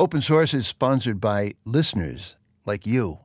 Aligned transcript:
Open 0.00 0.22
Source 0.22 0.54
is 0.54 0.64
sponsored 0.64 1.20
by 1.20 1.54
listeners 1.64 2.36
like 2.64 2.86
you. 2.86 3.18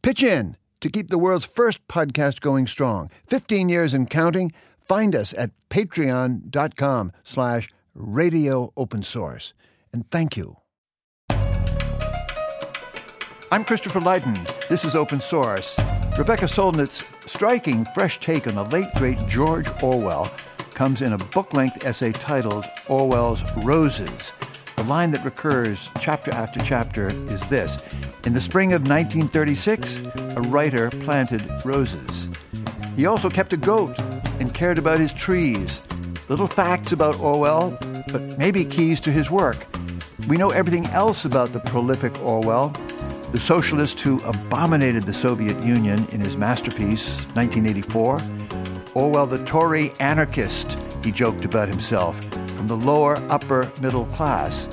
Pitch 0.00 0.22
in 0.22 0.56
to 0.80 0.88
keep 0.88 1.10
the 1.10 1.18
world's 1.18 1.44
first 1.44 1.86
podcast 1.86 2.40
going 2.40 2.66
strong. 2.66 3.10
15 3.26 3.68
years 3.68 3.92
and 3.92 4.08
counting. 4.08 4.54
Find 4.80 5.14
us 5.14 5.34
at 5.36 5.50
patreon.com 5.68 7.12
slash 7.22 7.68
radio 7.94 8.72
open 8.74 9.02
source. 9.02 9.52
And 9.92 10.10
thank 10.10 10.34
you. 10.34 10.56
I'm 13.52 13.64
Christopher 13.66 14.00
Lydon. 14.00 14.46
This 14.70 14.86
is 14.86 14.94
Open 14.94 15.20
Source. 15.20 15.78
Rebecca 16.16 16.46
Solnit's 16.46 17.04
striking 17.26 17.84
fresh 17.92 18.18
take 18.18 18.46
on 18.46 18.54
the 18.54 18.64
late, 18.64 18.88
great 18.96 19.18
George 19.26 19.68
Orwell 19.82 20.30
comes 20.72 21.02
in 21.02 21.12
a 21.12 21.18
book-length 21.18 21.84
essay 21.84 22.12
titled 22.12 22.64
Orwell's 22.88 23.42
Roses. 23.56 24.32
The 24.78 24.84
line 24.84 25.10
that 25.10 25.24
recurs 25.24 25.90
chapter 26.00 26.30
after 26.30 26.60
chapter 26.60 27.08
is 27.32 27.40
this. 27.48 27.84
In 28.24 28.32
the 28.32 28.40
spring 28.40 28.74
of 28.74 28.82
1936, 28.82 30.02
a 30.36 30.42
writer 30.42 30.88
planted 30.88 31.42
roses. 31.64 32.28
He 32.94 33.04
also 33.04 33.28
kept 33.28 33.52
a 33.52 33.56
goat 33.56 33.98
and 34.38 34.54
cared 34.54 34.78
about 34.78 35.00
his 35.00 35.12
trees. 35.12 35.82
Little 36.28 36.46
facts 36.46 36.92
about 36.92 37.18
Orwell, 37.18 37.76
but 38.12 38.38
maybe 38.38 38.64
keys 38.64 39.00
to 39.00 39.10
his 39.10 39.32
work. 39.32 39.66
We 40.28 40.36
know 40.36 40.50
everything 40.50 40.86
else 40.86 41.24
about 41.24 41.52
the 41.52 41.60
prolific 41.60 42.16
Orwell, 42.22 42.68
the 43.32 43.40
socialist 43.40 44.00
who 44.00 44.20
abominated 44.20 45.02
the 45.02 45.12
Soviet 45.12 45.60
Union 45.64 46.06
in 46.12 46.20
his 46.20 46.36
masterpiece, 46.36 47.18
1984. 47.34 48.20
Orwell, 48.94 49.26
the 49.26 49.44
Tory 49.44 49.90
anarchist, 49.98 50.78
he 51.02 51.10
joked 51.10 51.44
about 51.44 51.68
himself, 51.68 52.16
from 52.58 52.66
the 52.66 52.76
lower 52.76 53.14
upper 53.30 53.70
middle 53.80 54.04
class. 54.06 54.68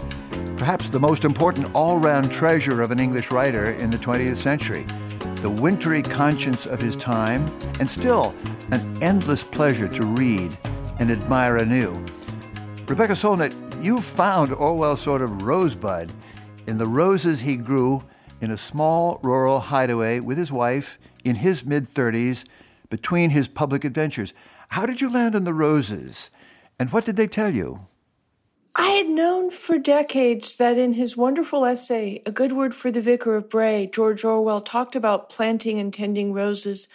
Perhaps 0.57 0.89
the 0.89 0.99
most 0.99 1.23
important 1.23 1.69
all 1.75 1.99
round 1.99 2.31
treasure 2.31 2.81
of 2.81 2.89
an 2.89 2.99
English 2.99 3.29
writer 3.29 3.73
in 3.73 3.91
the 3.91 3.97
20th 3.97 4.37
century. 4.37 4.87
The 5.43 5.51
wintry 5.51 6.01
conscience 6.01 6.65
of 6.65 6.81
his 6.81 6.95
time, 6.95 7.47
and 7.79 7.87
still 7.87 8.33
an 8.71 9.03
endless 9.03 9.43
pleasure 9.43 9.87
to 9.87 10.03
read 10.03 10.57
and 10.97 11.11
admire 11.11 11.57
anew. 11.57 12.03
Rebecca 12.87 13.13
Solnit, 13.13 13.53
you 13.83 14.01
found 14.01 14.51
Orwell's 14.51 15.01
sort 15.01 15.21
of 15.21 15.43
rosebud 15.43 16.11
in 16.65 16.79
the 16.79 16.87
roses 16.87 17.41
he 17.41 17.55
grew 17.55 18.01
in 18.41 18.49
a 18.49 18.57
small 18.57 19.19
rural 19.21 19.59
hideaway 19.59 20.19
with 20.19 20.39
his 20.39 20.51
wife 20.51 20.97
in 21.23 21.35
his 21.35 21.63
mid 21.63 21.87
30s 21.87 22.45
between 22.89 23.29
his 23.29 23.47
public 23.47 23.83
adventures. 23.83 24.33
How 24.69 24.87
did 24.87 25.01
you 25.01 25.11
land 25.11 25.35
on 25.35 25.43
the 25.43 25.53
roses? 25.53 26.31
And 26.79 26.91
what 26.91 27.05
did 27.05 27.15
they 27.15 27.27
tell 27.27 27.53
you? 27.53 27.87
I 28.75 28.89
had 28.89 29.07
known 29.07 29.51
for 29.51 29.77
decades 29.77 30.57
that 30.57 30.77
in 30.77 30.93
his 30.93 31.15
wonderful 31.15 31.65
essay, 31.65 32.21
A 32.25 32.31
Good 32.31 32.51
Word 32.51 32.75
for 32.75 32.91
the 32.91 33.01
Vicar 33.01 33.37
of 33.37 33.49
Bray, 33.49 33.87
George 33.87 34.25
Orwell 34.25 34.59
talked 34.59 34.97
about 34.97 35.29
planting 35.29 35.79
and 35.79 35.93
tending 35.93 36.33
roses. 36.33 36.89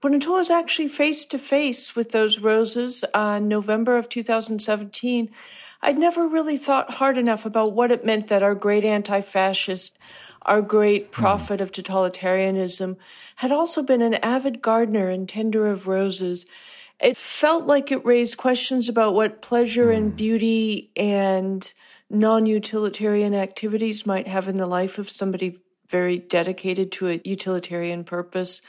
But 0.00 0.12
until 0.12 0.34
I 0.34 0.38
was 0.38 0.50
actually 0.50 0.88
face 0.88 1.24
to 1.26 1.38
face 1.38 1.96
with 1.96 2.12
those 2.12 2.38
roses 2.38 3.04
on 3.14 3.48
November 3.48 3.96
of 3.96 4.08
2017, 4.08 5.28
I'd 5.82 5.98
never 5.98 6.28
really 6.28 6.56
thought 6.56 6.94
hard 6.94 7.18
enough 7.18 7.44
about 7.44 7.72
what 7.72 7.90
it 7.90 8.04
meant 8.04 8.28
that 8.28 8.42
our 8.44 8.54
great 8.54 8.84
anti 8.84 9.20
fascist, 9.20 9.98
our 10.42 10.62
great 10.62 11.06
hmm. 11.06 11.10
prophet 11.10 11.60
of 11.60 11.72
totalitarianism, 11.72 12.96
had 13.36 13.50
also 13.50 13.82
been 13.82 14.02
an 14.02 14.14
avid 14.14 14.62
gardener 14.62 15.08
and 15.08 15.28
tender 15.28 15.66
of 15.66 15.88
roses 15.88 16.46
it 17.00 17.16
felt 17.16 17.66
like 17.66 17.90
it 17.90 18.04
raised 18.04 18.36
questions 18.36 18.88
about 18.88 19.14
what 19.14 19.42
pleasure 19.42 19.90
and 19.90 20.10
hmm. 20.10 20.16
beauty 20.16 20.90
and 20.96 21.72
non 22.10 22.46
utilitarian 22.46 23.34
activities 23.34 24.06
might 24.06 24.28
have 24.28 24.48
in 24.48 24.56
the 24.56 24.66
life 24.66 24.98
of 24.98 25.10
somebody 25.10 25.58
very 25.88 26.18
dedicated 26.18 26.92
to 26.92 27.08
a 27.08 27.20
utilitarian 27.24 28.04
purpose. 28.04 28.62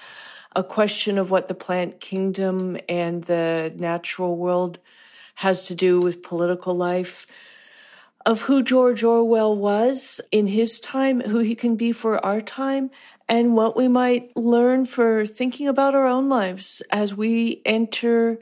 A 0.56 0.64
question 0.64 1.18
of 1.18 1.32
what 1.32 1.48
the 1.48 1.56
plant 1.56 2.00
kingdom 2.00 2.78
and 2.88 3.24
the 3.24 3.74
natural 3.78 4.38
world 4.38 4.80
has 5.36 5.68
to 5.68 5.76
do 5.76 6.00
with 6.00 6.24
political 6.24 6.74
life 6.74 7.28
of 8.26 8.42
who 8.42 8.64
George 8.64 9.04
Orwell 9.04 9.56
was 9.56 10.20
in 10.32 10.48
his 10.48 10.80
time, 10.80 11.22
who 11.22 11.40
he 11.40 11.56
can 11.56 11.76
be 11.76 11.92
for 11.92 12.24
our 12.26 12.42
time, 12.42 12.90
and 13.28 13.56
what 13.56 13.76
we 13.76 13.88
might 13.88 14.36
learn 14.36 14.86
for 14.86 15.26
thinking 15.26 15.68
about 15.68 15.96
our 15.96 16.06
own 16.06 16.30
lives 16.30 16.82
as 16.92 17.16
we 17.16 17.62
enter 17.66 18.40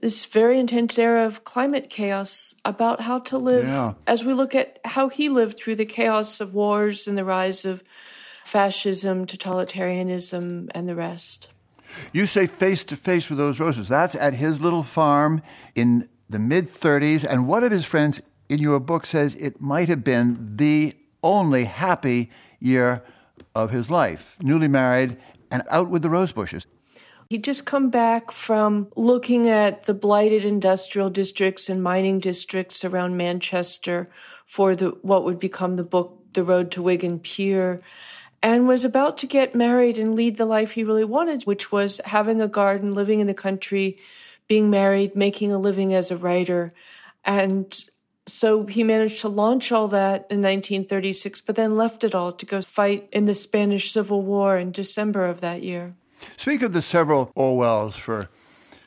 this 0.00 0.26
very 0.26 0.58
intense 0.58 0.98
era 0.98 1.24
of 1.24 1.44
climate 1.44 1.88
chaos 1.88 2.54
about 2.64 3.00
how 3.00 3.18
to 3.18 3.38
live 3.38 3.66
yeah. 3.66 3.94
as 4.06 4.24
we 4.24 4.34
look 4.34 4.54
at 4.54 4.78
how 4.84 5.08
he 5.08 5.28
lived 5.28 5.58
through 5.58 5.74
the 5.74 5.86
chaos 5.86 6.40
of 6.40 6.54
wars 6.54 7.08
and 7.08 7.16
the 7.16 7.24
rise 7.24 7.64
of 7.64 7.82
fascism, 8.44 9.26
totalitarianism, 9.26 10.68
and 10.74 10.88
the 10.88 10.94
rest. 10.94 11.52
You 12.12 12.26
say 12.26 12.46
face 12.46 12.84
to 12.84 12.96
face 12.96 13.30
with 13.30 13.38
those 13.38 13.58
roses. 13.58 13.88
That's 13.88 14.14
at 14.14 14.34
his 14.34 14.60
little 14.60 14.82
farm 14.82 15.42
in 15.74 16.08
the 16.28 16.38
mid 16.38 16.68
30s. 16.68 17.24
And 17.24 17.48
one 17.48 17.64
of 17.64 17.72
his 17.72 17.86
friends 17.86 18.20
in 18.48 18.58
your 18.58 18.78
book 18.78 19.06
says 19.06 19.34
it 19.36 19.60
might 19.60 19.88
have 19.88 20.04
been 20.04 20.56
the 20.56 20.94
only 21.22 21.64
happy 21.64 22.30
year 22.60 23.02
of 23.56 23.70
his 23.70 23.90
life, 23.90 24.36
newly 24.42 24.68
married 24.68 25.16
and 25.50 25.62
out 25.70 25.88
with 25.88 26.02
the 26.02 26.10
rose 26.10 26.30
bushes. 26.30 26.66
He'd 27.30 27.42
just 27.42 27.64
come 27.64 27.90
back 27.90 28.30
from 28.30 28.88
looking 28.94 29.48
at 29.48 29.84
the 29.84 29.94
blighted 29.94 30.44
industrial 30.44 31.10
districts 31.10 31.68
and 31.68 31.82
mining 31.82 32.20
districts 32.20 32.84
around 32.84 33.16
Manchester 33.16 34.06
for 34.44 34.76
the 34.76 34.90
what 35.02 35.24
would 35.24 35.40
become 35.40 35.74
the 35.74 35.82
book 35.82 36.22
The 36.34 36.44
Road 36.44 36.70
to 36.72 36.82
Wigan 36.82 37.18
Pier 37.18 37.80
and 38.42 38.68
was 38.68 38.84
about 38.84 39.18
to 39.18 39.26
get 39.26 39.54
married 39.54 39.98
and 39.98 40.14
lead 40.14 40.36
the 40.36 40.44
life 40.44 40.72
he 40.72 40.84
really 40.84 41.04
wanted, 41.04 41.44
which 41.44 41.72
was 41.72 42.00
having 42.04 42.40
a 42.40 42.46
garden, 42.46 42.94
living 42.94 43.20
in 43.20 43.26
the 43.26 43.34
country, 43.34 43.96
being 44.46 44.70
married, 44.70 45.16
making 45.16 45.50
a 45.50 45.58
living 45.58 45.94
as 45.94 46.10
a 46.10 46.16
writer. 46.16 46.70
And 47.24 47.74
so 48.26 48.66
he 48.66 48.82
managed 48.82 49.20
to 49.20 49.28
launch 49.28 49.70
all 49.70 49.88
that 49.88 50.26
in 50.30 50.42
1936, 50.42 51.40
but 51.42 51.56
then 51.56 51.76
left 51.76 52.02
it 52.02 52.14
all 52.14 52.32
to 52.32 52.46
go 52.46 52.60
fight 52.60 53.08
in 53.12 53.26
the 53.26 53.34
Spanish 53.34 53.92
Civil 53.92 54.22
War 54.22 54.58
in 54.58 54.72
December 54.72 55.26
of 55.26 55.40
that 55.40 55.62
year. 55.62 55.94
Speak 56.36 56.62
of 56.62 56.72
the 56.72 56.82
several 56.82 57.32
Orwells 57.36 57.94
for 57.94 58.28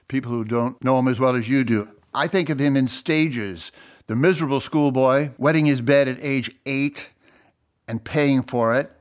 people 0.07 0.31
who 0.31 0.43
don't 0.43 0.83
know 0.83 0.99
him 0.99 1.07
as 1.07 1.19
well 1.19 1.35
as 1.35 1.47
you 1.47 1.63
do. 1.63 1.87
I 2.13 2.27
think 2.27 2.49
of 2.49 2.59
him 2.59 2.75
in 2.75 2.87
stages 2.87 3.71
the 4.07 4.15
miserable 4.15 4.59
schoolboy, 4.59 5.29
wetting 5.37 5.67
his 5.67 5.81
bed 5.81 6.07
at 6.07 6.17
age 6.19 6.49
eight 6.65 7.09
and 7.87 8.03
paying 8.03 8.41
for 8.41 8.73
it. 8.73 8.91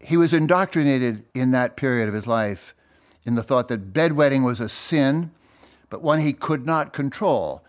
He 0.00 0.16
was 0.16 0.32
indoctrinated 0.32 1.22
in 1.34 1.50
that 1.50 1.76
period 1.76 2.08
of 2.08 2.14
his 2.14 2.26
life 2.26 2.74
in 3.26 3.34
the 3.34 3.42
thought 3.42 3.68
that 3.68 3.92
bedwetting 3.92 4.42
was 4.42 4.60
a 4.60 4.68
sin, 4.70 5.30
but 5.90 6.00
one 6.00 6.20
he 6.20 6.32
could 6.32 6.64
not 6.64 6.94
control. 6.94 7.62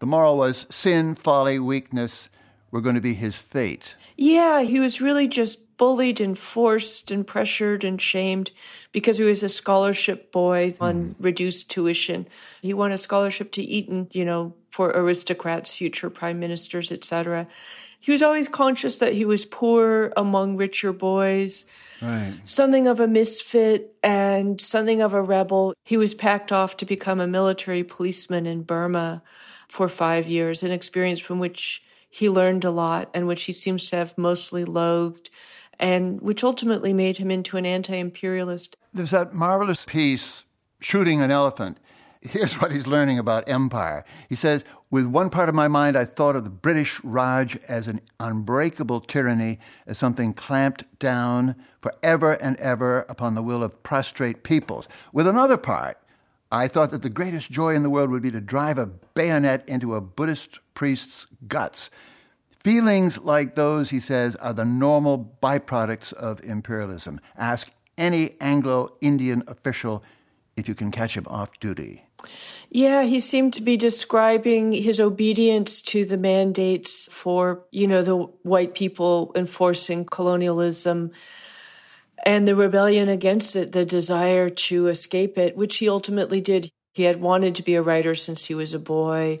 The 0.00 0.06
moral 0.06 0.38
was 0.38 0.66
sin, 0.70 1.14
folly, 1.14 1.58
weakness 1.58 2.28
were 2.70 2.80
going 2.80 2.94
to 2.94 3.00
be 3.00 3.14
his 3.14 3.36
fate. 3.36 3.96
Yeah, 4.16 4.62
he 4.62 4.80
was 4.80 5.00
really 5.00 5.28
just 5.28 5.76
bullied 5.76 6.20
and 6.20 6.38
forced 6.38 7.10
and 7.10 7.26
pressured 7.26 7.84
and 7.84 8.00
shamed 8.00 8.50
because 8.92 9.18
he 9.18 9.24
was 9.24 9.42
a 9.42 9.48
scholarship 9.48 10.32
boy 10.32 10.74
on 10.80 10.94
mm. 10.94 11.14
reduced 11.18 11.70
tuition. 11.70 12.26
He 12.60 12.74
won 12.74 12.92
a 12.92 12.98
scholarship 12.98 13.52
to 13.52 13.62
Eton, 13.62 14.08
you 14.12 14.24
know, 14.24 14.54
for 14.70 14.90
aristocrats, 14.90 15.72
future 15.72 16.10
prime 16.10 16.38
ministers, 16.38 16.92
etc. 16.92 17.46
He 17.98 18.12
was 18.12 18.22
always 18.22 18.48
conscious 18.48 18.98
that 18.98 19.12
he 19.12 19.26
was 19.26 19.44
poor 19.44 20.12
among 20.16 20.56
richer 20.56 20.92
boys. 20.92 21.66
Right. 22.00 22.34
Something 22.44 22.86
of 22.86 23.00
a 23.00 23.06
misfit 23.06 23.94
and 24.02 24.58
something 24.58 25.02
of 25.02 25.12
a 25.12 25.22
rebel. 25.22 25.74
He 25.84 25.98
was 25.98 26.14
packed 26.14 26.52
off 26.52 26.78
to 26.78 26.86
become 26.86 27.20
a 27.20 27.26
military 27.26 27.84
policeman 27.84 28.46
in 28.46 28.62
Burma 28.62 29.22
for 29.70 29.88
five 29.88 30.26
years, 30.26 30.62
an 30.62 30.72
experience 30.72 31.20
from 31.20 31.38
which 31.38 31.80
he 32.08 32.28
learned 32.28 32.64
a 32.64 32.70
lot 32.70 33.08
and 33.14 33.26
which 33.26 33.44
he 33.44 33.52
seems 33.52 33.88
to 33.88 33.96
have 33.96 34.18
mostly 34.18 34.64
loathed, 34.64 35.30
and 35.78 36.20
which 36.20 36.42
ultimately 36.42 36.92
made 36.92 37.16
him 37.18 37.30
into 37.30 37.56
an 37.56 37.64
anti 37.64 37.96
imperialist. 37.96 38.76
There's 38.92 39.12
that 39.12 39.32
marvelous 39.32 39.84
piece, 39.84 40.44
Shooting 40.80 41.22
an 41.22 41.30
Elephant. 41.30 41.78
Here's 42.20 42.60
what 42.60 42.72
he's 42.72 42.86
learning 42.86 43.18
about 43.18 43.48
empire. 43.48 44.04
He 44.28 44.34
says, 44.34 44.64
With 44.90 45.06
one 45.06 45.30
part 45.30 45.48
of 45.48 45.54
my 45.54 45.68
mind, 45.68 45.96
I 45.96 46.04
thought 46.04 46.36
of 46.36 46.44
the 46.44 46.50
British 46.50 47.02
Raj 47.02 47.56
as 47.68 47.86
an 47.86 48.00
unbreakable 48.18 49.00
tyranny, 49.00 49.58
as 49.86 49.96
something 49.96 50.34
clamped 50.34 50.84
down 50.98 51.54
forever 51.80 52.32
and 52.32 52.56
ever 52.56 53.06
upon 53.08 53.34
the 53.34 53.42
will 53.42 53.62
of 53.62 53.82
prostrate 53.82 54.42
peoples. 54.42 54.86
With 55.12 55.26
another 55.26 55.56
part, 55.56 55.98
I 56.52 56.66
thought 56.66 56.90
that 56.90 57.02
the 57.02 57.10
greatest 57.10 57.50
joy 57.50 57.74
in 57.74 57.84
the 57.84 57.90
world 57.90 58.10
would 58.10 58.22
be 58.22 58.30
to 58.32 58.40
drive 58.40 58.76
a 58.76 58.86
bayonet 58.86 59.68
into 59.68 59.94
a 59.94 60.00
Buddhist 60.00 60.58
priest's 60.74 61.26
guts. 61.46 61.90
Feelings 62.50 63.18
like 63.18 63.54
those, 63.54 63.90
he 63.90 64.00
says, 64.00 64.34
are 64.36 64.52
the 64.52 64.64
normal 64.64 65.36
byproducts 65.42 66.12
of 66.12 66.42
imperialism. 66.44 67.20
Ask 67.36 67.70
any 67.96 68.34
Anglo 68.40 68.96
Indian 69.00 69.44
official 69.46 70.02
if 70.56 70.68
you 70.68 70.74
can 70.74 70.90
catch 70.90 71.16
him 71.16 71.26
off 71.28 71.58
duty. 71.60 72.04
Yeah, 72.68 73.04
he 73.04 73.20
seemed 73.20 73.54
to 73.54 73.62
be 73.62 73.76
describing 73.76 74.72
his 74.72 75.00
obedience 75.00 75.80
to 75.82 76.04
the 76.04 76.18
mandates 76.18 77.08
for, 77.10 77.64
you 77.70 77.86
know, 77.86 78.02
the 78.02 78.16
white 78.16 78.74
people 78.74 79.32
enforcing 79.34 80.04
colonialism 80.04 81.12
and 82.24 82.46
the 82.46 82.56
rebellion 82.56 83.08
against 83.08 83.56
it, 83.56 83.72
the 83.72 83.84
desire 83.84 84.50
to 84.50 84.88
escape 84.88 85.38
it, 85.38 85.56
which 85.56 85.78
he 85.78 85.88
ultimately 85.88 86.40
did. 86.40 86.70
He 86.92 87.04
had 87.04 87.20
wanted 87.20 87.54
to 87.54 87.62
be 87.62 87.74
a 87.74 87.82
writer 87.82 88.14
since 88.14 88.44
he 88.44 88.54
was 88.54 88.74
a 88.74 88.78
boy, 88.78 89.38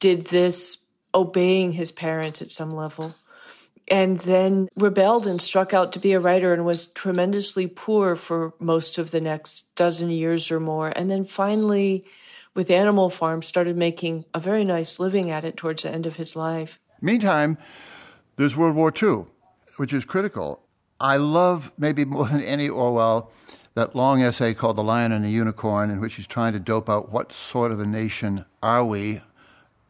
did 0.00 0.26
this 0.26 0.78
obeying 1.14 1.72
his 1.72 1.92
parents 1.92 2.40
at 2.40 2.50
some 2.50 2.70
level, 2.70 3.14
and 3.88 4.18
then 4.20 4.68
rebelled 4.76 5.26
and 5.26 5.40
struck 5.40 5.74
out 5.74 5.92
to 5.92 5.98
be 5.98 6.12
a 6.12 6.20
writer 6.20 6.54
and 6.54 6.64
was 6.64 6.86
tremendously 6.86 7.66
poor 7.66 8.16
for 8.16 8.54
most 8.58 8.98
of 8.98 9.10
the 9.10 9.20
next 9.20 9.74
dozen 9.76 10.10
years 10.10 10.50
or 10.50 10.60
more. 10.60 10.88
And 10.96 11.10
then 11.10 11.24
finally, 11.24 12.04
with 12.54 12.70
Animal 12.70 13.10
Farm, 13.10 13.42
started 13.42 13.76
making 13.76 14.24
a 14.32 14.40
very 14.40 14.64
nice 14.64 14.98
living 14.98 15.30
at 15.30 15.44
it 15.44 15.56
towards 15.56 15.82
the 15.82 15.90
end 15.90 16.06
of 16.06 16.16
his 16.16 16.34
life. 16.34 16.78
Meantime, 17.00 17.58
there's 18.36 18.56
World 18.56 18.76
War 18.76 18.92
II, 19.00 19.26
which 19.76 19.92
is 19.92 20.04
critical. 20.04 20.63
I 21.00 21.16
love, 21.16 21.72
maybe 21.76 22.04
more 22.04 22.26
than 22.26 22.42
any 22.42 22.68
Orwell, 22.68 23.32
that 23.74 23.96
long 23.96 24.22
essay 24.22 24.54
called 24.54 24.76
The 24.76 24.84
Lion 24.84 25.12
and 25.12 25.24
the 25.24 25.30
Unicorn, 25.30 25.90
in 25.90 26.00
which 26.00 26.14
he's 26.14 26.26
trying 26.26 26.52
to 26.52 26.60
dope 26.60 26.88
out 26.88 27.10
what 27.10 27.32
sort 27.32 27.72
of 27.72 27.80
a 27.80 27.86
nation 27.86 28.44
are 28.62 28.84
we 28.84 29.20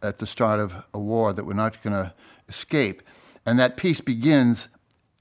at 0.02 0.18
the 0.18 0.26
start 0.26 0.60
of 0.60 0.74
a 0.92 0.98
war 0.98 1.32
that 1.32 1.44
we're 1.44 1.54
not 1.54 1.82
going 1.82 1.94
to 1.94 2.12
escape. 2.48 3.02
And 3.44 3.58
that 3.58 3.76
piece 3.76 4.00
begins 4.00 4.68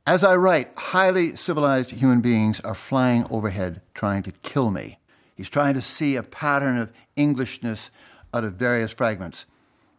As 0.05 0.23
I 0.23 0.35
write, 0.35 0.71
highly 0.77 1.35
civilized 1.35 1.91
human 1.91 2.19
beings 2.19 2.59
are 2.61 2.75
flying 2.75 3.25
overhead 3.29 3.81
trying 3.93 4.23
to 4.23 4.31
kill 4.31 4.69
me. 4.69 4.99
He's 5.35 5.49
trying 5.49 5.73
to 5.75 5.81
see 5.81 6.15
a 6.15 6.23
pattern 6.23 6.77
of 6.77 6.91
Englishness 7.15 7.89
out 8.33 8.43
of 8.43 8.55
various 8.55 8.91
fragments, 8.91 9.45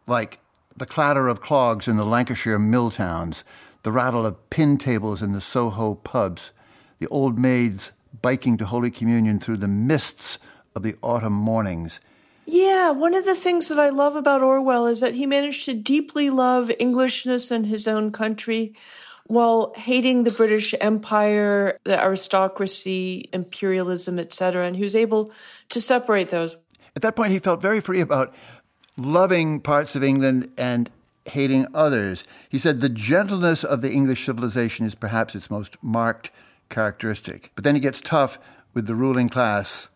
like 0.06 0.40
the 0.76 0.87
clatter 0.87 1.28
of 1.28 1.40
clogs 1.40 1.88
in 1.88 1.96
the 1.96 2.04
Lancashire 2.04 2.58
mill 2.58 2.90
towns, 2.90 3.44
the 3.84 3.92
rattle 3.92 4.26
of 4.26 4.50
pin 4.50 4.76
tables 4.78 5.22
in 5.22 5.32
the 5.32 5.40
Soho 5.40 5.94
pubs, 5.94 6.50
the 6.98 7.06
old 7.08 7.38
maids 7.38 7.92
biking 8.22 8.56
to 8.56 8.64
Holy 8.64 8.90
Communion 8.90 9.38
through 9.38 9.58
the 9.58 9.69
mists 9.69 10.38
of 10.75 10.82
the 10.82 10.96
autumn 11.02 11.34
mornings. 11.34 12.00
Yeah, 12.46 12.90
one 12.90 13.14
of 13.14 13.26
the 13.26 13.34
things 13.34 13.69
that 13.69 13.78
I 13.78 13.90
love 13.90 14.16
about 14.16 14.42
Orwell 14.42 14.86
is 14.86 15.00
that 15.00 15.14
he 15.14 15.26
managed 15.26 15.66
to 15.66 15.75
deeply 15.75 16.31
love 16.31 16.70
Englishness 16.81 17.50
and 17.50 17.66
his 17.66 17.86
own 17.86 18.10
country 18.10 18.75
while 19.26 19.72
hating 19.76 20.25
the 20.25 20.30
British 20.30 20.75
Empire, 20.80 21.78
the 21.84 22.02
aristocracy, 22.02 23.28
imperialism, 23.32 24.19
etc., 24.19 24.66
and 24.66 24.76
he 24.76 24.82
was 24.82 24.94
able 24.94 25.30
to 25.70 25.80
separate 25.80 26.30
those. 26.30 26.56
At 26.96 27.02
that 27.02 27.16
point, 27.16 27.32
he 27.32 27.38
felt 27.38 27.60
very 27.60 27.80
free 27.80 28.00
about 28.00 28.34
loving 28.96 29.60
parts 29.60 29.96
of 29.96 30.02
England 30.02 30.52
and 30.56 30.90
hating 31.26 31.67
others. 31.75 32.25
He 32.49 32.59
said 32.59 32.81
the 32.81 32.88
gentleness 32.88 33.65
of 33.65 33.81
the 33.81 33.91
English 33.91 34.26
civilization 34.26 34.87
is 34.87 34.94
perhaps 34.94 35.35
its 35.35 35.50
most 35.50 35.76
marked 35.82 36.31
characteristic. 36.69 37.50
But 37.55 37.65
then 37.65 37.75
he 37.75 37.81
gets 37.81 38.00
tough 38.00 38.38
with 38.73 38.87
the 38.87 38.94
ruling 38.94 39.29
class, 39.29 39.88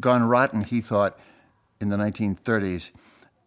gone 0.00 0.24
rotten, 0.24 0.64
he 0.64 0.80
thought, 0.80 1.18
in 1.80 1.88
the 1.88 1.96
1930s. 1.96 2.90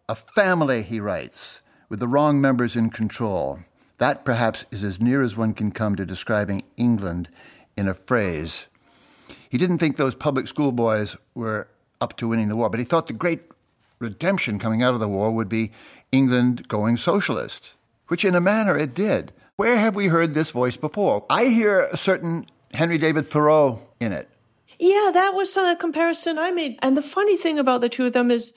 A 0.08 0.14
family, 0.14 0.82
he 0.82 1.00
writes, 1.00 1.62
with 1.88 2.00
the 2.00 2.08
wrong 2.08 2.40
members 2.40 2.76
in 2.76 2.90
control. 2.90 3.60
That 3.98 4.24
perhaps 4.24 4.64
is 4.70 4.82
as 4.82 5.00
near 5.00 5.22
as 5.22 5.36
one 5.36 5.52
can 5.52 5.72
come 5.72 5.94
to 5.96 6.06
describing 6.06 6.62
England 6.76 7.28
in 7.76 7.86
a 7.86 7.94
phrase. 7.94 8.66
He 9.48 9.58
didn't 9.58 9.78
think 9.78 9.96
those 9.96 10.14
public 10.14 10.48
school 10.48 10.72
boys 10.72 11.16
were 11.34 11.68
up 12.00 12.16
to 12.16 12.28
winning 12.28 12.48
the 12.48 12.56
war, 12.56 12.70
but 12.70 12.80
he 12.80 12.86
thought 12.86 13.06
the 13.06 13.12
great 13.12 13.42
redemption 13.98 14.58
coming 14.58 14.82
out 14.82 14.94
of 14.94 15.00
the 15.00 15.08
war 15.08 15.30
would 15.30 15.48
be 15.48 15.70
England 16.12 16.68
going 16.68 16.96
socialist, 16.96 17.72
which 18.08 18.24
in 18.24 18.34
a 18.34 18.40
manner 18.40 18.76
it 18.76 18.94
did. 18.94 19.32
Where 19.56 19.76
have 19.76 19.94
we 19.94 20.08
heard 20.08 20.34
this 20.34 20.50
voice 20.50 20.76
before? 20.76 21.26
I 21.28 21.46
hear 21.46 21.80
a 21.80 21.96
certain 21.96 22.46
Henry 22.72 22.98
David 22.98 23.26
Thoreau 23.26 23.80
in 24.00 24.12
it. 24.12 24.28
Yeah, 24.78 25.10
that 25.12 25.34
was 25.34 25.56
a 25.56 25.76
comparison 25.76 26.38
I 26.38 26.50
made. 26.50 26.78
And 26.80 26.96
the 26.96 27.02
funny 27.02 27.36
thing 27.36 27.58
about 27.58 27.82
the 27.82 27.90
two 27.90 28.06
of 28.06 28.12
them 28.12 28.30
is 28.30 28.54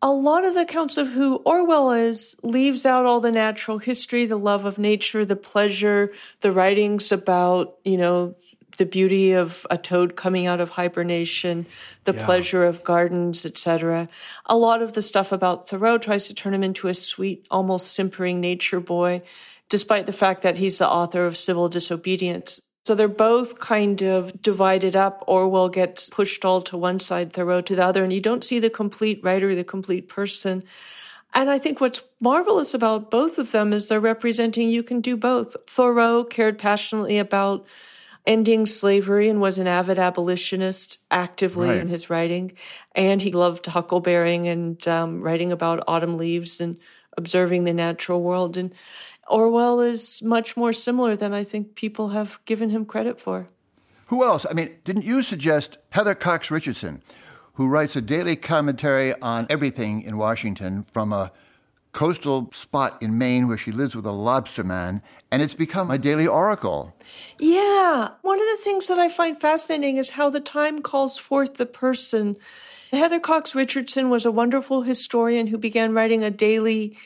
a 0.00 0.10
lot 0.10 0.44
of 0.44 0.54
the 0.54 0.60
accounts 0.60 0.96
of 0.96 1.08
who 1.08 1.36
Orwell 1.44 1.90
is 1.90 2.36
leaves 2.44 2.86
out 2.86 3.04
all 3.04 3.20
the 3.20 3.32
natural 3.32 3.78
history, 3.78 4.26
the 4.26 4.38
love 4.38 4.64
of 4.64 4.78
nature, 4.78 5.24
the 5.24 5.34
pleasure, 5.34 6.12
the 6.40 6.52
writings 6.52 7.10
about, 7.10 7.78
you 7.84 7.96
know, 7.96 8.36
the 8.78 8.86
beauty 8.86 9.32
of 9.32 9.66
a 9.70 9.76
toad 9.76 10.16
coming 10.16 10.46
out 10.46 10.60
of 10.60 10.70
hibernation, 10.70 11.66
the 12.04 12.14
yeah. 12.14 12.24
pleasure 12.24 12.64
of 12.64 12.82
gardens, 12.82 13.44
etc. 13.44 14.06
A 14.46 14.56
lot 14.56 14.82
of 14.82 14.94
the 14.94 15.02
stuff 15.02 15.32
about 15.32 15.68
Thoreau 15.68 15.98
tries 15.98 16.26
to 16.28 16.34
turn 16.34 16.54
him 16.54 16.62
into 16.62 16.88
a 16.88 16.94
sweet, 16.94 17.46
almost 17.50 17.92
simpering 17.92 18.40
nature 18.40 18.80
boy, 18.80 19.20
despite 19.68 20.06
the 20.06 20.12
fact 20.12 20.42
that 20.42 20.58
he's 20.58 20.78
the 20.78 20.88
author 20.88 21.26
of 21.26 21.36
Civil 21.36 21.68
Disobedience. 21.68 22.62
So 22.86 22.94
they're 22.94 23.08
both 23.08 23.58
kind 23.58 24.00
of 24.00 24.40
divided 24.40 24.96
up. 24.96 25.22
Orwell 25.26 25.68
gets 25.68 26.08
pushed 26.08 26.44
all 26.44 26.62
to 26.62 26.76
one 26.78 27.00
side, 27.00 27.34
Thoreau 27.34 27.60
to 27.60 27.76
the 27.76 27.84
other, 27.84 28.02
and 28.02 28.12
you 28.12 28.20
don't 28.20 28.44
see 28.44 28.60
the 28.60 28.70
complete 28.70 29.20
writer, 29.22 29.54
the 29.54 29.64
complete 29.64 30.08
person. 30.08 30.62
And 31.34 31.50
I 31.50 31.58
think 31.58 31.80
what's 31.80 32.00
marvelous 32.20 32.72
about 32.72 33.10
both 33.10 33.38
of 33.38 33.52
them 33.52 33.74
is 33.74 33.88
they're 33.88 34.00
representing 34.00 34.70
you 34.70 34.82
can 34.82 35.02
do 35.02 35.16
both. 35.16 35.54
Thoreau 35.66 36.24
cared 36.24 36.58
passionately 36.58 37.18
about 37.18 37.66
ending 38.26 38.66
slavery 38.66 39.28
and 39.28 39.40
was 39.40 39.58
an 39.58 39.66
avid 39.66 39.98
abolitionist 39.98 40.98
actively 41.10 41.68
right. 41.68 41.78
in 41.78 41.88
his 41.88 42.10
writing. 42.10 42.52
And 42.94 43.22
he 43.22 43.32
loved 43.32 43.66
huckleberrying 43.66 44.48
and 44.48 44.86
um, 44.88 45.22
writing 45.22 45.52
about 45.52 45.84
autumn 45.86 46.18
leaves 46.18 46.60
and 46.60 46.76
observing 47.16 47.64
the 47.64 47.72
natural 47.72 48.22
world. 48.22 48.56
And 48.56 48.72
Orwell 49.28 49.80
is 49.80 50.22
much 50.22 50.56
more 50.56 50.72
similar 50.72 51.16
than 51.16 51.32
I 51.32 51.44
think 51.44 51.74
people 51.74 52.10
have 52.10 52.38
given 52.44 52.70
him 52.70 52.84
credit 52.84 53.20
for. 53.20 53.48
Who 54.06 54.24
else? 54.24 54.46
I 54.48 54.54
mean, 54.54 54.70
didn't 54.84 55.04
you 55.04 55.22
suggest 55.22 55.78
Heather 55.90 56.14
Cox 56.14 56.50
Richardson, 56.50 57.02
who 57.54 57.68
writes 57.68 57.94
a 57.96 58.00
daily 58.00 58.36
commentary 58.36 59.14
on 59.20 59.46
everything 59.50 60.02
in 60.02 60.16
Washington 60.16 60.84
from 60.92 61.12
a 61.12 61.30
coastal 61.98 62.48
spot 62.52 62.96
in 63.02 63.18
Maine 63.18 63.48
where 63.48 63.56
she 63.56 63.72
lives 63.72 63.96
with 63.96 64.06
a 64.06 64.12
lobster 64.12 64.62
man, 64.62 65.02
and 65.32 65.42
it's 65.42 65.54
become 65.54 65.90
a 65.90 65.98
daily 65.98 66.28
oracle. 66.28 66.94
Yeah. 67.40 68.10
One 68.22 68.40
of 68.40 68.46
the 68.46 68.62
things 68.62 68.86
that 68.86 69.00
I 69.00 69.08
find 69.08 69.40
fascinating 69.40 69.96
is 69.96 70.10
how 70.10 70.30
the 70.30 70.38
time 70.38 70.80
calls 70.80 71.18
forth 71.18 71.56
the 71.56 71.66
person. 71.66 72.36
Heather 72.92 73.18
Cox 73.18 73.52
Richardson 73.52 74.10
was 74.10 74.24
a 74.24 74.30
wonderful 74.30 74.82
historian 74.82 75.48
who 75.48 75.58
began 75.58 75.92
writing 75.92 76.22
a 76.22 76.30
daily 76.30 76.96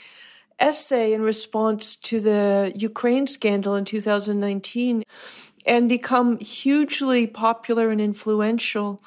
essay 0.61 1.15
in 1.15 1.23
response 1.23 1.97
to 1.97 2.21
the 2.21 2.75
Ukraine 2.77 3.27
scandal 3.27 3.75
in 3.75 3.87
2019 3.87 5.05
and 5.65 5.89
become 5.89 6.39
hugely 6.39 7.27
popular 7.27 7.89
and 7.89 7.99
influential. 7.99 9.03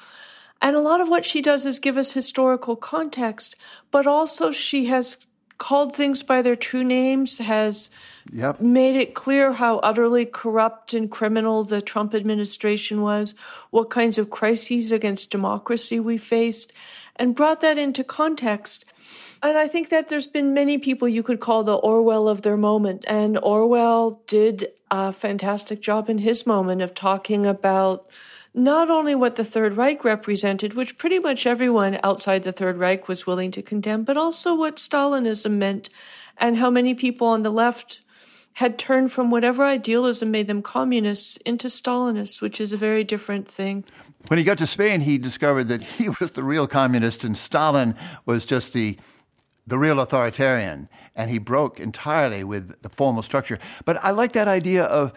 And 0.60 0.74
a 0.74 0.80
lot 0.80 1.00
of 1.00 1.08
what 1.08 1.24
she 1.24 1.40
does 1.40 1.64
is 1.64 1.78
give 1.78 1.96
us 1.96 2.12
historical 2.12 2.74
context, 2.74 3.54
but 3.92 4.08
also 4.08 4.50
she 4.50 4.86
has 4.86 5.28
called 5.58 5.94
things 5.94 6.22
by 6.22 6.42
their 6.42 6.56
true 6.56 6.84
names, 6.84 7.38
has 7.38 7.90
yep. 8.32 8.60
made 8.60 8.96
it 8.96 9.14
clear 9.14 9.52
how 9.52 9.78
utterly 9.78 10.26
corrupt 10.26 10.94
and 10.94 11.10
criminal 11.10 11.64
the 11.64 11.80
Trump 11.80 12.14
administration 12.14 13.00
was, 13.00 13.34
what 13.70 13.90
kinds 13.90 14.18
of 14.18 14.30
crises 14.30 14.92
against 14.92 15.30
democracy 15.30 15.98
we 16.00 16.18
faced, 16.18 16.72
and 17.16 17.34
brought 17.34 17.60
that 17.60 17.78
into 17.78 18.04
context. 18.04 18.84
And 19.42 19.56
I 19.56 19.68
think 19.68 19.90
that 19.90 20.08
there's 20.08 20.26
been 20.26 20.54
many 20.54 20.78
people 20.78 21.08
you 21.08 21.22
could 21.22 21.40
call 21.40 21.62
the 21.62 21.74
Orwell 21.74 22.28
of 22.28 22.42
their 22.42 22.56
moment. 22.56 23.04
And 23.06 23.38
Orwell 23.38 24.22
did 24.26 24.68
a 24.90 25.12
fantastic 25.12 25.80
job 25.80 26.08
in 26.08 26.18
his 26.18 26.46
moment 26.46 26.82
of 26.82 26.94
talking 26.94 27.46
about 27.46 28.06
not 28.56 28.90
only 28.90 29.14
what 29.14 29.36
the 29.36 29.44
Third 29.44 29.76
Reich 29.76 30.02
represented, 30.02 30.72
which 30.72 30.96
pretty 30.96 31.18
much 31.18 31.46
everyone 31.46 32.00
outside 32.02 32.42
the 32.42 32.52
Third 32.52 32.78
Reich 32.78 33.06
was 33.06 33.26
willing 33.26 33.50
to 33.50 33.62
condemn, 33.62 34.02
but 34.02 34.16
also 34.16 34.54
what 34.54 34.76
Stalinism 34.76 35.52
meant 35.52 35.90
and 36.38 36.56
how 36.56 36.70
many 36.70 36.94
people 36.94 37.28
on 37.28 37.42
the 37.42 37.50
left 37.50 38.00
had 38.54 38.78
turned 38.78 39.12
from 39.12 39.30
whatever 39.30 39.62
idealism 39.62 40.30
made 40.30 40.46
them 40.46 40.62
communists 40.62 41.36
into 41.38 41.68
Stalinists, 41.68 42.40
which 42.40 42.58
is 42.58 42.72
a 42.72 42.78
very 42.78 43.04
different 43.04 43.46
thing. 43.46 43.84
When 44.28 44.38
he 44.38 44.44
got 44.44 44.56
to 44.58 44.66
Spain, 44.66 45.02
he 45.02 45.18
discovered 45.18 45.64
that 45.64 45.82
he 45.82 46.08
was 46.08 46.30
the 46.30 46.42
real 46.42 46.66
communist 46.66 47.22
and 47.24 47.36
Stalin 47.36 47.94
was 48.24 48.46
just 48.46 48.72
the 48.72 48.96
the 49.68 49.78
real 49.78 49.98
authoritarian, 49.98 50.88
and 51.16 51.28
he 51.28 51.38
broke 51.38 51.80
entirely 51.80 52.44
with 52.44 52.80
the 52.82 52.88
formal 52.88 53.22
structure. 53.22 53.58
But 53.84 53.96
I 54.02 54.12
like 54.12 54.32
that 54.34 54.46
idea 54.46 54.84
of 54.84 55.12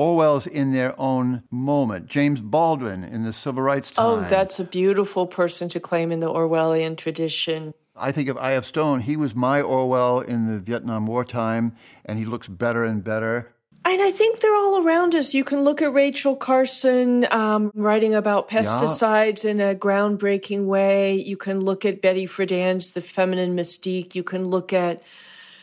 Orwell's 0.00 0.46
in 0.46 0.72
their 0.72 0.98
own 0.98 1.42
moment. 1.50 2.06
James 2.06 2.40
Baldwin 2.40 3.04
in 3.04 3.24
the 3.24 3.34
civil 3.34 3.62
rights 3.62 3.90
time. 3.90 4.06
Oh, 4.06 4.20
that's 4.22 4.58
a 4.58 4.64
beautiful 4.64 5.26
person 5.26 5.68
to 5.68 5.78
claim 5.78 6.10
in 6.10 6.20
the 6.20 6.32
Orwellian 6.32 6.96
tradition. 6.96 7.74
I 7.94 8.10
think 8.10 8.30
of 8.30 8.38
I.F. 8.38 8.64
Stone. 8.64 9.00
He 9.00 9.18
was 9.18 9.34
my 9.34 9.60
Orwell 9.60 10.20
in 10.20 10.46
the 10.46 10.58
Vietnam 10.58 11.06
War 11.06 11.22
time, 11.22 11.76
and 12.06 12.18
he 12.18 12.24
looks 12.24 12.48
better 12.48 12.82
and 12.82 13.04
better. 13.04 13.52
And 13.84 14.00
I 14.00 14.10
think 14.10 14.40
they're 14.40 14.56
all 14.56 14.82
around 14.82 15.14
us. 15.14 15.34
You 15.34 15.44
can 15.44 15.64
look 15.64 15.82
at 15.82 15.92
Rachel 15.92 16.34
Carson 16.34 17.26
um, 17.30 17.70
writing 17.74 18.14
about 18.14 18.48
pesticides 18.48 19.44
yeah. 19.44 19.50
in 19.50 19.60
a 19.60 19.74
groundbreaking 19.74 20.64
way. 20.64 21.16
You 21.16 21.36
can 21.36 21.60
look 21.60 21.84
at 21.84 22.00
Betty 22.00 22.26
Friedan's 22.26 22.90
The 22.90 23.02
Feminine 23.02 23.54
Mystique. 23.54 24.14
You 24.14 24.22
can 24.22 24.46
look 24.48 24.72
at 24.72 25.02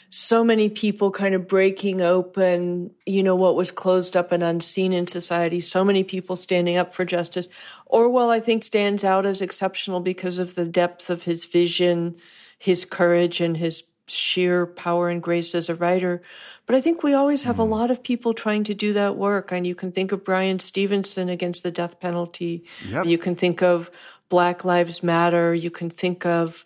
so 0.10 0.44
many 0.44 0.70
people 0.70 1.12
kind 1.12 1.36
of 1.36 1.48
breaking 1.48 2.02
open, 2.02 2.92
you 3.06 3.24
know, 3.24 3.36
what 3.36 3.56
was 3.56 3.72
closed 3.72 4.16
up 4.16 4.32
and 4.32 4.42
unseen 4.42 4.94
in 4.94 5.08
society. 5.08 5.60
So 5.60 5.84
many 5.84 6.04
people 6.04 6.36
standing 6.36 6.78
up 6.78 6.94
for 6.94 7.04
justice. 7.04 7.50
Orwell, 7.86 8.30
I 8.30 8.40
think, 8.40 8.64
stands 8.64 9.04
out 9.04 9.26
as 9.26 9.42
exceptional 9.42 10.00
because 10.00 10.40
of 10.40 10.56
the 10.56 10.66
depth 10.66 11.10
of 11.10 11.24
his 11.24 11.46
vision, 11.46 12.16
his 12.58 12.86
courage, 12.86 13.42
and 13.42 13.58
his 13.58 13.84
sheer 14.08 14.66
power 14.66 15.10
and 15.10 15.22
grace 15.22 15.54
as 15.54 15.68
a 15.68 15.76
writer. 15.76 16.22
But 16.66 16.76
I 16.76 16.82
think 16.82 17.04
we 17.04 17.14
always 17.14 17.44
have 17.44 17.60
a 17.60 17.66
hmm. 17.66 17.72
lot 17.72 17.92
of 17.92 18.04
people 18.04 18.34
trying 18.34 18.64
to 18.66 18.74
do 18.74 18.94
that 18.94 19.18
work. 19.18 19.52
And 19.52 19.68
you 19.68 19.76
can 19.76 19.92
think 19.92 20.12
of 20.12 20.24
Bryan 20.24 20.60
Stevenson 20.60 21.30
against 21.30 21.64
the 21.64 21.72
death 21.72 22.00
penalty. 22.00 22.64
Yep. 22.90 23.06
You 23.06 23.18
can 23.18 23.36
think 23.36 23.62
of 23.62 23.92
Black 24.30 24.64
Lives 24.64 25.04
Matter. 25.04 25.54
You 25.54 25.72
can 25.72 25.90
think 25.90 26.26
of 26.26 26.66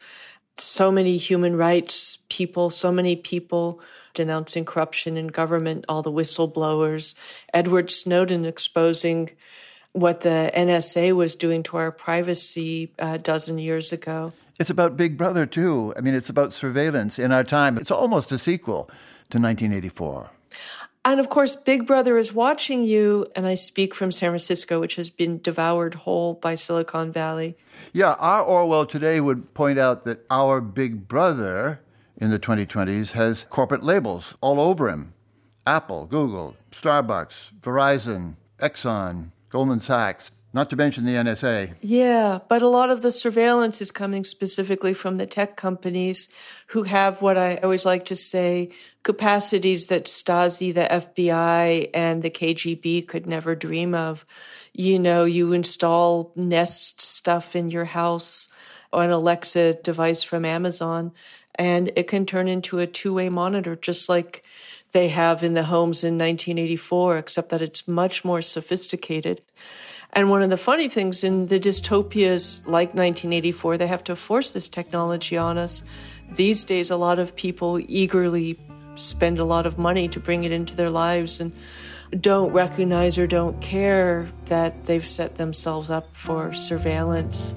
so 0.57 0.91
many 0.91 1.17
human 1.17 1.55
rights 1.55 2.19
people, 2.29 2.69
so 2.69 2.91
many 2.91 3.15
people 3.15 3.79
denouncing 4.13 4.65
corruption 4.65 5.17
in 5.17 5.27
government, 5.27 5.85
all 5.87 6.01
the 6.01 6.11
whistleblowers, 6.11 7.15
Edward 7.53 7.89
Snowden 7.89 8.45
exposing 8.45 9.31
what 9.93 10.21
the 10.21 10.51
NSA 10.55 11.13
was 11.13 11.35
doing 11.35 11.63
to 11.63 11.77
our 11.77 11.91
privacy 11.91 12.93
a 12.99 13.17
dozen 13.17 13.57
years 13.57 13.91
ago. 13.91 14.33
It's 14.59 14.69
about 14.69 14.95
Big 14.95 15.17
Brother, 15.17 15.45
too. 15.45 15.93
I 15.97 16.01
mean, 16.01 16.13
it's 16.13 16.29
about 16.29 16.53
surveillance 16.53 17.17
in 17.17 17.31
our 17.31 17.43
time. 17.43 17.77
It's 17.77 17.91
almost 17.91 18.31
a 18.31 18.37
sequel 18.37 18.85
to 19.31 19.39
1984. 19.39 20.29
And 21.03 21.19
of 21.19 21.29
course, 21.29 21.55
Big 21.55 21.87
Brother 21.87 22.17
is 22.17 22.31
watching 22.31 22.83
you, 22.83 23.25
and 23.35 23.47
I 23.47 23.55
speak 23.55 23.95
from 23.95 24.11
San 24.11 24.29
Francisco, 24.29 24.79
which 24.79 24.95
has 24.95 25.09
been 25.09 25.41
devoured 25.41 25.95
whole 25.95 26.35
by 26.35 26.53
Silicon 26.53 27.11
Valley. 27.11 27.57
Yeah, 27.91 28.13
our 28.19 28.43
Orwell 28.43 28.85
today 28.85 29.19
would 29.19 29.53
point 29.55 29.79
out 29.79 30.03
that 30.03 30.25
our 30.29 30.61
Big 30.61 31.07
Brother 31.07 31.81
in 32.17 32.29
the 32.29 32.37
2020s 32.37 33.13
has 33.13 33.47
corporate 33.49 33.83
labels 33.83 34.35
all 34.41 34.59
over 34.59 34.89
him 34.89 35.13
Apple, 35.65 36.05
Google, 36.05 36.55
Starbucks, 36.71 37.53
Verizon, 37.61 38.35
Exxon, 38.59 39.31
Goldman 39.49 39.81
Sachs 39.81 40.31
not 40.53 40.69
to 40.69 40.75
mention 40.75 41.05
the 41.05 41.15
NSA. 41.15 41.75
Yeah, 41.81 42.39
but 42.49 42.61
a 42.61 42.67
lot 42.67 42.89
of 42.89 43.01
the 43.01 43.11
surveillance 43.11 43.81
is 43.81 43.91
coming 43.91 44.23
specifically 44.23 44.93
from 44.93 45.15
the 45.15 45.25
tech 45.25 45.55
companies 45.55 46.27
who 46.67 46.83
have 46.83 47.21
what 47.21 47.37
I 47.37 47.57
always 47.57 47.85
like 47.85 48.05
to 48.05 48.15
say 48.15 48.71
capacities 49.03 49.87
that 49.87 50.05
Stasi, 50.05 50.73
the 50.73 50.87
FBI, 50.89 51.89
and 51.93 52.21
the 52.21 52.29
KGB 52.29 53.07
could 53.07 53.27
never 53.27 53.55
dream 53.55 53.95
of. 53.95 54.25
You 54.73 54.99
know, 54.99 55.23
you 55.23 55.53
install 55.53 56.33
Nest 56.35 57.01
stuff 57.01 57.55
in 57.55 57.69
your 57.69 57.85
house 57.85 58.49
or 58.91 59.03
an 59.03 59.09
Alexa 59.09 59.75
device 59.75 60.21
from 60.21 60.43
Amazon, 60.43 61.13
and 61.55 61.91
it 61.95 62.07
can 62.07 62.25
turn 62.25 62.47
into 62.47 62.79
a 62.79 62.87
two 62.87 63.13
way 63.13 63.29
monitor, 63.29 63.75
just 63.75 64.09
like 64.09 64.43
they 64.91 65.07
have 65.07 65.43
in 65.43 65.53
the 65.53 65.63
homes 65.63 66.03
in 66.03 66.17
1984, 66.17 67.17
except 67.17 67.49
that 67.49 67.61
it's 67.61 67.87
much 67.87 68.25
more 68.25 68.41
sophisticated. 68.41 69.41
And 70.13 70.29
one 70.29 70.41
of 70.41 70.49
the 70.49 70.57
funny 70.57 70.89
things 70.89 71.23
in 71.23 71.47
the 71.47 71.59
dystopias 71.59 72.65
like 72.65 72.89
1984, 72.89 73.77
they 73.77 73.87
have 73.87 74.03
to 74.05 74.15
force 74.15 74.51
this 74.51 74.67
technology 74.67 75.37
on 75.37 75.57
us. 75.57 75.83
These 76.35 76.65
days, 76.65 76.91
a 76.91 76.97
lot 76.97 77.17
of 77.17 77.35
people 77.35 77.79
eagerly 77.87 78.59
spend 78.95 79.39
a 79.39 79.45
lot 79.45 79.65
of 79.65 79.77
money 79.77 80.09
to 80.09 80.19
bring 80.19 80.43
it 80.43 80.51
into 80.51 80.75
their 80.75 80.89
lives 80.89 81.39
and 81.39 81.53
don't 82.19 82.51
recognize 82.51 83.17
or 83.17 83.25
don't 83.25 83.61
care 83.61 84.29
that 84.45 84.85
they've 84.85 85.07
set 85.07 85.37
themselves 85.37 85.89
up 85.89 86.13
for 86.13 86.51
surveillance. 86.51 87.55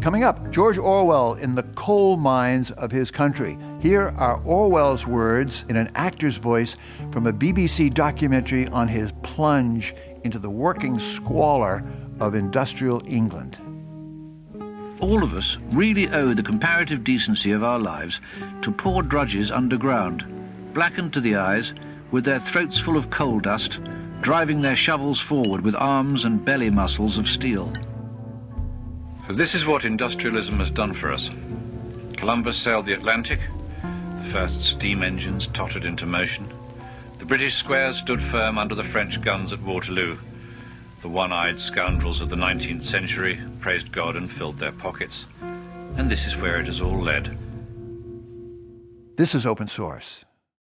Coming 0.00 0.22
up, 0.22 0.52
George 0.52 0.78
Orwell 0.78 1.34
in 1.34 1.56
the 1.56 1.64
coal 1.74 2.16
mines 2.16 2.70
of 2.70 2.92
his 2.92 3.10
country. 3.10 3.58
Here 3.86 4.12
are 4.16 4.42
Orwell's 4.44 5.06
words 5.06 5.64
in 5.68 5.76
an 5.76 5.92
actor's 5.94 6.38
voice 6.38 6.76
from 7.12 7.28
a 7.28 7.32
BBC 7.32 7.94
documentary 7.94 8.66
on 8.66 8.88
his 8.88 9.12
plunge 9.22 9.94
into 10.24 10.40
the 10.40 10.50
working 10.50 10.98
squalor 10.98 11.84
of 12.18 12.34
industrial 12.34 13.00
England. 13.06 13.60
All 14.98 15.22
of 15.22 15.34
us 15.34 15.56
really 15.70 16.08
owe 16.08 16.34
the 16.34 16.42
comparative 16.42 17.04
decency 17.04 17.52
of 17.52 17.62
our 17.62 17.78
lives 17.78 18.18
to 18.62 18.72
poor 18.72 19.04
drudges 19.04 19.52
underground, 19.52 20.24
blackened 20.74 21.12
to 21.12 21.20
the 21.20 21.36
eyes, 21.36 21.72
with 22.10 22.24
their 22.24 22.40
throats 22.40 22.80
full 22.80 22.96
of 22.96 23.10
coal 23.10 23.38
dust, 23.38 23.78
driving 24.20 24.62
their 24.62 24.74
shovels 24.74 25.20
forward 25.20 25.60
with 25.60 25.76
arms 25.76 26.24
and 26.24 26.44
belly 26.44 26.70
muscles 26.70 27.18
of 27.18 27.28
steel. 27.28 27.72
This 29.30 29.54
is 29.54 29.64
what 29.64 29.84
industrialism 29.84 30.58
has 30.58 30.70
done 30.72 30.92
for 30.92 31.12
us. 31.12 31.30
Columbus 32.16 32.58
sailed 32.58 32.86
the 32.86 32.94
Atlantic, 32.94 33.38
first 34.32 34.62
steam 34.62 35.02
engines 35.02 35.48
tottered 35.54 35.84
into 35.84 36.06
motion, 36.06 36.52
the 37.18 37.24
British 37.24 37.56
squares 37.56 37.96
stood 37.98 38.20
firm 38.30 38.58
under 38.58 38.74
the 38.74 38.84
French 38.84 39.20
guns 39.22 39.52
at 39.52 39.62
Waterloo, 39.62 40.18
the 41.02 41.08
one-eyed 41.08 41.60
scoundrels 41.60 42.20
of 42.20 42.28
the 42.28 42.36
19th 42.36 42.90
century 42.90 43.40
praised 43.60 43.92
God 43.92 44.16
and 44.16 44.30
filled 44.32 44.58
their 44.58 44.72
pockets. 44.72 45.24
And 45.40 46.10
this 46.10 46.24
is 46.26 46.36
where 46.36 46.60
it 46.60 46.66
has 46.66 46.80
all 46.80 47.02
led. 47.02 47.36
This 49.16 49.34
is 49.34 49.46
open 49.46 49.68
source. 49.68 50.24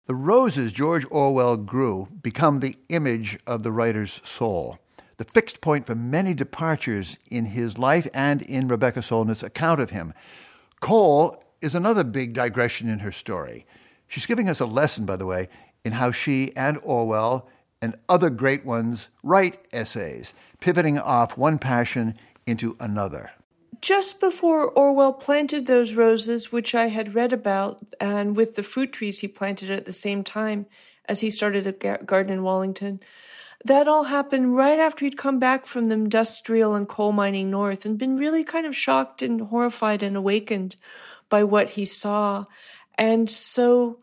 The 0.07 0.15
roses 0.15 0.71
George 0.71 1.05
Orwell 1.11 1.57
grew 1.57 2.07
become 2.21 2.59
the 2.59 2.77
image 2.89 3.37
of 3.45 3.63
the 3.63 3.71
writer's 3.71 4.21
soul 4.23 4.79
the 5.19 5.25
fixed 5.25 5.59
point 5.59 5.85
for 5.85 5.95
many 5.95 6.33
departures 6.33 7.17
in 7.29 7.43
his 7.43 7.77
life 7.77 8.07
and 8.13 8.41
in 8.41 8.69
Rebecca 8.69 9.01
Solnit's 9.01 9.43
account 9.43 9.81
of 9.81 9.89
him. 9.89 10.13
Coal 10.79 11.43
is 11.61 11.75
another 11.75 12.03
big 12.03 12.33
digression 12.33 12.89
in 12.89 12.99
her 12.99 13.11
story. 13.11 13.65
She's 14.07 14.25
giving 14.25 14.49
us 14.49 14.59
a 14.59 14.65
lesson, 14.65 15.05
by 15.05 15.15
the 15.15 15.25
way, 15.25 15.49
in 15.83 15.93
how 15.93 16.11
she 16.11 16.55
and 16.55 16.79
Orwell 16.83 17.47
and 17.81 17.95
other 18.07 18.29
great 18.29 18.65
ones 18.65 19.09
write 19.23 19.59
essays, 19.71 20.33
pivoting 20.59 20.97
off 20.97 21.37
one 21.37 21.59
passion 21.59 22.17
into 22.45 22.75
another. 22.79 23.31
Just 23.81 24.19
before 24.19 24.69
Orwell 24.69 25.13
planted 25.13 25.65
those 25.65 25.93
roses, 25.93 26.51
which 26.51 26.75
I 26.75 26.87
had 26.87 27.15
read 27.15 27.31
about, 27.31 27.79
and 28.01 28.35
with 28.35 28.55
the 28.55 28.63
fruit 28.63 28.91
trees 28.91 29.19
he 29.19 29.27
planted 29.27 29.71
at 29.71 29.85
the 29.85 29.93
same 29.93 30.23
time 30.23 30.65
as 31.05 31.21
he 31.21 31.29
started 31.29 31.63
the 31.63 31.99
garden 32.05 32.33
in 32.33 32.43
Wallington, 32.43 32.99
that 33.63 33.87
all 33.87 34.05
happened 34.05 34.55
right 34.55 34.79
after 34.79 35.05
he'd 35.05 35.17
come 35.17 35.39
back 35.39 35.65
from 35.65 35.89
the 35.89 35.95
industrial 35.95 36.75
and 36.75 36.87
coal 36.87 37.11
mining 37.11 37.49
north 37.49 37.85
and 37.85 37.97
been 37.97 38.17
really 38.17 38.43
kind 38.43 38.65
of 38.65 38.75
shocked 38.75 39.21
and 39.21 39.41
horrified 39.41 40.01
and 40.03 40.15
awakened 40.15 40.75
by 41.29 41.43
what 41.43 41.71
he 41.71 41.85
saw. 41.85 42.45
And 42.97 43.29
so 43.29 43.99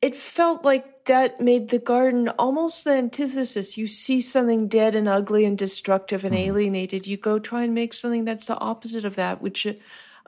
it 0.00 0.16
felt 0.16 0.64
like 0.64 1.04
that 1.04 1.40
made 1.40 1.70
the 1.70 1.78
garden 1.78 2.28
almost 2.30 2.84
the 2.84 2.92
antithesis. 2.92 3.78
You 3.78 3.86
see 3.86 4.20
something 4.20 4.68
dead 4.68 4.94
and 4.94 5.08
ugly 5.08 5.44
and 5.44 5.56
destructive 5.56 6.24
and 6.24 6.34
mm-hmm. 6.34 6.48
alienated. 6.48 7.06
You 7.06 7.16
go 7.16 7.38
try 7.38 7.64
and 7.64 7.74
make 7.74 7.94
something 7.94 8.24
that's 8.24 8.46
the 8.46 8.58
opposite 8.58 9.04
of 9.04 9.14
that, 9.14 9.40
which 9.40 9.66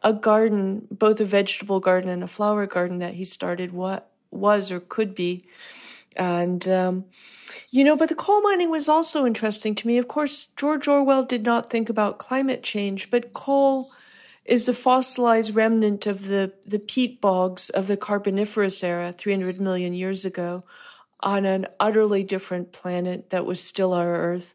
a 0.02 0.12
garden, 0.12 0.86
both 0.90 1.20
a 1.20 1.24
vegetable 1.24 1.80
garden 1.80 2.10
and 2.10 2.22
a 2.22 2.28
flower 2.28 2.66
garden 2.66 2.98
that 2.98 3.14
he 3.14 3.24
started, 3.24 3.72
what 3.72 4.10
was 4.30 4.70
or 4.70 4.80
could 4.80 5.14
be. 5.14 5.44
And, 6.16 6.66
um, 6.68 7.06
you 7.70 7.82
know, 7.82 7.96
but 7.96 8.08
the 8.08 8.14
coal 8.14 8.42
mining 8.42 8.70
was 8.70 8.88
also 8.88 9.26
interesting 9.26 9.74
to 9.74 9.86
me. 9.86 9.98
Of 9.98 10.06
course, 10.06 10.46
George 10.56 10.86
Orwell 10.86 11.24
did 11.24 11.44
not 11.44 11.70
think 11.70 11.88
about 11.88 12.18
climate 12.18 12.62
change, 12.62 13.10
but 13.10 13.32
coal 13.32 13.90
is 14.44 14.66
the 14.66 14.74
fossilized 14.74 15.54
remnant 15.54 16.06
of 16.06 16.26
the, 16.26 16.52
the 16.66 16.78
peat 16.78 17.20
bogs 17.20 17.70
of 17.70 17.86
the 17.86 17.96
Carboniferous 17.96 18.84
era 18.84 19.14
300 19.16 19.60
million 19.60 19.94
years 19.94 20.24
ago 20.24 20.64
on 21.20 21.46
an 21.46 21.66
utterly 21.80 22.22
different 22.22 22.72
planet 22.72 23.30
that 23.30 23.46
was 23.46 23.60
still 23.60 23.94
our 23.94 24.14
Earth, 24.14 24.52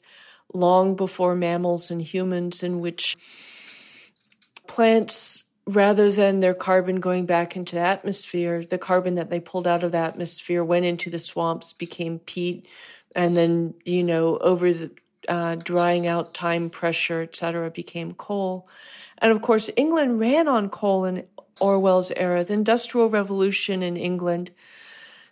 long 0.54 0.96
before 0.96 1.36
mammals 1.36 1.90
and 1.90 2.02
humans, 2.02 2.62
in 2.62 2.80
which 2.80 3.18
plants 4.68 5.46
rather 5.66 6.12
than 6.12 6.40
their 6.40 6.54
carbon 6.54 7.00
going 7.00 7.26
back 7.26 7.56
into 7.56 7.76
the 7.76 7.82
atmosphere, 7.82 8.64
the 8.64 8.78
carbon 8.78 9.16
that 9.16 9.30
they 9.30 9.40
pulled 9.40 9.68
out 9.68 9.84
of 9.84 9.92
the 9.92 9.98
atmosphere 9.98 10.64
went 10.64 10.86
into 10.86 11.10
the 11.10 11.20
swamps, 11.20 11.74
became 11.74 12.20
peat, 12.20 12.68
and 13.16 13.36
then, 13.36 13.74
you 13.86 14.04
know, 14.04 14.38
over 14.38 14.72
the 14.74 14.92
uh, 15.28 15.56
drying 15.56 16.08
out 16.08 16.34
time 16.34 16.70
pressure, 16.70 17.22
etc., 17.22 17.70
became 17.70 18.14
coal. 18.14 18.68
And 19.18 19.32
of 19.32 19.42
course, 19.42 19.70
England 19.76 20.20
ran 20.20 20.48
on 20.48 20.70
coal 20.70 21.06
in 21.06 21.26
Orwell's 21.60 22.12
era. 22.12 22.44
The 22.44 22.54
Industrial 22.54 23.10
Revolution 23.10 23.84
in 23.84 23.98
England 23.98 24.52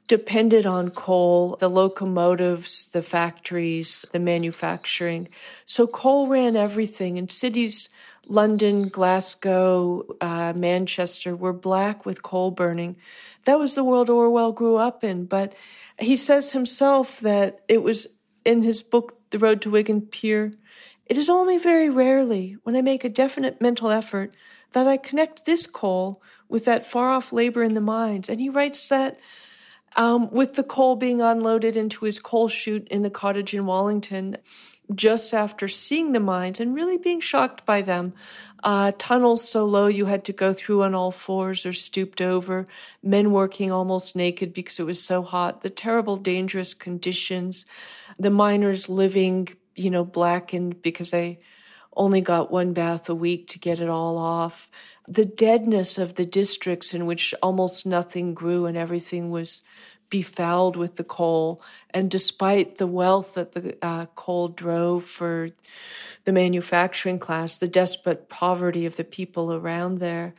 depended 0.08 0.65
on 0.65 0.89
coal, 0.89 1.58
the 1.58 1.70
locomotives, 1.70 2.86
the 2.88 3.01
factories, 3.01 4.06
the 4.12 4.20
manufacturing. 4.20 5.27
So 5.65 5.86
coal 5.86 6.27
ran 6.27 6.56
everything, 6.56 7.17
and 7.17 7.32
cities 7.32 7.89
London, 8.29 8.89
Glasgow, 8.89 10.06
uh, 10.20 10.53
Manchester 10.56 11.36
were 11.36 11.53
black 11.53 12.06
with 12.06 12.24
coal 12.24 12.51
burning. 12.51 12.98
That 13.46 13.60
was 13.60 13.75
the 13.75 13.84
world 13.84 14.10
Orwell 14.10 14.51
grew 14.51 14.77
up 14.77 15.03
in. 15.03 15.25
But 15.25 15.56
he 16.00 16.15
says 16.15 16.51
himself 16.51 17.20
that 17.22 17.62
it 17.67 17.82
was 17.82 18.08
in 18.46 18.63
his 18.63 18.84
book, 18.84 19.16
The 19.29 19.39
Road 19.39 19.62
to 19.62 19.69
Wigan 19.69 20.01
Pier. 20.01 20.53
It 21.05 21.17
is 21.17 21.29
only 21.29 21.57
very 21.57 21.89
rarely, 21.89 22.57
when 22.63 22.75
I 22.75 22.81
make 22.81 23.03
a 23.03 23.10
definite 23.10 23.62
mental 23.62 23.89
effort, 23.89 24.36
that 24.74 24.88
I 24.88 24.98
connect 24.98 25.46
this 25.46 25.65
coal 25.65 26.22
with 26.50 26.65
that 26.65 26.86
far 26.86 27.10
off 27.10 27.31
labor 27.31 27.63
in 27.63 27.74
the 27.74 27.81
mines. 27.81 28.29
And 28.29 28.39
he 28.39 28.50
writes 28.50 28.88
that 28.89 29.19
um, 29.96 30.29
with 30.31 30.53
the 30.53 30.63
coal 30.63 30.96
being 30.96 31.22
unloaded 31.22 31.75
into 31.75 32.05
his 32.05 32.19
coal 32.19 32.48
chute 32.48 32.88
in 32.89 33.01
the 33.01 33.10
cottage 33.10 33.53
in 33.53 33.65
Wallington, 33.65 34.38
just 34.93 35.34
after 35.34 35.67
seeing 35.67 36.13
the 36.13 36.19
mines 36.19 36.60
and 36.60 36.74
really 36.74 36.98
being 36.98 37.19
shocked 37.19 37.65
by 37.65 37.81
them. 37.81 38.13
Uh, 38.63 38.91
tunnels 38.98 39.48
so 39.48 39.65
low 39.65 39.88
you 39.88 40.05
had 40.05 40.24
to 40.25 40.34
go 40.34 40.53
through 40.53 40.84
on 40.84 40.96
all 40.96 41.12
fours 41.12 41.65
or 41.65 41.74
stooped 41.74 42.22
over, 42.22 42.65
men 43.03 43.31
working 43.31 43.72
almost 43.72 44.15
naked 44.15 44.53
because 44.53 44.79
it 44.79 44.86
was 44.86 45.01
so 45.01 45.22
hot, 45.22 45.62
the 45.62 45.69
terrible, 45.69 46.17
dangerous 46.17 46.74
conditions, 46.74 47.65
the 48.19 48.29
miners 48.29 48.89
living, 48.89 49.50
you 49.75 49.89
know, 49.89 50.03
blackened 50.03 50.81
because 50.81 51.12
they 51.12 51.39
only 51.97 52.21
got 52.21 52.51
one 52.51 52.74
bath 52.74 53.09
a 53.09 53.15
week 53.15 53.47
to 53.50 53.59
get 53.59 53.79
it 53.79 53.89
all 53.89 54.17
off, 54.17 54.69
the 55.07 55.25
deadness 55.25 55.97
of 55.97 56.15
the 56.15 56.25
districts 56.25 56.93
in 56.93 57.05
which 57.05 57.33
almost 57.41 57.86
nothing 57.86 58.33
grew 58.33 58.65
and 58.65 58.77
everything 58.77 59.31
was 59.31 59.63
befouled 60.09 60.75
with 60.75 60.95
the 60.95 61.03
coal. 61.03 61.62
And 61.89 62.09
despite 62.09 62.77
the 62.77 62.88
wealth 62.88 63.33
that 63.33 63.53
the 63.53 63.77
uh, 63.81 64.05
coal 64.15 64.47
drove 64.47 65.05
for 65.05 65.50
the 66.24 66.31
manufacturing 66.31 67.19
class, 67.19 67.57
the 67.57 67.67
desperate 67.67 68.29
poverty 68.29 68.86
of 68.86 68.95
the 68.95 69.03
people 69.03 69.53
around 69.53 70.00
there. 70.00 70.33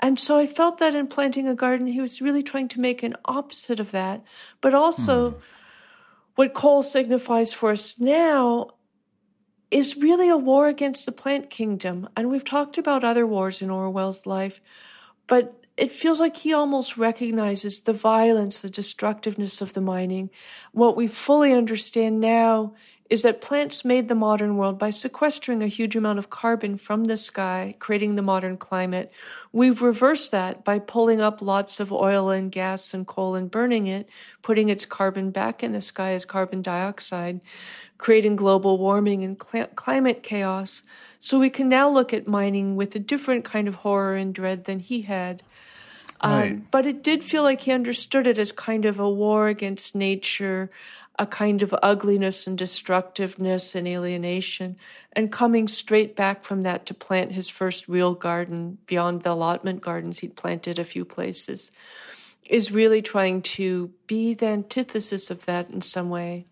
And 0.00 0.18
so 0.18 0.38
I 0.38 0.46
felt 0.46 0.78
that 0.78 0.94
in 0.94 1.08
planting 1.08 1.48
a 1.48 1.54
garden, 1.54 1.88
he 1.88 2.00
was 2.00 2.22
really 2.22 2.42
trying 2.42 2.68
to 2.68 2.80
make 2.80 3.02
an 3.02 3.16
opposite 3.24 3.80
of 3.80 3.90
that. 3.90 4.22
But 4.60 4.74
also, 4.74 5.30
hmm. 5.30 5.38
What 6.38 6.54
coal 6.54 6.84
signifies 6.84 7.52
for 7.52 7.72
us 7.72 7.98
now 7.98 8.68
is 9.72 9.96
really 9.96 10.28
a 10.28 10.36
war 10.36 10.68
against 10.68 11.04
the 11.04 11.10
plant 11.10 11.50
kingdom. 11.50 12.08
And 12.16 12.30
we've 12.30 12.44
talked 12.44 12.78
about 12.78 13.02
other 13.02 13.26
wars 13.26 13.60
in 13.60 13.70
Orwell's 13.70 14.24
life, 14.24 14.60
but 15.26 15.60
it 15.76 15.90
feels 15.90 16.20
like 16.20 16.36
he 16.36 16.52
almost 16.52 16.96
recognizes 16.96 17.80
the 17.80 17.92
violence, 17.92 18.60
the 18.60 18.70
destructiveness 18.70 19.60
of 19.60 19.72
the 19.72 19.80
mining. 19.80 20.30
What 20.70 20.96
we 20.96 21.08
fully 21.08 21.52
understand 21.52 22.20
now 22.20 22.74
is 23.10 23.22
that 23.22 23.40
plants 23.40 23.84
made 23.84 24.08
the 24.08 24.14
modern 24.14 24.56
world 24.56 24.78
by 24.78 24.90
sequestering 24.90 25.62
a 25.62 25.66
huge 25.66 25.96
amount 25.96 26.18
of 26.18 26.28
carbon 26.28 26.76
from 26.76 27.04
the 27.04 27.16
sky, 27.16 27.74
creating 27.78 28.16
the 28.16 28.22
modern 28.22 28.56
climate. 28.58 29.10
We've 29.50 29.80
reversed 29.80 30.30
that 30.32 30.62
by 30.62 30.78
pulling 30.78 31.22
up 31.22 31.40
lots 31.40 31.80
of 31.80 31.90
oil 31.90 32.28
and 32.28 32.52
gas 32.52 32.92
and 32.92 33.06
coal 33.06 33.34
and 33.34 33.50
burning 33.50 33.86
it, 33.86 34.10
putting 34.42 34.68
its 34.68 34.84
carbon 34.84 35.30
back 35.30 35.62
in 35.62 35.72
the 35.72 35.80
sky 35.80 36.12
as 36.12 36.26
carbon 36.26 36.60
dioxide, 36.60 37.40
creating 37.96 38.36
global 38.36 38.76
warming 38.76 39.24
and 39.24 39.42
cl- 39.42 39.68
climate 39.68 40.22
chaos. 40.22 40.82
So 41.18 41.38
we 41.38 41.50
can 41.50 41.68
now 41.68 41.88
look 41.88 42.12
at 42.12 42.28
mining 42.28 42.76
with 42.76 42.94
a 42.94 43.00
different 43.00 43.44
kind 43.44 43.68
of 43.68 43.76
horror 43.76 44.16
and 44.16 44.34
dread 44.34 44.64
than 44.64 44.80
he 44.80 45.02
had. 45.02 45.42
Um, 46.20 46.32
right. 46.32 46.70
but 46.70 46.84
it 46.84 47.02
did 47.04 47.22
feel 47.22 47.44
like 47.44 47.60
he 47.60 47.70
understood 47.70 48.26
it 48.26 48.38
as 48.38 48.50
kind 48.50 48.84
of 48.84 48.98
a 48.98 49.08
war 49.08 49.46
against 49.46 49.94
nature, 49.94 50.68
a 51.18 51.26
kind 51.26 51.62
of 51.62 51.74
ugliness 51.82 52.46
and 52.46 52.56
destructiveness 52.56 53.74
and 53.74 53.88
alienation, 53.88 54.76
and 55.12 55.32
coming 55.32 55.66
straight 55.66 56.14
back 56.14 56.44
from 56.44 56.62
that 56.62 56.86
to 56.86 56.94
plant 56.94 57.32
his 57.32 57.48
first 57.48 57.88
real 57.88 58.14
garden 58.14 58.78
beyond 58.86 59.22
the 59.22 59.32
allotment 59.32 59.80
gardens 59.80 60.20
he'd 60.20 60.36
planted 60.36 60.78
a 60.78 60.84
few 60.84 61.04
places, 61.04 61.70
is 62.44 62.70
really 62.70 63.02
trying 63.02 63.42
to 63.42 63.90
be 64.06 64.32
the 64.32 64.46
antithesis 64.46 65.30
of 65.30 65.44
that 65.46 65.70
in 65.70 65.80
some 65.80 66.08
way. 66.08 66.46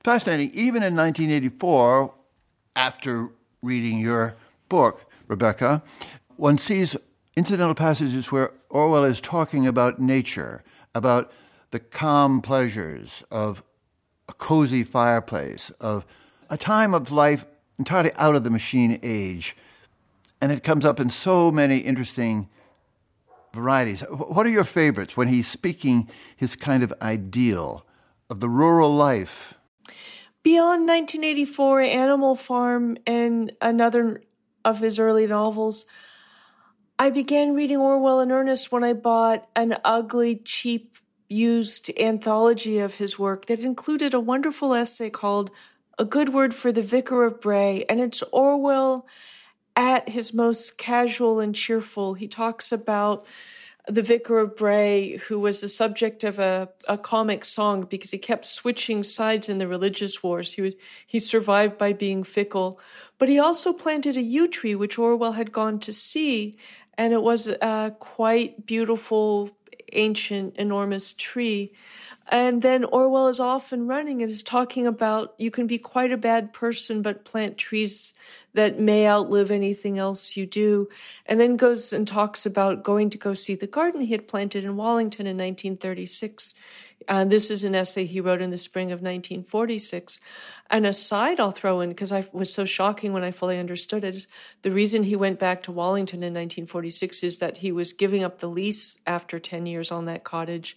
Fascinating. 0.00 0.50
Even 0.52 0.82
in 0.82 0.96
1984, 0.96 2.12
after 2.76 3.30
reading 3.62 3.98
your 3.98 4.36
book, 4.68 5.06
Rebecca, 5.28 5.82
one 6.36 6.58
sees 6.58 6.96
incidental 7.36 7.74
passages 7.74 8.30
where 8.30 8.52
Orwell 8.68 9.04
is 9.04 9.20
talking 9.20 9.66
about 9.66 10.00
nature, 10.00 10.62
about 10.94 11.32
the 11.74 11.80
calm 11.80 12.40
pleasures 12.40 13.24
of 13.32 13.60
a 14.28 14.32
cozy 14.32 14.84
fireplace, 14.84 15.70
of 15.80 16.06
a 16.48 16.56
time 16.56 16.94
of 16.94 17.10
life 17.10 17.44
entirely 17.80 18.12
out 18.14 18.36
of 18.36 18.44
the 18.44 18.50
machine 18.50 18.96
age. 19.02 19.56
And 20.40 20.52
it 20.52 20.62
comes 20.62 20.84
up 20.84 21.00
in 21.00 21.10
so 21.10 21.50
many 21.50 21.78
interesting 21.78 22.48
varieties. 23.52 24.02
What 24.08 24.46
are 24.46 24.50
your 24.50 24.62
favorites 24.62 25.16
when 25.16 25.26
he's 25.26 25.48
speaking 25.48 26.08
his 26.36 26.54
kind 26.54 26.84
of 26.84 26.94
ideal 27.02 27.84
of 28.30 28.38
the 28.38 28.48
rural 28.48 28.94
life? 28.94 29.54
Beyond 30.44 30.86
1984, 30.86 31.80
Animal 31.80 32.36
Farm, 32.36 32.98
and 33.04 33.50
another 33.60 34.22
of 34.64 34.78
his 34.78 35.00
early 35.00 35.26
novels, 35.26 35.86
I 37.00 37.10
began 37.10 37.52
reading 37.52 37.78
Orwell 37.78 38.20
in 38.20 38.30
earnest 38.30 38.70
when 38.70 38.84
I 38.84 38.92
bought 38.92 39.48
an 39.56 39.76
ugly, 39.84 40.36
cheap 40.36 40.94
used 41.34 41.90
anthology 41.98 42.78
of 42.78 42.94
his 42.94 43.18
work 43.18 43.46
that 43.46 43.60
included 43.60 44.14
a 44.14 44.20
wonderful 44.20 44.74
essay 44.74 45.10
called 45.10 45.50
A 45.98 46.04
Good 46.04 46.30
Word 46.30 46.54
for 46.54 46.70
the 46.72 46.82
Vicar 46.82 47.24
of 47.24 47.40
Bray, 47.40 47.84
and 47.88 48.00
it's 48.00 48.22
Orwell 48.32 49.06
at 49.76 50.08
his 50.08 50.32
most 50.32 50.78
casual 50.78 51.40
and 51.40 51.54
cheerful. 51.54 52.14
He 52.14 52.28
talks 52.28 52.70
about 52.70 53.26
the 53.86 54.02
Vicar 54.02 54.38
of 54.38 54.56
Bray, 54.56 55.16
who 55.28 55.38
was 55.38 55.60
the 55.60 55.68
subject 55.68 56.24
of 56.24 56.38
a, 56.38 56.70
a 56.88 56.96
comic 56.96 57.44
song 57.44 57.82
because 57.82 58.10
he 58.10 58.18
kept 58.18 58.46
switching 58.46 59.04
sides 59.04 59.48
in 59.48 59.58
the 59.58 59.68
religious 59.68 60.22
wars. 60.22 60.54
He 60.54 60.62
was 60.62 60.74
he 61.06 61.18
survived 61.18 61.76
by 61.76 61.92
being 61.92 62.24
fickle, 62.24 62.80
but 63.18 63.28
he 63.28 63.38
also 63.38 63.72
planted 63.72 64.16
a 64.16 64.22
yew 64.22 64.46
tree, 64.46 64.74
which 64.74 64.98
Orwell 64.98 65.32
had 65.32 65.52
gone 65.52 65.80
to 65.80 65.92
see, 65.92 66.56
and 66.96 67.12
it 67.12 67.22
was 67.22 67.48
a 67.48 67.94
quite 67.98 68.64
beautiful 68.64 69.50
ancient, 69.94 70.56
enormous 70.56 71.12
tree. 71.12 71.72
And 72.28 72.62
then 72.62 72.84
Orwell 72.84 73.28
is 73.28 73.40
off 73.40 73.72
and 73.72 73.86
running 73.86 74.22
and 74.22 74.30
is 74.30 74.42
talking 74.42 74.86
about 74.86 75.34
you 75.38 75.50
can 75.50 75.66
be 75.66 75.78
quite 75.78 76.10
a 76.10 76.16
bad 76.16 76.52
person, 76.52 77.02
but 77.02 77.24
plant 77.24 77.58
trees 77.58 78.14
that 78.54 78.78
may 78.78 79.06
outlive 79.06 79.50
anything 79.50 79.98
else 79.98 80.36
you 80.36 80.46
do. 80.46 80.88
And 81.26 81.38
then 81.38 81.56
goes 81.56 81.92
and 81.92 82.08
talks 82.08 82.46
about 82.46 82.82
going 82.82 83.10
to 83.10 83.18
go 83.18 83.34
see 83.34 83.54
the 83.54 83.66
garden 83.66 84.00
he 84.00 84.12
had 84.12 84.28
planted 84.28 84.64
in 84.64 84.76
Wallington 84.76 85.26
in 85.26 85.36
1936. 85.36 86.54
Uh, 87.08 87.24
this 87.24 87.50
is 87.50 87.64
an 87.64 87.74
essay 87.74 88.06
he 88.06 88.20
wrote 88.20 88.42
in 88.42 88.50
the 88.50 88.58
spring 88.58 88.88
of 88.88 89.00
1946. 89.00 90.20
An 90.70 90.84
aside 90.86 91.40
I'll 91.40 91.50
throw 91.50 91.80
in, 91.80 91.90
because 91.90 92.12
I 92.12 92.26
was 92.32 92.52
so 92.52 92.64
shocking 92.64 93.12
when 93.12 93.24
I 93.24 93.30
fully 93.30 93.58
understood 93.58 94.04
it, 94.04 94.26
the 94.62 94.70
reason 94.70 95.02
he 95.02 95.16
went 95.16 95.38
back 95.38 95.62
to 95.64 95.72
Wallington 95.72 96.22
in 96.22 96.32
1946 96.32 97.22
is 97.22 97.38
that 97.38 97.58
he 97.58 97.70
was 97.70 97.92
giving 97.92 98.24
up 98.24 98.38
the 98.38 98.48
lease 98.48 98.98
after 99.06 99.38
10 99.38 99.66
years 99.66 99.90
on 99.90 100.06
that 100.06 100.24
cottage. 100.24 100.76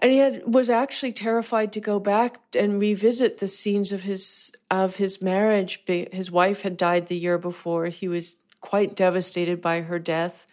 And 0.00 0.10
he 0.10 0.18
had, 0.18 0.42
was 0.52 0.70
actually 0.70 1.12
terrified 1.12 1.72
to 1.74 1.80
go 1.80 2.00
back 2.00 2.40
and 2.58 2.80
revisit 2.80 3.38
the 3.38 3.48
scenes 3.48 3.92
of 3.92 4.02
his 4.02 4.50
of 4.70 4.96
his 4.96 5.20
marriage. 5.20 5.82
His 5.86 6.30
wife 6.30 6.62
had 6.62 6.78
died 6.78 7.06
the 7.06 7.18
year 7.18 7.36
before. 7.36 7.86
He 7.86 8.08
was 8.08 8.36
quite 8.62 8.96
devastated 8.96 9.60
by 9.60 9.82
her 9.82 9.98
death, 9.98 10.46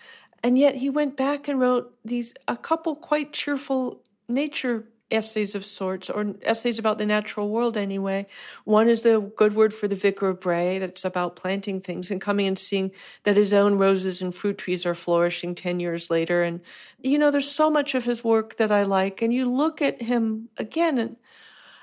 and 0.43 0.58
yet 0.58 0.76
he 0.76 0.89
went 0.89 1.15
back 1.15 1.47
and 1.47 1.62
wrote 1.62 1.93
these 2.04 2.34
a 2.45 2.58
couple 2.58 2.95
quite 2.95 3.32
cheerful 3.32 4.02
nature 4.28 4.86
essays 5.10 5.56
of 5.56 5.63
sorts, 5.66 6.10
or 6.10 6.36
essays 6.44 6.78
about 6.78 6.98
the 6.98 7.06
natural 7.06 7.50
world 7.50 7.78
anyway. 7.78 8.26
One 8.66 8.90
is 8.90 9.04
the 9.04 9.22
good 9.22 9.56
word 9.56 9.74
for 9.74 9.88
the 9.88 9.96
Vicar 9.96 10.30
of 10.30 10.42
Bray, 10.42 10.80
that's 10.80 11.06
about 11.06 11.36
planting 11.36 11.80
things 11.80 12.12
and 12.12 12.20
coming 12.20 12.48
and 12.48 12.60
seeing 12.60 12.92
that 13.24 13.38
his 13.38 13.54
own 13.54 13.76
roses 13.76 14.22
and 14.22 14.36
fruit 14.36 14.58
trees 14.58 14.86
are 14.86 14.96
flourishing 14.96 15.56
10 15.56 15.80
years 15.80 16.10
later. 16.10 16.44
And, 16.44 16.60
you 17.02 17.18
know, 17.18 17.32
there's 17.32 17.50
so 17.50 17.70
much 17.70 17.96
of 17.96 18.06
his 18.06 18.24
work 18.24 18.58
that 18.58 18.72
I 18.72 18.84
like. 18.84 19.22
And 19.22 19.34
you 19.34 19.50
look 19.50 19.82
at 19.82 20.02
him 20.02 20.50
again, 20.58 20.98
and 20.98 21.16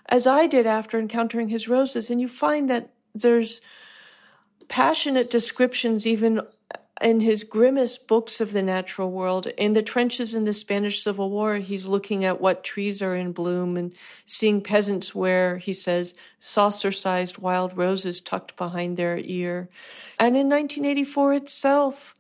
as 0.07 0.27
I 0.27 0.47
did 0.47 0.67
after 0.67 0.99
encountering 0.99 1.49
his 1.49 1.67
roses, 1.67 2.11
and 2.11 2.21
you 2.21 2.29
find 2.29 2.69
that 2.69 2.91
there's 3.15 3.63
passionate 4.69 5.31
descriptions 5.31 6.07
even 6.07 6.41
in 7.01 7.21
his 7.21 7.43
grimmest 7.43 8.07
books 8.07 8.41
of 8.41 8.53
the 8.53 8.63
natural 8.63 9.11
world, 9.11 9.47
in 9.59 9.73
the 9.73 9.83
trenches 9.83 10.33
in 10.35 10.45
the 10.45 10.53
Spanish 10.53 11.03
Civil 11.03 11.31
War, 11.31 11.57
he's 11.57 11.87
looking 11.87 12.25
at 12.25 12.41
what 12.41 12.63
trees 12.63 13.03
are 13.03 13.17
in 13.17 13.33
bloom 13.33 13.77
and 13.77 13.93
seeing 14.27 14.61
peasants 14.61 15.15
wear, 15.15 15.59
he 15.59 15.73
says, 15.73 16.15
saucer 16.39 16.93
sized 16.93 17.39
wild 17.39 17.77
roses 17.77 18.21
tucked 18.21 18.57
behind 18.57 18.97
their 18.97 19.19
ear. 19.19 19.69
And 20.19 20.37
in 20.37 20.49
1984 20.49 21.35
itself, 21.35 22.15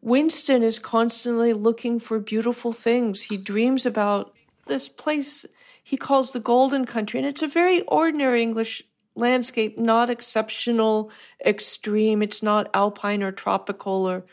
Winston 0.00 0.62
is 0.62 0.78
constantly 0.78 1.52
looking 1.52 1.98
for 1.98 2.18
beautiful 2.20 2.72
things. 2.72 3.22
He 3.22 3.36
dreams 3.36 3.84
about 3.84 4.32
this 4.66 4.88
place 4.88 5.44
he 5.82 5.98
calls 5.98 6.32
the 6.32 6.40
Golden 6.40 6.86
Country, 6.86 7.20
and 7.20 7.28
it's 7.28 7.42
a 7.42 7.46
very 7.46 7.82
ordinary 7.82 8.42
English 8.42 8.82
landscape, 9.14 9.78
not 9.78 10.10
exceptional, 10.10 11.10
extreme. 11.44 12.22
It's 12.22 12.42
not 12.42 12.70
alpine 12.74 13.22
or 13.22 13.32
tropical 13.32 14.08
or 14.08 14.24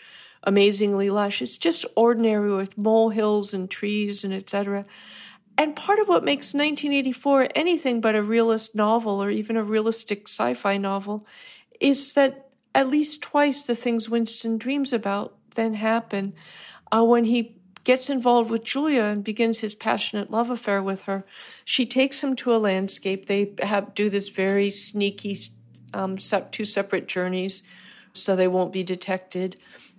amazingly 0.44 1.10
lush. 1.10 1.42
It's 1.42 1.58
just 1.58 1.86
ordinary 1.96 2.54
with 2.54 2.78
molehills 2.78 3.54
and 3.54 3.70
trees 3.70 4.24
and 4.24 4.34
etc. 4.34 4.86
And 5.58 5.76
part 5.76 6.00
of 6.00 6.08
what 6.08 6.24
makes 6.24 6.54
1984 6.54 7.50
anything 7.56 8.02
but 8.02 8.16
a 8.16 8.24
realist 8.24 8.76
novel 8.76 9.22
or 9.22 9.30
even 9.30 9.58
a 9.58 9.64
realistic 9.64 10.28
sci-fi 10.28 10.78
novel 10.78 11.28
is 11.80 12.14
that 12.14 12.50
at 12.74 12.88
least 12.88 13.22
twice 13.22 13.64
the 13.64 13.76
things 13.76 14.10
Winston 14.10 14.58
dreams 14.58 14.94
about 14.94 15.36
then 15.56 15.74
happen. 15.74 16.34
Uh, 16.92 17.04
when 17.04 17.26
he 17.26 17.61
gets 17.84 18.10
involved 18.10 18.50
with 18.50 18.64
Julia 18.64 19.04
and 19.04 19.24
begins 19.24 19.60
his 19.60 19.76
passionate 19.76 20.30
love 20.32 20.50
affair 20.50 20.82
with 20.82 21.02
her, 21.02 21.24
she 21.66 21.86
takes 21.86 22.24
him 22.24 22.36
to 22.38 22.54
a 22.54 22.58
landscape. 22.58 23.28
They 23.28 23.54
have 23.62 23.94
do 23.94 24.10
this 24.10 24.30
very 24.30 24.70
sneaky 24.70 25.38
um, 25.94 26.18
two 26.18 26.66
separate 26.66 27.08
journeys 27.08 27.64
so 28.14 28.36
they 28.36 28.48
won't 28.48 28.74
be 28.74 28.84
detected 28.84 29.56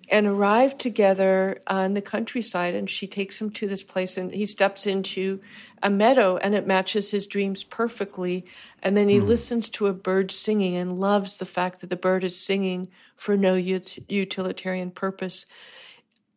and 0.09 0.27
arrive 0.27 0.77
together 0.77 1.59
on 1.67 1.95
the 1.95 2.03
countryside. 2.03 2.75
And 2.75 2.89
she 2.89 3.07
takes 3.07 3.41
him 3.41 3.51
to 3.53 3.67
this 3.67 3.83
place, 3.83 4.17
and 4.17 4.33
he 4.33 4.47
steps 4.47 4.87
into 4.87 5.41
a 5.83 5.89
meadow, 5.89 6.37
and 6.37 6.55
it 6.55 6.67
matches 6.67 7.11
his 7.11 7.27
dreams 7.27 7.65
perfectly. 7.65 8.45
And 8.83 8.97
then 8.97 9.09
he 9.09 9.19
mm. 9.19 9.27
listens 9.27 9.69
to 9.71 9.87
a 9.87 9.93
bird 9.93 10.31
singing 10.31 10.77
and 10.77 11.01
loves 11.01 11.39
the 11.39 11.47
fact 11.47 11.81
that 11.81 11.91
the 11.91 11.97
bird 11.97 12.25
is 12.25 12.39
singing 12.39 12.89
for 13.17 13.37
no 13.37 13.57
ut- 13.57 13.99
utilitarian 14.09 14.91
purpose. 14.91 15.47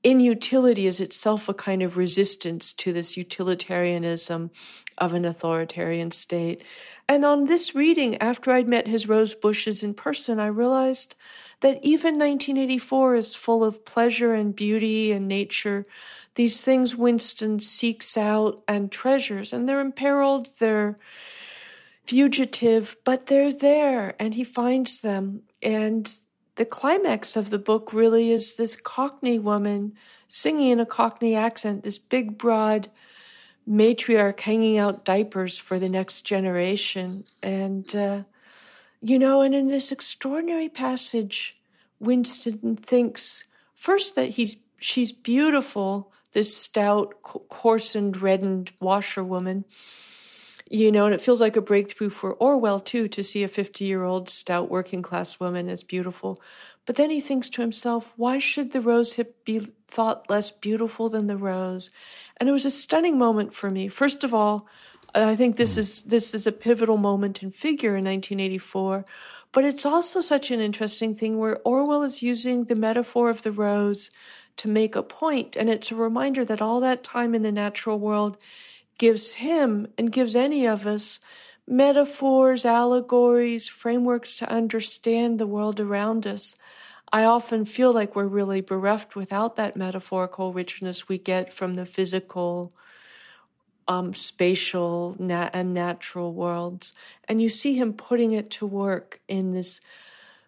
Inutility 0.05 0.85
is 0.85 1.01
itself 1.01 1.49
a 1.49 1.53
kind 1.55 1.81
of 1.81 1.97
resistance 1.97 2.73
to 2.73 2.93
this 2.93 3.17
utilitarianism 3.17 4.51
of 4.99 5.15
an 5.15 5.25
authoritarian 5.25 6.11
state. 6.11 6.63
And 7.09 7.25
on 7.25 7.45
this 7.45 7.73
reading, 7.73 8.15
after 8.21 8.51
I'd 8.51 8.67
met 8.67 8.87
his 8.87 9.09
rose 9.09 9.33
bushes 9.33 9.83
in 9.83 9.95
person, 9.95 10.39
I 10.39 10.45
realized 10.45 11.15
that 11.61 11.79
even 11.81 12.19
1984 12.19 13.15
is 13.15 13.33
full 13.33 13.63
of 13.63 13.83
pleasure 13.83 14.35
and 14.35 14.55
beauty 14.55 15.11
and 15.11 15.27
nature. 15.27 15.83
These 16.35 16.61
things 16.61 16.95
Winston 16.95 17.59
seeks 17.59 18.15
out 18.15 18.63
and 18.67 18.91
treasures, 18.91 19.51
and 19.51 19.67
they're 19.67 19.79
imperiled, 19.79 20.47
they're 20.59 20.99
fugitive, 22.05 22.95
but 23.05 23.25
they're 23.25 23.51
there, 23.51 24.13
and 24.19 24.35
he 24.35 24.43
finds 24.43 24.99
them. 24.99 25.41
And 25.63 26.11
the 26.55 26.65
climax 26.65 27.35
of 27.35 27.49
the 27.49 27.59
book 27.59 27.93
really 27.93 28.31
is 28.31 28.55
this 28.55 28.75
Cockney 28.75 29.39
woman 29.39 29.93
singing 30.27 30.69
in 30.69 30.79
a 30.79 30.85
Cockney 30.85 31.35
accent, 31.35 31.83
this 31.83 31.97
big, 31.97 32.37
broad 32.37 32.89
matriarch 33.69 34.39
hanging 34.39 34.77
out 34.77 35.05
diapers 35.05 35.57
for 35.57 35.79
the 35.79 35.89
next 35.89 36.21
generation. 36.21 37.23
And, 37.41 37.93
uh, 37.95 38.23
you 39.01 39.19
know, 39.19 39.41
and 39.41 39.53
in 39.53 39.67
this 39.67 39.91
extraordinary 39.91 40.69
passage, 40.69 41.57
Winston 41.99 42.75
thinks 42.75 43.43
first 43.73 44.15
that 44.15 44.31
he's 44.31 44.57
she's 44.77 45.11
beautiful, 45.11 46.11
this 46.33 46.55
stout, 46.55 47.15
coarsened, 47.23 48.21
reddened 48.21 48.71
washerwoman. 48.79 49.65
You 50.69 50.91
know, 50.91 51.05
and 51.05 51.13
it 51.13 51.21
feels 51.21 51.41
like 51.41 51.55
a 51.55 51.61
breakthrough 51.61 52.09
for 52.09 52.33
Orwell 52.33 52.79
too 52.79 53.07
to 53.09 53.23
see 53.23 53.43
a 53.43 53.47
50 53.47 53.85
year 53.85 54.03
old 54.03 54.29
stout 54.29 54.69
working 54.69 55.01
class 55.01 55.39
woman 55.39 55.69
as 55.69 55.83
beautiful. 55.83 56.41
But 56.85 56.95
then 56.95 57.09
he 57.09 57.19
thinks 57.19 57.49
to 57.49 57.61
himself, 57.61 58.13
why 58.15 58.39
should 58.39 58.71
the 58.71 58.79
rosehip 58.79 59.33
be 59.43 59.59
thought 59.87 60.29
less 60.29 60.51
beautiful 60.51 61.09
than 61.09 61.27
the 61.27 61.37
rose? 61.37 61.89
And 62.37 62.49
it 62.49 62.51
was 62.51 62.65
a 62.65 62.71
stunning 62.71 63.17
moment 63.17 63.53
for 63.53 63.71
me. 63.71 63.87
First 63.87 64.23
of 64.23 64.33
all, 64.33 64.67
I 65.13 65.35
think 65.35 65.55
this 65.55 65.75
mm. 65.75 65.79
is 65.79 66.01
this 66.01 66.33
is 66.33 66.45
a 66.45 66.51
pivotal 66.51 66.97
moment 66.97 67.41
in 67.41 67.51
figure 67.51 67.95
in 67.95 68.03
1984. 68.05 69.05
But 69.51 69.63
it's 69.63 69.85
also 69.85 70.19
such 70.19 70.51
an 70.51 70.59
interesting 70.59 71.15
thing 71.15 71.37
where 71.39 71.61
Orwell 71.63 72.03
is 72.03 72.21
using 72.21 72.65
the 72.65 72.75
metaphor 72.75 73.29
of 73.29 73.43
the 73.43 73.53
rose 73.53 74.11
to 74.57 74.67
make 74.67 74.95
a 74.95 75.03
point, 75.03 75.55
and 75.55 75.69
it's 75.69 75.91
a 75.91 75.95
reminder 75.95 76.43
that 76.45 76.61
all 76.61 76.79
that 76.81 77.03
time 77.03 77.33
in 77.33 77.41
the 77.41 77.51
natural 77.51 77.97
world 77.97 78.37
gives 78.97 79.33
him 79.35 79.87
and 79.97 80.11
gives 80.11 80.35
any 80.35 80.65
of 80.65 80.85
us 80.85 81.19
metaphors, 81.67 82.65
allegories, 82.65 83.67
frameworks 83.67 84.35
to 84.37 84.49
understand 84.49 85.39
the 85.39 85.47
world 85.47 85.79
around 85.79 86.27
us. 86.27 86.55
I 87.11 87.23
often 87.23 87.65
feel 87.65 87.93
like 87.93 88.15
we're 88.15 88.25
really 88.25 88.61
bereft 88.61 89.15
without 89.15 89.55
that 89.55 89.75
metaphorical 89.75 90.53
richness 90.53 91.07
we 91.07 91.17
get 91.17 91.53
from 91.53 91.75
the 91.75 91.85
physical 91.85 92.73
um, 93.87 94.13
spatial 94.13 95.15
and 95.19 95.73
natural 95.73 96.33
worlds. 96.33 96.93
And 97.27 97.41
you 97.41 97.49
see 97.49 97.75
him 97.75 97.93
putting 97.93 98.31
it 98.31 98.49
to 98.51 98.65
work 98.65 99.21
in 99.27 99.51
this 99.51 99.79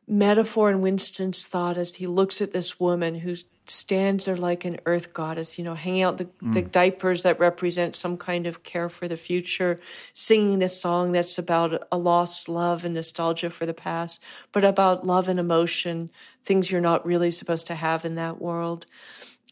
metaphor 0.08 0.70
in 0.70 0.82
Winston's 0.82 1.46
thought 1.46 1.78
as 1.78 1.96
he 1.96 2.08
looks 2.08 2.42
at 2.42 2.52
this 2.52 2.80
woman 2.80 3.16
who 3.16 3.36
stands 3.70 4.26
there 4.26 4.38
like 4.38 4.66
an 4.66 4.80
earth 4.86 5.14
goddess, 5.14 5.58
you 5.58 5.64
know, 5.64 5.76
hanging 5.76 6.04
out 6.04 6.18
the, 6.18 6.26
mm. 6.26 6.54
the 6.54 6.62
diapers 6.62 7.24
that 7.24 7.40
represent 7.40 7.96
some 7.96 8.18
kind 8.18 8.48
of 8.48 8.64
care 8.64 8.90
for 8.90 9.08
the 9.08 9.18
future, 9.18 9.80
singing 10.14 10.60
this 10.60 10.82
song 10.82 11.12
that's 11.12 11.38
about 11.38 11.88
a 11.92 11.98
lost 11.98 12.48
love 12.48 12.86
and 12.86 12.94
nostalgia 12.94 13.50
for 13.50 13.66
the 13.66 13.74
past, 13.74 14.24
but 14.52 14.64
about 14.64 15.06
love 15.06 15.28
and 15.28 15.40
emotion, 15.40 16.10
things 16.44 16.72
you're 16.72 16.82
not 16.82 17.06
really 17.06 17.32
supposed 17.32 17.68
to 17.68 17.76
have 17.76 18.06
in 18.06 18.16
that 18.16 18.42
world 18.42 18.86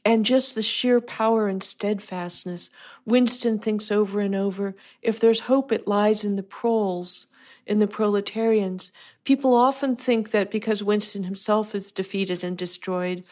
and 0.05 0.23
just 0.23 0.53
the 0.53 0.61
sheer 0.61 1.01
power 1.01 1.47
and 1.47 1.63
steadfastness. 1.63 2.69
Winston 3.05 3.57
thinks 3.57 3.91
over 3.91 4.19
and 4.19 4.35
over 4.35 4.75
if 5.01 5.19
there's 5.19 5.41
hope, 5.41 5.71
it 5.71 5.87
lies 5.87 6.23
in 6.23 6.35
the 6.35 6.43
proles, 6.43 7.27
in 7.65 7.79
the 7.79 7.87
proletarians. 7.87 8.91
People 9.23 9.55
often 9.55 9.95
think 9.95 10.29
that 10.29 10.51
because 10.51 10.83
Winston 10.83 11.23
himself 11.23 11.73
is 11.73 11.91
defeated 11.91 12.43
and 12.43 12.55
destroyed, 12.55 13.23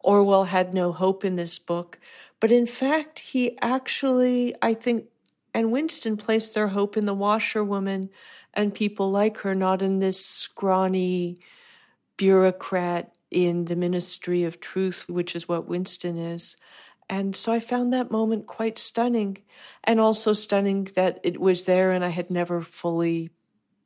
Orwell 0.00 0.44
had 0.44 0.74
no 0.74 0.92
hope 0.92 1.24
in 1.24 1.36
this 1.36 1.58
book. 1.58 1.98
But 2.40 2.52
in 2.52 2.66
fact, 2.66 3.18
he 3.18 3.58
actually, 3.60 4.54
I 4.62 4.74
think, 4.74 5.06
and 5.54 5.72
Winston 5.72 6.16
placed 6.16 6.54
their 6.54 6.68
hope 6.68 6.96
in 6.96 7.06
the 7.06 7.14
washerwoman 7.14 8.10
and 8.54 8.74
people 8.74 9.10
like 9.10 9.38
her, 9.38 9.54
not 9.54 9.82
in 9.82 9.98
this 9.98 10.24
scrawny 10.24 11.40
bureaucrat 12.16 13.12
in 13.30 13.66
the 13.66 13.76
ministry 13.76 14.44
of 14.44 14.60
truth, 14.60 15.04
which 15.08 15.34
is 15.34 15.48
what 15.48 15.68
Winston 15.68 16.16
is. 16.16 16.56
And 17.10 17.34
so 17.34 17.52
I 17.52 17.60
found 17.60 17.92
that 17.92 18.10
moment 18.10 18.46
quite 18.46 18.78
stunning, 18.78 19.38
and 19.82 19.98
also 19.98 20.32
stunning 20.32 20.84
that 20.94 21.20
it 21.22 21.40
was 21.40 21.64
there 21.64 21.90
and 21.90 22.04
I 22.04 22.08
had 22.08 22.30
never 22.30 22.62
fully 22.62 23.30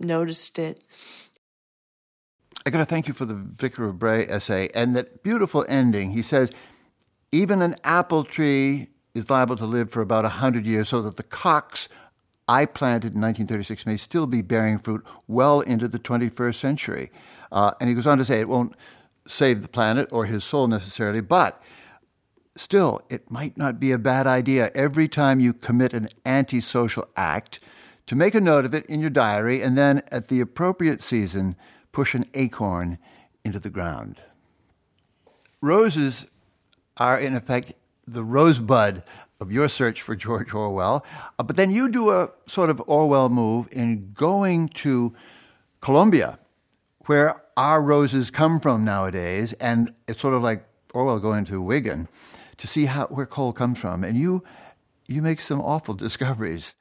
noticed 0.01 0.59
it. 0.59 0.81
I 2.64 2.70
got 2.70 2.79
to 2.79 2.85
thank 2.85 3.09
you 3.09 3.14
for 3.14 3.25
the 3.25 3.35
Vicar 3.35 3.88
of 3.88 3.98
Bray 3.98 4.27
essay 4.27 4.68
and 4.75 4.94
that 4.94 5.22
beautiful 5.22 5.64
ending. 5.68 6.12
He 6.12 6.22
says, 6.22 6.53
even 7.33 7.61
an 7.62 7.77
apple 7.83 8.25
tree 8.25 8.88
is 9.14 9.29
liable 9.29 9.57
to 9.57 9.66
live 9.66 9.90
for 9.90 10.01
about 10.01 10.25
100 10.25 10.66
years, 10.66 10.88
so 10.88 11.03
that 11.03 11.16
the 11.16 11.22
Cox 11.22 11.88
I 12.48 12.66
planted 12.66 13.14
in 13.14 13.20
1936 13.20 13.87
may 13.87 13.96
still 13.96 14.27
be 14.27 14.42
bearing 14.42 14.79
fruit 14.79 15.05
well 15.27 15.61
into 15.61 15.88
the 15.88 15.98
21st 15.98 16.55
century. 16.55 17.11
Uh, 17.51 17.72
and 17.81 17.88
he 17.88 17.94
goes 17.94 18.07
on 18.07 18.18
to 18.18 18.25
say, 18.25 18.40
it 18.40 18.48
won't 18.48 18.75
save 19.27 19.62
the 19.62 19.68
planet 19.68 20.09
or 20.12 20.27
his 20.27 20.44
soul 20.44 20.66
necessarily, 20.68 21.20
but 21.20 21.62
still, 22.57 23.01
it 23.09 23.31
might 23.31 23.57
not 23.57 23.81
be 23.81 23.92
a 23.92 23.98
bad 23.98 24.27
idea 24.27 24.70
every 24.75 25.09
time 25.09 25.40
you 25.40 25.53
commit 25.53 25.92
an 25.92 26.09
antisocial 26.27 27.09
act 27.16 27.61
to 28.07 28.14
make 28.14 28.35
a 28.35 28.40
note 28.40 28.64
of 28.64 28.75
it 28.75 28.85
in 28.87 29.01
your 29.01 29.11
diary 29.11 29.62
and 29.62 29.79
then 29.79 30.03
at 30.11 30.29
the 30.29 30.40
appropriate 30.40 31.03
season 31.03 31.57
push 31.92 32.14
an 32.14 32.24
acorn 32.35 32.98
into 33.44 33.59
the 33.59 33.70
ground. 33.70 34.20
Roses 35.61 36.26
are, 36.96 37.18
in 37.18 37.35
effect, 37.37 37.72
the 38.07 38.24
rosebud 38.24 39.02
of 39.40 39.52
your 39.52 39.68
search 39.68 40.02
for 40.02 40.16
George 40.16 40.55
Orwell, 40.55 41.05
uh, 41.38 41.42
but 41.42 41.57
then 41.57 41.70
you 41.70 41.88
do 41.88 42.11
a 42.11 42.31
sort 42.46 42.70
of 42.70 42.83
Orwell 42.87 43.28
move 43.28 43.68
in 43.72 44.12
going 44.12 44.68
to 44.68 45.14
Colombia, 45.81 46.38
where 47.07 47.42
our 47.57 47.83
roses 47.83 48.31
come 48.31 48.61
from 48.61 48.85
nowadays, 48.85 49.52
and 49.55 49.92
it's 50.07 50.20
sort 50.20 50.35
of 50.35 50.42
like 50.42 50.64
Orwell 50.94 51.18
going 51.18 51.44
to 51.46 51.61
Wigan 51.61 52.09
to 52.57 52.66
see 52.66 52.87
how 52.87 53.07
where 53.07 53.26
coal 53.26 53.52
comes 53.52 53.78
from, 53.78 54.05
and 54.05 54.16
you 54.16 54.44
you 55.07 55.20
make 55.20 55.40
some 55.40 55.61
awful 55.61 55.94
discoveries. 55.94 56.74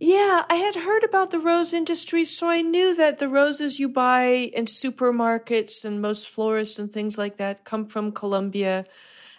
Yeah, 0.00 0.44
I 0.50 0.56
had 0.56 0.74
heard 0.74 1.04
about 1.04 1.30
the 1.30 1.38
rose 1.38 1.72
industry, 1.72 2.24
so 2.24 2.48
I 2.48 2.62
knew 2.62 2.94
that 2.94 3.18
the 3.18 3.28
roses 3.28 3.78
you 3.78 3.88
buy 3.88 4.50
in 4.52 4.64
supermarkets 4.66 5.84
and 5.84 6.02
most 6.02 6.28
florists 6.28 6.78
and 6.78 6.92
things 6.92 7.16
like 7.16 7.36
that 7.36 7.64
come 7.64 7.86
from 7.86 8.12
Colombia 8.12 8.84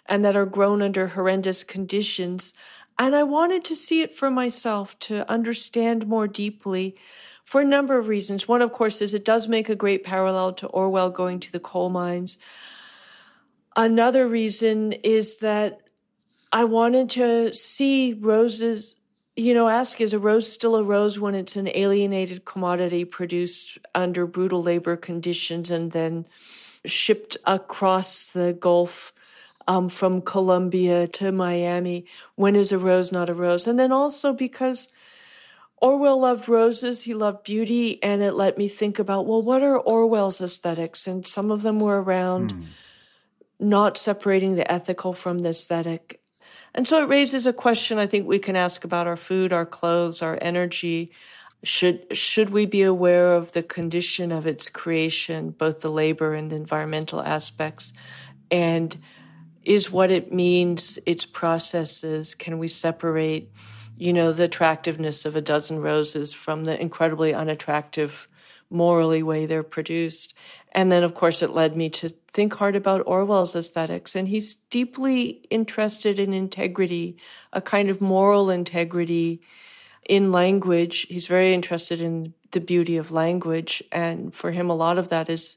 and 0.06 0.24
that 0.24 0.36
are 0.36 0.46
grown 0.46 0.82
under 0.82 1.08
horrendous 1.08 1.62
conditions. 1.62 2.54
And 2.98 3.14
I 3.14 3.22
wanted 3.22 3.64
to 3.64 3.76
see 3.76 4.00
it 4.00 4.14
for 4.14 4.30
myself, 4.30 4.98
to 5.00 5.30
understand 5.30 6.06
more 6.06 6.26
deeply 6.26 6.96
for 7.44 7.60
a 7.60 7.64
number 7.64 7.98
of 7.98 8.08
reasons. 8.08 8.48
One, 8.48 8.62
of 8.62 8.72
course, 8.72 9.02
is 9.02 9.12
it 9.12 9.24
does 9.24 9.48
make 9.48 9.68
a 9.68 9.76
great 9.76 10.04
parallel 10.04 10.54
to 10.54 10.66
Orwell 10.68 11.10
going 11.10 11.38
to 11.40 11.52
the 11.52 11.60
coal 11.60 11.90
mines. 11.90 12.38
Another 13.76 14.26
reason 14.26 14.92
is 14.92 15.38
that 15.38 15.82
I 16.50 16.64
wanted 16.64 17.10
to 17.10 17.52
see 17.52 18.14
roses 18.14 18.95
you 19.36 19.52
know, 19.52 19.68
ask 19.68 20.00
is 20.00 20.14
a 20.14 20.18
rose 20.18 20.50
still 20.50 20.76
a 20.76 20.82
rose 20.82 21.20
when 21.20 21.34
it's 21.34 21.56
an 21.56 21.68
alienated 21.68 22.44
commodity 22.44 23.04
produced 23.04 23.78
under 23.94 24.26
brutal 24.26 24.62
labor 24.62 24.96
conditions 24.96 25.70
and 25.70 25.92
then 25.92 26.26
shipped 26.86 27.36
across 27.44 28.26
the 28.26 28.54
Gulf 28.58 29.12
um, 29.68 29.88
from 29.88 30.22
Colombia 30.22 31.06
to 31.08 31.32
Miami? 31.32 32.06
When 32.34 32.56
is 32.56 32.72
a 32.72 32.78
rose 32.78 33.12
not 33.12 33.28
a 33.28 33.34
rose? 33.34 33.66
And 33.66 33.78
then 33.78 33.92
also 33.92 34.32
because 34.32 34.88
Orwell 35.78 36.20
loved 36.20 36.48
roses, 36.48 37.04
he 37.04 37.12
loved 37.12 37.44
beauty, 37.44 38.02
and 38.02 38.22
it 38.22 38.32
let 38.32 38.56
me 38.56 38.68
think 38.68 38.98
about 38.98 39.26
well, 39.26 39.42
what 39.42 39.62
are 39.62 39.78
Orwell's 39.78 40.40
aesthetics? 40.40 41.06
And 41.06 41.26
some 41.26 41.50
of 41.50 41.62
them 41.62 41.78
were 41.78 42.00
around 42.00 42.54
mm. 42.54 42.64
not 43.60 43.98
separating 43.98 44.54
the 44.54 44.70
ethical 44.70 45.12
from 45.12 45.40
the 45.40 45.50
aesthetic. 45.50 46.22
And 46.76 46.86
so 46.86 47.02
it 47.02 47.08
raises 47.08 47.46
a 47.46 47.52
question 47.52 47.98
I 47.98 48.06
think 48.06 48.26
we 48.26 48.38
can 48.38 48.54
ask 48.54 48.84
about 48.84 49.06
our 49.06 49.16
food, 49.16 49.52
our 49.52 49.66
clothes, 49.66 50.22
our 50.22 50.38
energy. 50.40 51.10
Should 51.64 52.16
should 52.16 52.50
we 52.50 52.66
be 52.66 52.82
aware 52.82 53.34
of 53.34 53.52
the 53.52 53.62
condition 53.62 54.30
of 54.30 54.46
its 54.46 54.68
creation, 54.68 55.50
both 55.50 55.80
the 55.80 55.90
labor 55.90 56.34
and 56.34 56.50
the 56.50 56.56
environmental 56.56 57.20
aspects? 57.22 57.92
And 58.50 58.96
is 59.64 59.90
what 59.90 60.12
it 60.12 60.32
means, 60.32 60.98
its 61.06 61.26
processes, 61.26 62.36
can 62.36 62.58
we 62.58 62.68
separate 62.68 63.50
you 63.96 64.12
know, 64.12 64.32
the 64.32 64.44
attractiveness 64.44 65.24
of 65.24 65.36
a 65.36 65.40
dozen 65.40 65.80
roses 65.80 66.34
from 66.34 66.64
the 66.64 66.80
incredibly 66.80 67.32
unattractive, 67.32 68.28
morally 68.68 69.22
way 69.22 69.46
they're 69.46 69.62
produced. 69.62 70.34
And 70.76 70.92
then, 70.92 71.02
of 71.02 71.14
course, 71.14 71.42
it 71.42 71.50
led 71.50 71.74
me 71.74 71.88
to 71.90 72.10
think 72.28 72.54
hard 72.54 72.76
about 72.76 73.06
Orwell's 73.06 73.56
aesthetics. 73.56 74.14
And 74.14 74.28
he's 74.28 74.54
deeply 74.54 75.42
interested 75.50 76.18
in 76.18 76.32
integrity, 76.32 77.16
a 77.52 77.60
kind 77.60 77.90
of 77.90 78.00
moral 78.00 78.50
integrity 78.50 79.40
in 80.08 80.30
language. 80.30 81.06
He's 81.08 81.26
very 81.26 81.54
interested 81.54 82.00
in 82.00 82.34
the 82.52 82.60
beauty 82.60 82.98
of 82.98 83.10
language. 83.10 83.82
And 83.90 84.34
for 84.34 84.52
him, 84.52 84.70
a 84.70 84.76
lot 84.76 84.98
of 84.98 85.08
that 85.08 85.30
is 85.30 85.56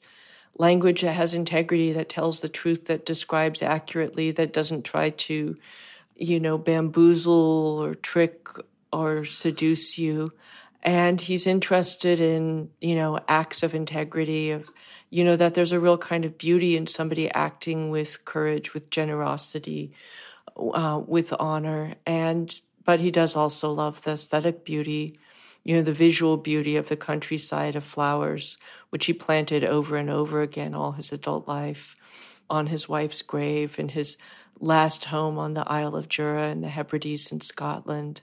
language 0.58 1.02
that 1.02 1.14
has 1.14 1.34
integrity, 1.34 1.92
that 1.92 2.10
tells 2.10 2.40
the 2.40 2.50
truth, 2.50 2.86
that 2.86 3.06
describes 3.06 3.62
accurately, 3.62 4.32
that 4.32 4.54
doesn't 4.54 4.84
try 4.84 5.12
to 5.12 5.58
you 6.20 6.40
know, 6.40 6.58
bamboozle 6.58 7.82
or 7.82 7.96
trick 7.96 8.50
or 8.92 9.26
seduce 9.26 9.98
you. 9.98 10.32
And 10.82 11.20
he's 11.20 11.46
interested 11.46 12.22
in, 12.22 12.70
you 12.80 12.96
know, 12.96 13.20
acts 13.28 13.64
of 13.64 13.76
integrity, 13.76 14.52
of, 14.52 14.70
you 15.10 15.24
know, 15.24 15.36
that 15.36 15.54
there's 15.54 15.74
a 15.74 15.80
real 15.80 15.98
kind 15.98 16.24
of 16.24 16.38
beauty 16.38 16.78
in 16.78 16.88
somebody 16.88 17.30
acting 17.30 17.90
with 17.90 18.24
courage, 18.24 18.74
with 18.74 18.90
generosity, 18.90 19.92
uh, 20.58 21.02
with 21.06 21.34
honor. 21.38 21.96
And, 22.06 22.54
but 22.86 23.02
he 23.02 23.12
does 23.12 23.36
also 23.36 23.72
love 23.72 24.04
the 24.04 24.12
aesthetic 24.12 24.64
beauty, 24.64 25.20
you 25.66 25.76
know, 25.76 25.82
the 25.82 25.92
visual 25.92 26.38
beauty 26.38 26.78
of 26.78 26.88
the 26.88 26.96
countryside 26.96 27.76
of 27.76 27.84
flowers, 27.84 28.58
which 28.90 29.06
he 29.06 29.14
planted 29.14 29.66
over 29.66 29.98
and 29.98 30.10
over 30.10 30.42
again 30.42 30.74
all 30.74 30.94
his 30.94 31.12
adult 31.12 31.48
life 31.48 31.96
on 32.50 32.68
his 32.68 32.88
wife's 32.88 33.22
grave 33.22 33.78
and 33.78 33.92
his 33.92 34.18
last 34.60 35.06
home 35.06 35.38
on 35.38 35.54
the 35.54 35.70
Isle 35.70 35.96
of 35.96 36.10
Jura 36.10 36.50
in 36.50 36.62
the 36.62 36.70
Hebrides 36.70 37.32
in 37.32 37.42
Scotland. 37.42 38.22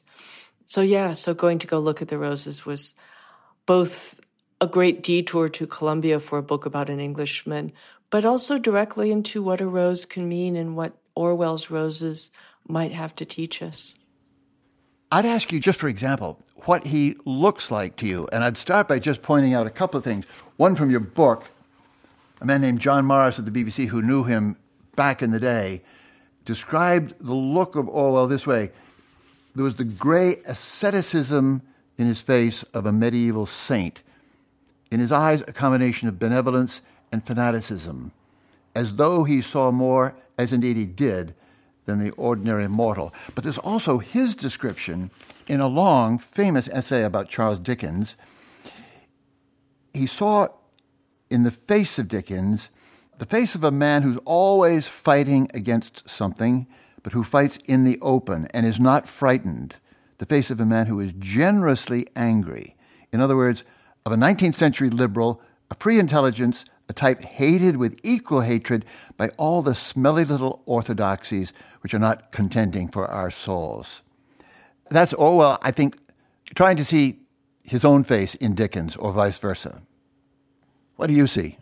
So, 0.76 0.82
yeah, 0.82 1.14
so 1.14 1.32
going 1.32 1.60
to 1.60 1.66
go 1.66 1.78
look 1.78 2.02
at 2.02 2.08
the 2.08 2.18
roses 2.18 2.66
was 2.66 2.94
both 3.64 4.20
a 4.60 4.66
great 4.66 5.02
detour 5.02 5.48
to 5.48 5.66
Colombia 5.66 6.20
for 6.20 6.36
a 6.36 6.42
book 6.42 6.66
about 6.66 6.90
an 6.90 7.00
Englishman, 7.00 7.72
but 8.10 8.26
also 8.26 8.58
directly 8.58 9.10
into 9.10 9.42
what 9.42 9.62
a 9.62 9.66
rose 9.66 10.04
can 10.04 10.28
mean 10.28 10.54
and 10.54 10.76
what 10.76 10.92
Orwell's 11.14 11.70
roses 11.70 12.30
might 12.68 12.92
have 12.92 13.14
to 13.14 13.24
teach 13.24 13.62
us. 13.62 13.94
I'd 15.10 15.24
ask 15.24 15.50
you, 15.50 15.60
just 15.60 15.80
for 15.80 15.88
example, 15.88 16.44
what 16.66 16.86
he 16.86 17.16
looks 17.24 17.70
like 17.70 17.96
to 17.96 18.06
you. 18.06 18.28
And 18.30 18.44
I'd 18.44 18.58
start 18.58 18.86
by 18.86 18.98
just 18.98 19.22
pointing 19.22 19.54
out 19.54 19.66
a 19.66 19.70
couple 19.70 19.96
of 19.96 20.04
things. 20.04 20.26
One 20.58 20.76
from 20.76 20.90
your 20.90 21.00
book, 21.00 21.50
a 22.42 22.44
man 22.44 22.60
named 22.60 22.80
John 22.80 23.06
Morris 23.06 23.38
at 23.38 23.46
the 23.46 23.50
BBC 23.50 23.86
who 23.86 24.02
knew 24.02 24.24
him 24.24 24.58
back 24.94 25.22
in 25.22 25.30
the 25.30 25.40
day 25.40 25.84
described 26.44 27.14
the 27.18 27.32
look 27.32 27.76
of 27.76 27.88
Orwell 27.88 28.26
this 28.26 28.46
way 28.46 28.72
there 29.56 29.64
was 29.64 29.76
the 29.76 29.84
gray 29.84 30.36
asceticism 30.46 31.62
in 31.96 32.06
his 32.06 32.20
face 32.20 32.62
of 32.74 32.84
a 32.84 32.92
medieval 32.92 33.46
saint, 33.46 34.02
in 34.90 35.00
his 35.00 35.10
eyes, 35.10 35.42
a 35.42 35.52
combination 35.52 36.08
of 36.08 36.18
benevolence 36.18 36.82
and 37.10 37.26
fanaticism, 37.26 38.12
as 38.74 38.96
though 38.96 39.24
he 39.24 39.40
saw 39.40 39.70
more, 39.70 40.14
as 40.36 40.52
indeed 40.52 40.76
he 40.76 40.84
did, 40.84 41.34
than 41.86 41.98
the 41.98 42.10
ordinary 42.12 42.68
mortal. 42.68 43.14
But 43.34 43.44
there's 43.44 43.58
also 43.58 43.98
his 43.98 44.34
description 44.34 45.10
in 45.48 45.60
a 45.60 45.66
long, 45.66 46.18
famous 46.18 46.68
essay 46.68 47.02
about 47.02 47.30
Charles 47.30 47.58
Dickens. 47.58 48.14
He 49.94 50.06
saw 50.06 50.48
in 51.30 51.44
the 51.44 51.50
face 51.50 51.98
of 51.98 52.08
Dickens 52.08 52.68
the 53.18 53.26
face 53.26 53.54
of 53.54 53.64
a 53.64 53.70
man 53.70 54.02
who's 54.02 54.18
always 54.26 54.86
fighting 54.86 55.50
against 55.54 56.08
something, 56.08 56.66
but 57.06 57.12
who 57.12 57.22
fights 57.22 57.56
in 57.66 57.84
the 57.84 58.00
open 58.02 58.48
and 58.52 58.66
is 58.66 58.80
not 58.80 59.06
frightened. 59.06 59.76
The 60.18 60.26
face 60.26 60.50
of 60.50 60.58
a 60.58 60.66
man 60.66 60.86
who 60.86 60.98
is 60.98 61.12
generously 61.16 62.08
angry. 62.16 62.74
In 63.12 63.20
other 63.20 63.36
words, 63.36 63.62
of 64.04 64.10
a 64.10 64.16
19th 64.16 64.56
century 64.56 64.90
liberal, 64.90 65.40
a 65.70 65.76
free 65.76 66.00
intelligence, 66.00 66.64
a 66.88 66.92
type 66.92 67.22
hated 67.22 67.76
with 67.76 67.96
equal 68.02 68.40
hatred 68.40 68.84
by 69.16 69.28
all 69.38 69.62
the 69.62 69.72
smelly 69.72 70.24
little 70.24 70.64
orthodoxies 70.66 71.52
which 71.82 71.94
are 71.94 72.00
not 72.00 72.32
contending 72.32 72.88
for 72.88 73.06
our 73.06 73.30
souls. 73.30 74.02
That's 74.90 75.14
Orwell, 75.14 75.58
I 75.62 75.70
think, 75.70 75.96
trying 76.56 76.76
to 76.76 76.84
see 76.84 77.20
his 77.62 77.84
own 77.84 78.02
face 78.02 78.34
in 78.34 78.56
Dickens 78.56 78.96
or 78.96 79.12
vice 79.12 79.38
versa. 79.38 79.80
What 80.96 81.06
do 81.06 81.12
you 81.12 81.28
see? 81.28 81.56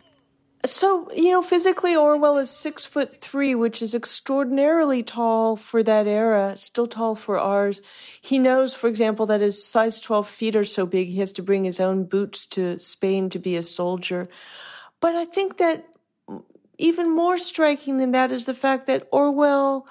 So, 0.65 1.11
you 1.13 1.29
know, 1.29 1.41
physically, 1.41 1.95
Orwell 1.95 2.37
is 2.37 2.49
six 2.49 2.85
foot 2.85 3.15
three, 3.15 3.55
which 3.55 3.81
is 3.81 3.93
extraordinarily 3.93 5.03
tall 5.03 5.55
for 5.55 5.83
that 5.83 6.07
era, 6.07 6.57
still 6.57 6.87
tall 6.87 7.15
for 7.15 7.37
ours. 7.37 7.81
He 8.21 8.39
knows, 8.39 8.73
for 8.73 8.87
example, 8.87 9.25
that 9.27 9.41
his 9.41 9.63
size 9.63 9.99
12 9.99 10.27
feet 10.27 10.55
are 10.55 10.65
so 10.65 10.85
big, 10.85 11.09
he 11.09 11.19
has 11.19 11.31
to 11.33 11.43
bring 11.43 11.65
his 11.65 11.79
own 11.79 12.05
boots 12.05 12.45
to 12.47 12.79
Spain 12.79 13.29
to 13.29 13.39
be 13.39 13.55
a 13.55 13.63
soldier. 13.63 14.27
But 15.01 15.15
I 15.15 15.25
think 15.25 15.57
that 15.57 15.85
even 16.77 17.15
more 17.15 17.37
striking 17.37 17.97
than 17.97 18.11
that 18.11 18.31
is 18.31 18.45
the 18.45 18.53
fact 18.53 18.87
that 18.87 19.07
Orwell 19.11 19.87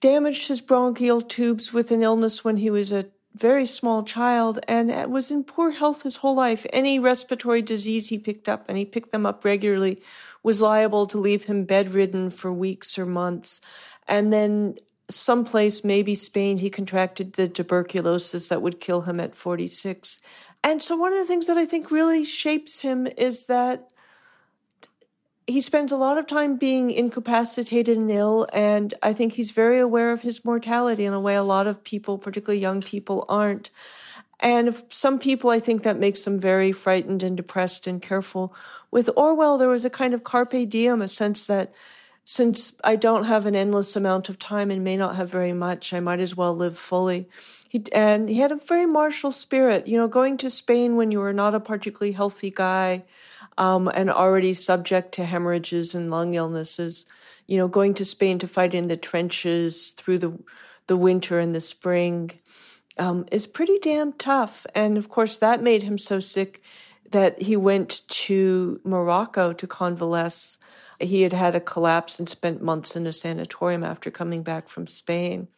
damaged 0.00 0.48
his 0.48 0.60
bronchial 0.60 1.22
tubes 1.22 1.72
with 1.72 1.90
an 1.90 2.02
illness 2.02 2.44
when 2.44 2.58
he 2.58 2.70
was 2.70 2.92
a 2.92 3.06
very 3.34 3.66
small 3.66 4.02
child 4.04 4.60
and 4.68 5.10
was 5.10 5.30
in 5.30 5.44
poor 5.44 5.72
health 5.72 6.02
his 6.02 6.16
whole 6.16 6.36
life. 6.36 6.64
Any 6.72 6.98
respiratory 6.98 7.62
disease 7.62 8.08
he 8.08 8.18
picked 8.18 8.48
up, 8.48 8.64
and 8.68 8.78
he 8.78 8.84
picked 8.84 9.12
them 9.12 9.26
up 9.26 9.44
regularly, 9.44 10.00
was 10.42 10.62
liable 10.62 11.06
to 11.08 11.18
leave 11.18 11.44
him 11.44 11.64
bedridden 11.64 12.30
for 12.30 12.52
weeks 12.52 12.98
or 12.98 13.06
months. 13.06 13.60
And 14.06 14.32
then 14.32 14.76
someplace, 15.08 15.82
maybe 15.82 16.14
Spain, 16.14 16.58
he 16.58 16.70
contracted 16.70 17.32
the 17.32 17.48
tuberculosis 17.48 18.48
that 18.48 18.62
would 18.62 18.80
kill 18.80 19.02
him 19.02 19.18
at 19.20 19.34
46. 19.34 20.20
And 20.62 20.82
so 20.82 20.96
one 20.96 21.12
of 21.12 21.18
the 21.18 21.26
things 21.26 21.46
that 21.46 21.58
I 21.58 21.66
think 21.66 21.90
really 21.90 22.24
shapes 22.24 22.80
him 22.80 23.06
is 23.18 23.46
that 23.46 23.90
he 25.46 25.60
spends 25.60 25.92
a 25.92 25.96
lot 25.96 26.18
of 26.18 26.26
time 26.26 26.56
being 26.56 26.90
incapacitated 26.90 27.96
and 27.96 28.10
ill, 28.10 28.46
and 28.52 28.94
I 29.02 29.12
think 29.12 29.34
he's 29.34 29.50
very 29.50 29.78
aware 29.78 30.10
of 30.10 30.22
his 30.22 30.44
mortality 30.44 31.04
in 31.04 31.12
a 31.12 31.20
way 31.20 31.34
a 31.34 31.42
lot 31.42 31.66
of 31.66 31.84
people, 31.84 32.18
particularly 32.18 32.60
young 32.60 32.80
people, 32.80 33.26
aren't. 33.28 33.70
And 34.40 34.82
some 34.88 35.18
people, 35.18 35.50
I 35.50 35.60
think 35.60 35.82
that 35.82 35.98
makes 35.98 36.22
them 36.22 36.40
very 36.40 36.72
frightened 36.72 37.22
and 37.22 37.36
depressed 37.36 37.86
and 37.86 38.00
careful. 38.00 38.54
With 38.90 39.10
Orwell, 39.16 39.58
there 39.58 39.68
was 39.68 39.84
a 39.84 39.90
kind 39.90 40.14
of 40.14 40.24
carpe 40.24 40.68
diem, 40.68 41.02
a 41.02 41.08
sense 41.08 41.46
that 41.46 41.72
since 42.24 42.74
I 42.82 42.96
don't 42.96 43.24
have 43.24 43.44
an 43.44 43.54
endless 43.54 43.96
amount 43.96 44.28
of 44.28 44.38
time 44.38 44.70
and 44.70 44.82
may 44.82 44.96
not 44.96 45.16
have 45.16 45.30
very 45.30 45.52
much, 45.52 45.92
I 45.92 46.00
might 46.00 46.20
as 46.20 46.36
well 46.36 46.56
live 46.56 46.78
fully. 46.78 47.28
He, 47.68 47.84
and 47.92 48.28
he 48.28 48.38
had 48.38 48.52
a 48.52 48.56
very 48.56 48.86
martial 48.86 49.30
spirit. 49.30 49.86
You 49.86 49.98
know, 49.98 50.08
going 50.08 50.38
to 50.38 50.48
Spain 50.48 50.96
when 50.96 51.10
you 51.10 51.18
were 51.18 51.34
not 51.34 51.54
a 51.54 51.60
particularly 51.60 52.12
healthy 52.12 52.50
guy, 52.50 53.04
um, 53.58 53.88
and 53.88 54.10
already 54.10 54.52
subject 54.52 55.12
to 55.12 55.24
hemorrhages 55.24 55.94
and 55.94 56.10
lung 56.10 56.34
illnesses. 56.34 57.06
You 57.46 57.58
know, 57.58 57.68
going 57.68 57.94
to 57.94 58.04
Spain 58.04 58.38
to 58.38 58.48
fight 58.48 58.74
in 58.74 58.88
the 58.88 58.96
trenches 58.96 59.90
through 59.90 60.18
the 60.18 60.38
the 60.86 60.96
winter 60.96 61.38
and 61.38 61.54
the 61.54 61.60
spring 61.60 62.30
um, 62.98 63.26
is 63.32 63.46
pretty 63.46 63.78
damn 63.78 64.12
tough. 64.12 64.66
And 64.74 64.98
of 64.98 65.08
course, 65.08 65.38
that 65.38 65.62
made 65.62 65.82
him 65.82 65.98
so 65.98 66.20
sick 66.20 66.62
that 67.10 67.40
he 67.42 67.56
went 67.56 68.06
to 68.08 68.80
Morocco 68.84 69.52
to 69.52 69.66
convalesce. 69.66 70.58
He 71.00 71.22
had 71.22 71.32
had 71.32 71.54
a 71.54 71.60
collapse 71.60 72.18
and 72.18 72.28
spent 72.28 72.62
months 72.62 72.96
in 72.96 73.06
a 73.06 73.12
sanatorium 73.12 73.84
after 73.84 74.10
coming 74.10 74.42
back 74.42 74.68
from 74.68 74.86
Spain. 74.86 75.48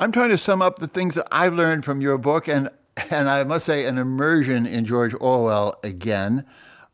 I'm 0.00 0.10
trying 0.10 0.30
to 0.30 0.38
sum 0.38 0.62
up 0.62 0.78
the 0.78 0.88
things 0.88 1.14
that 1.14 1.28
I've 1.30 1.54
learned 1.54 1.84
from 1.84 2.00
your 2.00 2.18
book, 2.18 2.48
and 2.48 2.70
and 3.10 3.28
I 3.28 3.44
must 3.44 3.64
say, 3.64 3.84
an 3.84 3.96
immersion 3.96 4.66
in 4.66 4.84
George 4.84 5.14
Orwell 5.20 5.78
again. 5.84 6.44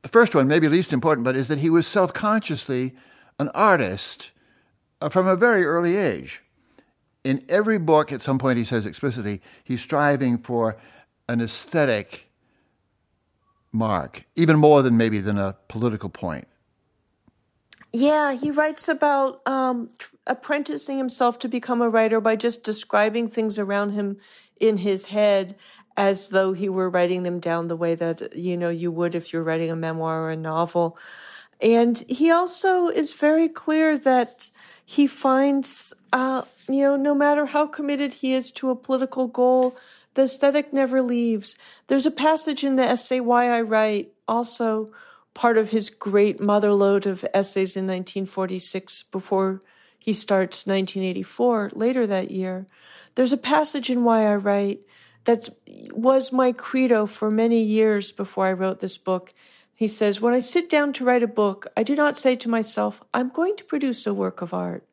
The 0.05 0.11
first 0.11 0.35
one, 0.35 0.47
maybe 0.47 0.69
least 0.69 0.93
important, 0.93 1.25
but 1.25 1.35
is 1.35 1.49
that 1.49 1.59
he 1.59 1.71
was 1.71 1.87
self 1.87 2.13
consciously 2.13 2.95
an 3.39 3.49
artist 3.49 4.33
uh, 5.01 5.09
from 5.09 5.27
a 5.27 5.35
very 5.35 5.65
early 5.65 5.97
age. 5.97 6.43
in 7.25 7.43
every 7.49 7.79
book, 7.79 8.13
at 8.13 8.21
some 8.21 8.39
point, 8.39 8.59
he 8.59 8.65
says 8.65 8.85
explicitly, 8.85 9.41
he's 9.65 9.81
striving 9.81 10.37
for 10.37 10.77
an 11.27 11.41
aesthetic 11.41 12.29
mark, 13.73 14.25
even 14.37 14.59
more 14.59 14.83
than 14.83 14.99
maybe 14.99 15.21
than 15.21 15.39
a 15.39 15.57
political 15.69 16.11
point. 16.11 16.47
Yeah, 17.95 18.35
he 18.35 18.51
writes 18.51 18.89
about 18.89 19.41
um, 19.49 19.89
apprenticing 20.27 20.99
himself 20.99 21.39
to 21.39 21.49
become 21.49 21.81
a 21.81 21.89
writer 21.89 22.21
by 22.21 22.37
just 22.37 22.63
describing 22.63 23.29
things 23.29 23.59
around 23.59 23.93
him 23.93 24.19
in 24.61 24.77
his 24.77 25.07
head 25.07 25.57
as 25.97 26.29
though 26.29 26.53
he 26.53 26.69
were 26.69 26.91
writing 26.91 27.23
them 27.23 27.41
down 27.41 27.69
the 27.69 27.77
way 27.77 27.95
that 27.95 28.37
you 28.37 28.57
know 28.57 28.69
you 28.69 28.91
would 28.91 29.15
if 29.15 29.33
you're 29.33 29.43
writing 29.43 29.71
a 29.71 29.77
memoir 29.77 30.25
or 30.25 30.31
a 30.31 30.37
novel. 30.37 30.99
And 31.61 31.99
he 32.09 32.31
also 32.31 32.89
is 32.89 33.15
very 33.15 33.49
clear 33.49 33.97
that 33.99 34.51
he 34.85 35.07
finds, 35.07 35.95
uh, 36.13 36.43
you 36.69 36.83
know, 36.83 36.97
no 36.97 37.15
matter 37.15 37.47
how 37.47 37.67
committed 37.67 38.13
he 38.13 38.35
is 38.35 38.51
to 38.53 38.71
a 38.71 38.77
political 38.77 39.29
goal, 39.29 39.77
the 40.15 40.23
aesthetic 40.23 40.73
never 40.73 41.01
leaves. 41.01 41.57
There's 41.87 42.07
a 42.07 42.11
passage 42.11 42.65
in 42.65 42.77
the 42.77 42.85
essay 42.85 43.21
Why 43.21 43.51
I 43.51 43.63
Write, 43.63 44.13
also 44.29 44.91
part 45.33 45.59
of 45.59 45.71
his 45.71 45.91
great 45.91 46.39
motherlode 46.39 47.07
of 47.07 47.25
essays 47.35 47.77
in 47.77 47.85
1946 47.85 49.05
before 49.05 49.61
he 49.99 50.13
starts 50.13 50.67
1984 50.67 51.73
later 51.75 52.07
that 52.07 52.31
year. 52.31 52.67
There's 53.15 53.33
a 53.33 53.39
passage 53.39 53.91
in 53.91 54.05
Why 54.05 54.27
I 54.27 54.37
Write 54.37 54.81
that 55.25 55.49
was 55.93 56.33
my 56.33 56.53
credo 56.53 57.07
for 57.07 57.31
many 57.31 57.63
years 57.63 58.13
before 58.13 58.47
I 58.47 58.53
wrote 58.53 58.81
this 58.81 58.99
book. 58.99 59.33
He 59.75 59.89
says, 59.89 60.21
When 60.21 60.35
I 60.35 60.39
sit 60.39 60.69
down 60.71 60.93
to 60.95 61.05
write 61.05 61.23
a 61.23 61.29
book, 61.29 61.67
I 61.77 61.83
do 61.83 61.95
not 61.95 62.19
say 62.19 62.37
to 62.37 62.49
myself, 62.49 63.03
I'm 63.13 63.31
going 63.31 63.57
to 63.57 63.65
produce 63.65 64.07
a 64.07 64.15
work 64.15 64.43
of 64.43 64.55
art. 64.55 64.87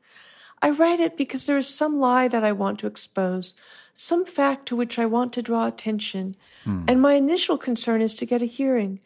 I 0.62 0.70
write 0.70 1.00
it 1.00 1.17
because 1.17 1.46
there 1.46 1.58
is 1.58 1.67
some 1.67 2.00
lie 2.00 2.28
that 2.28 2.44
I 2.44 2.52
want 2.52 2.80
to 2.80 2.88
expose, 2.88 3.54
some 3.94 4.26
fact 4.26 4.67
to 4.67 4.76
which 4.76 4.98
I 4.98 5.06
want 5.06 5.34
to 5.34 5.41
draw 5.41 5.67
attention, 5.67 6.36
hmm. 6.63 6.86
and 6.88 7.02
my 7.02 7.13
initial 7.13 7.58
concern 7.58 8.02
is 8.02 8.13
to 8.15 8.26
get 8.26 8.41
a 8.41 8.46
hearing. 8.46 9.00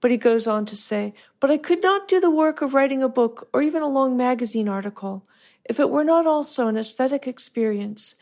But 0.00 0.10
he 0.10 0.16
goes 0.16 0.46
on 0.46 0.64
to 0.66 0.76
say, 0.76 1.12
But 1.40 1.50
I 1.50 1.58
could 1.58 1.82
not 1.82 2.08
do 2.08 2.20
the 2.20 2.30
work 2.30 2.62
of 2.62 2.74
writing 2.74 3.02
a 3.02 3.08
book 3.08 3.48
or 3.52 3.60
even 3.60 3.82
a 3.82 3.88
long 3.88 4.16
magazine 4.16 4.68
article 4.68 5.26
if 5.64 5.78
it 5.78 5.90
were 5.90 6.04
not 6.04 6.26
also 6.26 6.68
an 6.68 6.76
aesthetic 6.76 7.26
experience. 7.26 8.14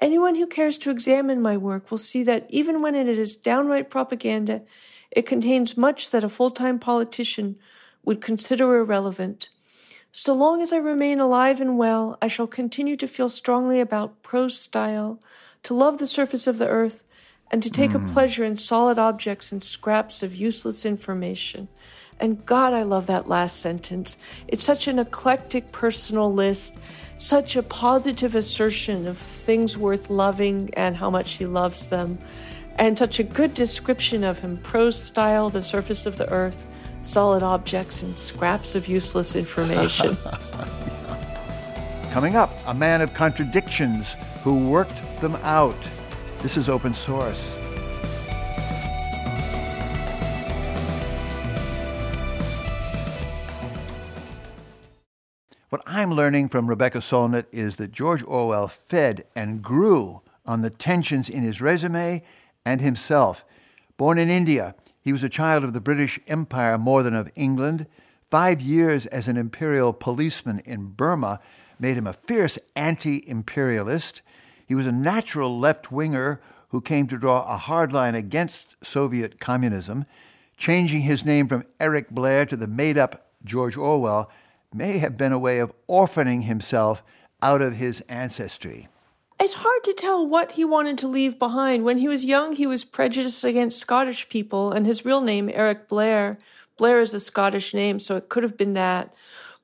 Anyone 0.00 0.34
who 0.34 0.46
cares 0.46 0.78
to 0.78 0.90
examine 0.90 1.42
my 1.42 1.56
work 1.56 1.90
will 1.90 1.98
see 1.98 2.22
that 2.24 2.46
even 2.48 2.80
when 2.80 2.94
it 2.94 3.06
is 3.06 3.36
downright 3.36 3.90
propaganda, 3.90 4.62
it 5.10 5.26
contains 5.26 5.76
much 5.76 6.10
that 6.10 6.24
a 6.24 6.28
full 6.28 6.50
time 6.50 6.78
politician 6.78 7.56
would 8.04 8.22
consider 8.22 8.78
irrelevant. 8.78 9.50
So 10.12 10.32
long 10.32 10.62
as 10.62 10.72
I 10.72 10.78
remain 10.78 11.20
alive 11.20 11.60
and 11.60 11.76
well, 11.76 12.16
I 12.20 12.28
shall 12.28 12.46
continue 12.46 12.96
to 12.96 13.06
feel 13.06 13.28
strongly 13.28 13.78
about 13.78 14.22
prose 14.22 14.58
style, 14.58 15.20
to 15.64 15.74
love 15.74 15.98
the 15.98 16.06
surface 16.06 16.46
of 16.46 16.58
the 16.58 16.66
earth, 16.66 17.02
and 17.50 17.62
to 17.62 17.70
take 17.70 17.90
mm. 17.90 17.96
a 17.96 17.98
hmm. 17.98 18.12
pleasure 18.12 18.44
in 18.44 18.56
solid 18.56 18.98
objects 18.98 19.52
and 19.52 19.62
scraps 19.62 20.22
of 20.22 20.34
useless 20.34 20.86
information. 20.86 21.68
And 22.18 22.44
God, 22.44 22.74
I 22.74 22.82
love 22.82 23.06
that 23.06 23.28
last 23.28 23.56
sentence. 23.56 24.16
It's 24.46 24.64
such 24.64 24.88
an 24.88 24.98
eclectic 24.98 25.72
personal 25.72 26.32
list, 26.32 26.74
such 27.20 27.54
a 27.54 27.62
positive 27.62 28.34
assertion 28.34 29.06
of 29.06 29.18
things 29.18 29.76
worth 29.76 30.08
loving 30.08 30.70
and 30.72 30.96
how 30.96 31.10
much 31.10 31.32
he 31.32 31.44
loves 31.44 31.90
them, 31.90 32.18
and 32.76 32.98
such 32.98 33.20
a 33.20 33.22
good 33.22 33.52
description 33.52 34.24
of 34.24 34.38
him 34.38 34.56
prose 34.56 35.00
style, 35.00 35.50
the 35.50 35.62
surface 35.62 36.06
of 36.06 36.16
the 36.16 36.26
earth, 36.32 36.66
solid 37.02 37.42
objects, 37.42 38.02
and 38.02 38.16
scraps 38.16 38.74
of 38.74 38.88
useless 38.88 39.36
information. 39.36 40.16
Coming 42.10 42.36
up, 42.36 42.58
a 42.66 42.72
man 42.72 43.02
of 43.02 43.12
contradictions 43.12 44.16
who 44.42 44.56
worked 44.56 45.02
them 45.20 45.36
out. 45.42 45.76
This 46.40 46.56
is 46.56 46.70
open 46.70 46.94
source. 46.94 47.58
What 55.70 55.82
I'm 55.86 56.10
learning 56.10 56.48
from 56.48 56.66
Rebecca 56.66 56.98
Solnit 56.98 57.46
is 57.52 57.76
that 57.76 57.92
George 57.92 58.24
Orwell 58.24 58.66
fed 58.66 59.24
and 59.36 59.62
grew 59.62 60.20
on 60.44 60.62
the 60.62 60.70
tensions 60.70 61.28
in 61.28 61.44
his 61.44 61.60
resume 61.60 62.24
and 62.66 62.80
himself. 62.80 63.44
Born 63.96 64.18
in 64.18 64.30
India, 64.30 64.74
he 65.00 65.12
was 65.12 65.22
a 65.22 65.28
child 65.28 65.62
of 65.62 65.72
the 65.72 65.80
British 65.80 66.18
Empire 66.26 66.76
more 66.76 67.04
than 67.04 67.14
of 67.14 67.30
England. 67.36 67.86
Five 68.24 68.60
years 68.60 69.06
as 69.06 69.28
an 69.28 69.36
imperial 69.36 69.92
policeman 69.92 70.58
in 70.64 70.88
Burma 70.88 71.38
made 71.78 71.96
him 71.96 72.08
a 72.08 72.14
fierce 72.14 72.58
anti 72.74 73.22
imperialist. 73.28 74.22
He 74.66 74.74
was 74.74 74.88
a 74.88 74.92
natural 74.92 75.56
left 75.56 75.92
winger 75.92 76.40
who 76.70 76.80
came 76.80 77.06
to 77.06 77.16
draw 77.16 77.42
a 77.42 77.56
hard 77.56 77.92
line 77.92 78.16
against 78.16 78.74
Soviet 78.84 79.38
communism. 79.38 80.04
Changing 80.56 81.02
his 81.02 81.24
name 81.24 81.46
from 81.46 81.62
Eric 81.78 82.10
Blair 82.10 82.44
to 82.46 82.56
the 82.56 82.66
made 82.66 82.98
up 82.98 83.30
George 83.44 83.76
Orwell 83.76 84.32
may 84.72 84.98
have 84.98 85.16
been 85.16 85.32
a 85.32 85.38
way 85.38 85.58
of 85.58 85.72
orphaning 85.88 86.42
himself 86.42 87.02
out 87.42 87.62
of 87.62 87.76
his 87.76 88.02
ancestry. 88.08 88.88
It's 89.40 89.54
hard 89.54 89.84
to 89.84 89.94
tell 89.94 90.26
what 90.26 90.52
he 90.52 90.64
wanted 90.64 90.98
to 90.98 91.08
leave 91.08 91.38
behind. 91.38 91.84
When 91.84 91.98
he 91.98 92.08
was 92.08 92.24
young, 92.24 92.54
he 92.54 92.66
was 92.66 92.84
prejudiced 92.84 93.42
against 93.42 93.78
Scottish 93.78 94.28
people, 94.28 94.70
and 94.72 94.86
his 94.86 95.04
real 95.04 95.22
name, 95.22 95.50
Eric 95.52 95.88
Blair, 95.88 96.38
Blair 96.76 97.00
is 97.00 97.14
a 97.14 97.20
Scottish 97.20 97.72
name, 97.74 97.98
so 97.98 98.16
it 98.16 98.28
could 98.28 98.42
have 98.42 98.56
been 98.56 98.74
that. 98.74 99.14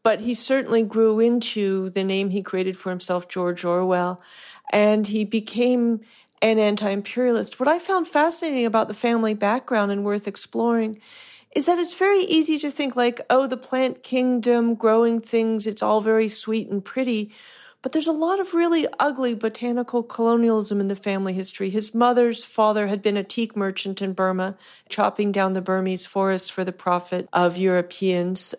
But 0.02 0.20
he 0.20 0.34
certainly 0.34 0.82
grew 0.82 1.20
into 1.20 1.90
the 1.90 2.04
name 2.04 2.30
he 2.30 2.42
created 2.42 2.76
for 2.76 2.90
himself, 2.90 3.28
George 3.28 3.64
Orwell 3.64 4.22
and 4.70 5.06
he 5.06 5.24
became 5.24 6.00
an 6.42 6.58
anti 6.58 6.90
imperialist. 6.90 7.58
What 7.58 7.68
I 7.68 7.78
found 7.78 8.08
fascinating 8.08 8.66
about 8.66 8.88
the 8.88 8.94
family 8.94 9.34
background 9.34 9.92
and 9.92 10.04
worth 10.04 10.26
exploring 10.26 11.00
is 11.56 11.64
that 11.64 11.78
it's 11.78 11.94
very 11.94 12.20
easy 12.20 12.58
to 12.58 12.70
think, 12.70 12.94
like, 12.96 13.22
oh, 13.30 13.46
the 13.46 13.56
plant 13.56 14.02
kingdom, 14.02 14.74
growing 14.74 15.22
things, 15.22 15.66
it's 15.66 15.82
all 15.82 16.02
very 16.02 16.28
sweet 16.28 16.68
and 16.68 16.84
pretty. 16.84 17.32
But 17.80 17.92
there's 17.92 18.06
a 18.06 18.12
lot 18.12 18.40
of 18.40 18.52
really 18.52 18.86
ugly 19.00 19.32
botanical 19.32 20.02
colonialism 20.02 20.80
in 20.80 20.88
the 20.88 20.94
family 20.94 21.32
history. 21.32 21.70
His 21.70 21.94
mother's 21.94 22.44
father 22.44 22.88
had 22.88 23.00
been 23.00 23.16
a 23.16 23.24
teak 23.24 23.56
merchant 23.56 24.02
in 24.02 24.12
Burma, 24.12 24.58
chopping 24.90 25.32
down 25.32 25.54
the 25.54 25.62
Burmese 25.62 26.04
forests 26.04 26.50
for 26.50 26.62
the 26.62 26.72
profit 26.72 27.26
of 27.32 27.56
Europeans. 27.56 28.54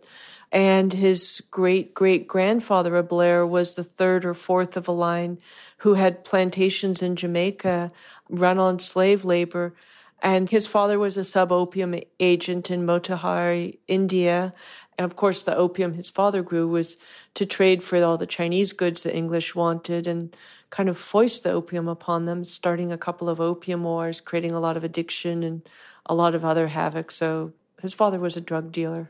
And 0.51 0.91
his 0.91 1.43
great 1.51 1.93
great 1.93 2.27
grandfather, 2.27 2.95
a 2.95 3.03
Blair, 3.03 3.45
was 3.45 3.75
the 3.75 3.83
third 3.83 4.25
or 4.25 4.33
fourth 4.33 4.75
of 4.75 4.87
a 4.87 4.91
line 4.91 5.37
who 5.79 5.93
had 5.93 6.23
plantations 6.23 7.03
in 7.03 7.15
Jamaica 7.15 7.91
run 8.27 8.57
on 8.57 8.79
slave 8.79 9.23
labor. 9.23 9.75
And 10.21 10.49
his 10.49 10.65
father 10.67 10.97
was 10.97 11.17
a 11.17 11.23
sub 11.23 11.51
opium 11.51 11.95
agent 12.19 12.71
in 12.71 12.85
Motihari, 12.85 13.77
India. 13.87 14.53
And 14.97 15.05
of 15.05 15.15
course, 15.15 15.43
the 15.43 15.55
opium 15.55 15.93
his 15.93 16.09
father 16.09 16.41
grew 16.41 16.67
was 16.67 16.97
to 17.35 17.45
trade 17.45 17.83
for 17.83 18.03
all 18.03 18.17
the 18.17 18.25
Chinese 18.25 18.73
goods 18.73 19.03
the 19.03 19.15
English 19.15 19.53
wanted 19.53 20.07
and 20.07 20.35
kind 20.69 20.89
of 20.89 20.97
foist 20.97 21.43
the 21.43 21.51
opium 21.51 21.87
upon 21.87 22.25
them, 22.25 22.43
starting 22.43 22.91
a 22.91 22.97
couple 22.97 23.29
of 23.29 23.39
opium 23.39 23.83
wars, 23.83 24.19
creating 24.19 24.51
a 24.51 24.59
lot 24.59 24.75
of 24.75 24.83
addiction 24.83 25.43
and 25.43 25.69
a 26.07 26.15
lot 26.15 26.33
of 26.33 26.43
other 26.43 26.67
havoc. 26.67 27.11
So 27.11 27.53
his 27.81 27.93
father 27.93 28.19
was 28.19 28.35
a 28.35 28.41
drug 28.41 28.71
dealer. 28.71 29.09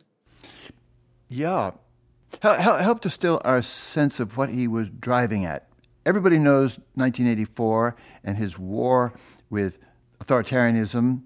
Yeah. 1.30 1.72
Help 2.41 3.02
distill 3.02 3.41
our 3.46 3.62
sense 3.62 4.20
of 4.20 4.36
what 4.36 4.50
he 4.50 4.67
was 4.67 4.89
driving 4.89 5.46
at. 5.46 5.70
Everybody 6.06 6.38
knows 6.38 6.78
1984 6.96 7.96
and 8.24 8.38
his 8.38 8.60
war 8.60 9.13
with 9.50 9.78
authoritarianism, 10.28 11.22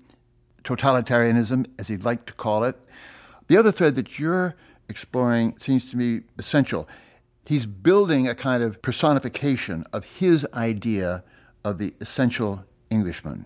totalitarianism, 0.63 1.65
as 1.79 1.87
he'd 1.87 2.05
like 2.05 2.25
to 2.27 2.33
call 2.33 2.63
it. 2.63 2.77
The 3.47 3.57
other 3.57 3.71
thread 3.71 3.95
that 3.95 4.19
you're 4.19 4.55
exploring 4.87 5.57
seems 5.57 5.89
to 5.91 5.97
me 5.97 6.21
essential. 6.37 6.87
He's 7.45 7.65
building 7.65 8.27
a 8.27 8.35
kind 8.35 8.63
of 8.63 8.81
personification 8.81 9.85
of 9.91 10.05
his 10.05 10.47
idea 10.53 11.23
of 11.65 11.79
the 11.79 11.93
essential 11.99 12.63
Englishman. 12.89 13.45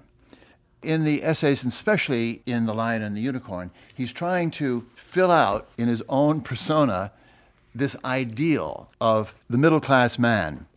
In 0.84 1.04
the 1.04 1.24
essays, 1.24 1.63
and 1.63 1.74
especially 1.74 2.44
in 2.46 2.68
The 2.68 2.74
Lion 2.74 3.02
and 3.02 3.15
the 3.15 3.22
Unicorn, 3.22 3.72
he's 3.96 4.13
trying 4.13 4.52
to 4.52 4.86
fill 4.96 5.32
out 5.32 5.70
in 5.78 5.88
his 5.88 6.04
own 6.08 6.41
persona 6.41 7.12
this 7.74 7.96
ideal 8.06 8.89
of 9.02 9.38
the 9.50 9.58
middle 9.58 9.80
class 9.80 10.20
man 10.20 10.68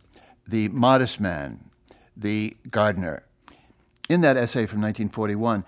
the 0.49 0.67
modest 0.69 1.19
man, 1.19 1.69
the 2.17 2.57
gardener. 2.71 3.21
In 4.09 4.21
that 4.21 4.37
essay 4.37 4.65
from 4.65 4.81
1941, 4.81 5.63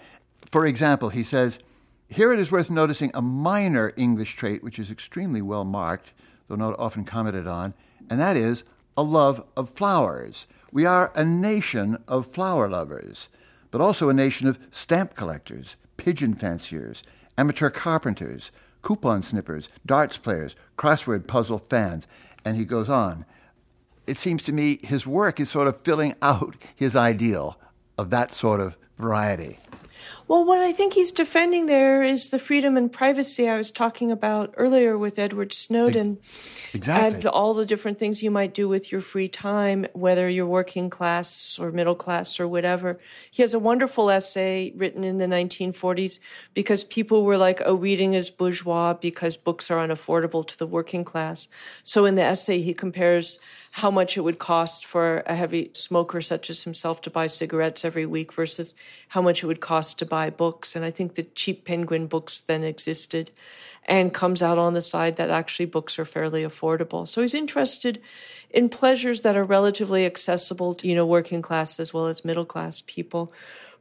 for 0.50 0.66
example, 0.66 1.10
he 1.10 1.24
says, 1.24 1.60
Here 2.08 2.34
it 2.34 2.40
is 2.40 2.52
worth 2.52 2.72
noticing 2.72 3.12
a 3.14 3.22
minor 3.22 3.94
English 3.96 4.36
trait 4.36 4.64
which 4.64 4.80
is 4.80 4.90
extremely 4.90 5.44
well 5.44 5.64
marked, 5.64 6.12
though 6.48 6.56
not 6.56 6.78
often 6.80 7.06
commented 7.06 7.46
on, 7.46 7.76
and 8.10 8.20
that 8.20 8.36
is 8.36 8.64
a 8.98 9.04
love 9.04 9.46
of 9.56 9.70
flowers. 9.70 10.48
We 10.72 10.86
are 10.86 11.12
a 11.16 11.24
nation 11.24 12.04
of 12.08 12.28
flower 12.28 12.68
lovers, 12.68 13.30
but 13.70 13.80
also 13.80 14.10
a 14.10 14.14
nation 14.14 14.48
of 14.48 14.58
stamp 14.72 15.16
collectors, 15.16 15.76
pigeon 15.98 16.34
fanciers, 16.34 17.04
amateur 17.38 17.70
carpenters, 17.70 18.52
coupon 18.82 19.22
snippers, 19.22 19.70
darts 19.86 20.18
players, 20.18 20.56
crossword 20.78 21.28
puzzle 21.28 21.64
fans, 21.70 22.08
and 22.44 22.58
he 22.58 22.66
goes 22.66 22.90
on 22.90 23.26
it 24.08 24.18
seems 24.18 24.44
to 24.44 24.52
me 24.52 24.80
his 24.84 25.08
work 25.08 25.40
is 25.40 25.50
sort 25.50 25.68
of 25.68 25.80
filling 25.82 26.16
out 26.22 26.56
his 26.76 26.96
ideal 26.96 27.58
of 28.02 28.10
that 28.10 28.34
sort 28.34 28.60
of 28.60 28.76
variety. 28.98 29.60
Well, 30.28 30.46
what 30.46 30.60
I 30.60 30.72
think 30.72 30.94
he's 30.94 31.12
defending 31.12 31.66
there 31.66 32.02
is 32.02 32.30
the 32.30 32.40
freedom 32.40 32.78
and 32.78 32.92
privacy 32.92 33.50
I 33.50 33.58
was 33.58 33.70
talking 33.70 34.12
about 34.12 34.54
earlier 34.56 34.98
with 34.98 35.20
Edward 35.20 35.52
Snowden. 35.52 36.20
Exactly. 36.74 37.16
And 37.16 37.26
all 37.26 37.54
the 37.54 37.66
different 37.66 38.00
things 38.00 38.24
you 38.24 38.32
might 38.32 38.54
do 38.54 38.70
with 38.70 38.94
your 38.94 39.02
free 39.02 39.28
time, 39.28 39.86
whether 39.92 40.30
you're 40.30 40.48
working 40.48 40.90
class 40.90 41.60
or 41.60 41.72
middle 41.72 41.96
class 41.96 42.40
or 42.40 42.48
whatever. 42.48 42.98
He 43.30 43.42
has 43.42 43.54
a 43.54 43.60
wonderful 43.60 44.10
essay 44.10 44.72
written 44.76 45.04
in 45.04 45.18
the 45.18 45.26
1940s 45.26 46.20
because 46.54 46.86
people 46.86 47.24
were 47.24 47.38
like, 47.38 47.62
oh, 47.66 47.76
reading 47.76 48.14
is 48.14 48.30
bourgeois 48.30 48.94
because 48.94 49.36
books 49.36 49.70
are 49.70 49.86
unaffordable 49.86 50.48
to 50.48 50.58
the 50.58 50.68
working 50.68 51.04
class. 51.04 51.50
So 51.84 52.06
in 52.06 52.16
the 52.16 52.24
essay, 52.24 52.62
he 52.62 52.74
compares 52.74 53.38
how 53.72 53.90
much 53.90 54.18
it 54.18 54.22
would 54.22 54.38
cost 54.38 54.86
for 54.86 55.24
a 55.26 55.36
heavy 55.36 55.72
smoker 55.74 56.20
such 56.20 56.50
as 56.50 56.64
himself 56.64 57.02
to 57.02 57.10
buy 57.10 57.28
cigarettes 57.28 57.86
every 57.86 58.06
week 58.06 58.34
versus 58.34 58.76
how 59.08 59.22
much 59.22 59.44
it 59.44 59.48
would 59.48 59.62
cost 59.62 59.98
to 60.00 60.06
buy 60.06 60.30
books. 60.30 60.76
And 60.76 60.84
I 60.84 60.92
think 60.92 61.16
the 61.16 61.24
cheap 61.24 61.64
penguin 61.64 62.08
books 62.08 62.42
then 62.42 62.64
existed 62.64 63.32
and 63.86 64.14
comes 64.14 64.44
out 64.44 64.58
on 64.58 64.74
the 64.74 64.82
side 64.82 65.16
that 65.16 65.30
actually 65.30 65.66
books 65.66 65.98
are 65.98 66.06
fairly 66.06 66.44
affordable. 66.44 67.08
So 67.08 67.22
he's 67.22 67.34
interested 67.34 68.02
in 68.50 68.70
pleasures 68.70 69.22
that 69.22 69.38
are 69.38 69.44
relatively 69.44 70.06
accessible 70.06 70.74
to, 70.76 70.88
you 70.88 70.94
know, 70.94 71.06
working 71.06 71.42
class 71.42 71.80
as 71.80 71.94
well 71.94 72.08
as 72.08 72.26
middle 72.26 72.46
class 72.46 72.84
people. 72.86 73.34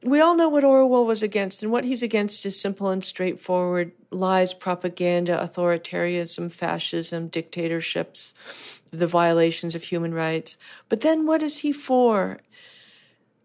We 0.02 0.20
all 0.20 0.34
know 0.34 0.48
what 0.48 0.64
Orwell 0.64 1.04
was 1.04 1.22
against, 1.22 1.62
and 1.62 1.70
what 1.70 1.84
he's 1.84 2.02
against 2.02 2.46
is 2.46 2.58
simple 2.58 2.88
and 2.88 3.04
straightforward 3.04 3.92
lies, 4.10 4.54
propaganda, 4.54 5.36
authoritarianism, 5.36 6.50
fascism, 6.50 7.28
dictatorships, 7.28 8.32
the 8.90 9.06
violations 9.06 9.74
of 9.74 9.84
human 9.84 10.14
rights. 10.14 10.56
But 10.88 11.00
then 11.00 11.26
what 11.26 11.42
is 11.42 11.58
he 11.58 11.72
for? 11.72 12.38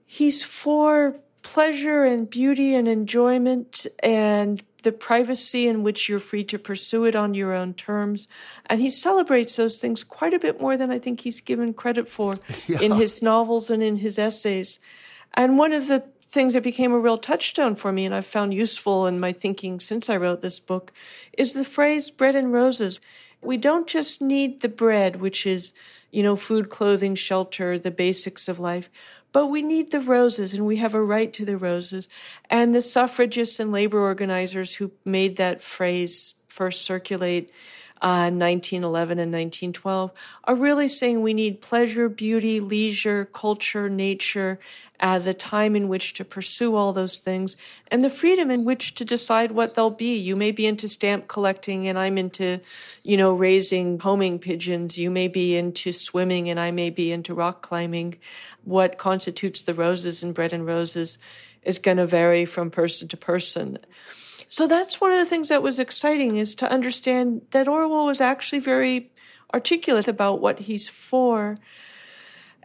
He's 0.06 0.44
for 0.44 1.18
pleasure 1.42 2.04
and 2.04 2.30
beauty 2.30 2.74
and 2.74 2.88
enjoyment 2.88 3.86
and 4.02 4.64
the 4.82 4.92
privacy 4.92 5.68
in 5.68 5.84
which 5.84 6.08
you're 6.08 6.20
free 6.20 6.44
to 6.44 6.60
pursue 6.60 7.06
it 7.06 7.16
on 7.16 7.34
your 7.34 7.54
own 7.54 7.74
terms. 7.74 8.28
And 8.68 8.80
he 8.80 8.90
celebrates 8.90 9.56
those 9.56 9.80
things 9.80 10.04
quite 10.04 10.34
a 10.34 10.40
bit 10.40 10.62
more 10.62 10.78
than 10.78 10.92
I 10.92 11.00
think 11.00 11.22
he's 11.22 11.42
given 11.42 11.74
credit 11.74 12.08
for 12.08 12.38
yeah. 12.68 12.80
in 12.82 12.94
his 12.94 13.22
novels 13.22 13.70
and 13.70 13.84
in 13.84 13.98
his 13.98 14.18
essays. 14.18 14.80
And 15.34 15.58
one 15.58 15.74
of 15.74 15.88
the 15.88 16.04
things 16.28 16.54
that 16.54 16.64
became 16.64 16.94
a 16.94 17.00
real 17.00 17.18
touchstone 17.18 17.76
for 17.76 17.92
me 17.92 18.06
and 18.06 18.14
I've 18.14 18.26
found 18.26 18.54
useful 18.54 19.06
in 19.06 19.20
my 19.20 19.32
thinking 19.32 19.80
since 19.80 20.10
I 20.10 20.18
wrote 20.18 20.42
this 20.42 20.60
book 20.60 20.92
is 21.38 21.54
the 21.54 21.66
phrase 21.66 22.10
bread 22.10 22.36
and 22.36 22.52
roses 22.52 23.00
we 23.46 23.58
don't 23.58 23.88
just 23.88 24.22
need 24.22 24.62
the 24.62 24.70
bread, 24.70 25.18
which 25.18 25.46
is, 25.46 25.74
you 26.12 26.24
know, 26.24 26.36
food, 26.36 26.70
clothing, 26.70 27.16
shelter, 27.16 27.78
the 27.78 27.92
basics 27.92 28.48
of 28.48 28.60
life, 28.60 28.90
but 29.32 29.48
we 29.48 29.62
need 29.62 29.92
the 29.92 30.00
roses 30.00 30.54
and 30.54 30.66
we 30.66 30.78
have 30.78 30.94
a 30.94 31.04
right 31.04 31.34
to 31.34 31.46
the 31.46 31.58
roses. 31.58 32.08
And 32.50 32.74
the 32.74 32.82
suffragists 32.82 33.60
and 33.60 33.72
labor 33.72 34.00
organizers 34.00 34.76
who 34.76 34.92
made 35.04 35.36
that 35.38 35.62
phrase 35.62 36.36
first 36.48 36.84
circulate 36.84 37.52
uh, 38.02 38.30
1911 38.32 39.20
and 39.20 39.32
1912 39.32 40.12
are 40.44 40.56
really 40.56 40.88
saying 40.88 41.22
we 41.22 41.34
need 41.34 41.62
pleasure, 41.62 42.08
beauty, 42.08 42.60
leisure, 42.60 43.26
culture, 43.26 43.90
nature, 43.90 44.60
uh, 45.00 45.20
the 45.20 45.34
time 45.34 45.76
in 45.76 45.88
which 45.88 46.14
to 46.14 46.26
pursue 46.26 46.76
all 46.76 46.94
those 46.94 47.18
things, 47.18 47.56
and 47.90 48.04
the 48.04 48.10
freedom 48.10 48.50
in 48.50 48.66
which 48.66 48.96
to 48.96 49.06
decide 49.06 49.52
what 49.52 49.76
they'll 49.76 49.90
be. 49.90 50.16
You 50.16 50.36
may 50.36 50.52
be 50.52 50.66
into 50.66 50.88
stamp 50.88 51.28
collecting, 51.28 51.88
and 51.88 51.98
I'm 51.98 52.18
into, 52.18 52.60
you 53.04 53.18
know, 53.18 53.34
raising 53.34 54.00
homing 54.00 54.40
pigeons. 54.40 54.98
You 54.98 55.12
may 55.12 55.28
be 55.28 55.56
into 55.56 55.92
swimming, 55.92 56.50
and 56.50 56.60
I 56.60 56.72
may 56.72 56.90
be 56.90 57.12
into 57.12 57.34
rock 57.34 57.62
climbing. 57.62 58.18
What 58.64 58.98
constitutes 58.98 59.62
the 59.64 59.74
roses 59.74 60.24
and 60.24 60.34
bread 60.34 60.54
and 60.54 60.66
roses 60.66 61.18
is 61.64 61.80
going 61.80 61.98
to 61.98 62.06
vary 62.06 62.46
from 62.46 62.72
person 62.72 63.08
to 63.10 63.18
person. 63.18 63.80
So 64.48 64.68
that's 64.68 65.02
one 65.02 65.12
of 65.12 65.18
the 65.18 65.26
things 65.26 65.50
that 65.50 65.64
was 65.64 65.80
exciting 65.80 66.38
is 66.38 66.56
to 66.56 66.72
understand 66.72 67.42
that 67.52 67.68
Orwell 67.68 68.06
was 68.06 68.22
actually 68.22 68.60
very 68.60 69.12
articulate 69.54 70.08
about 70.08 70.42
what 70.42 70.60
he's 70.60 70.88
for. 70.88 71.58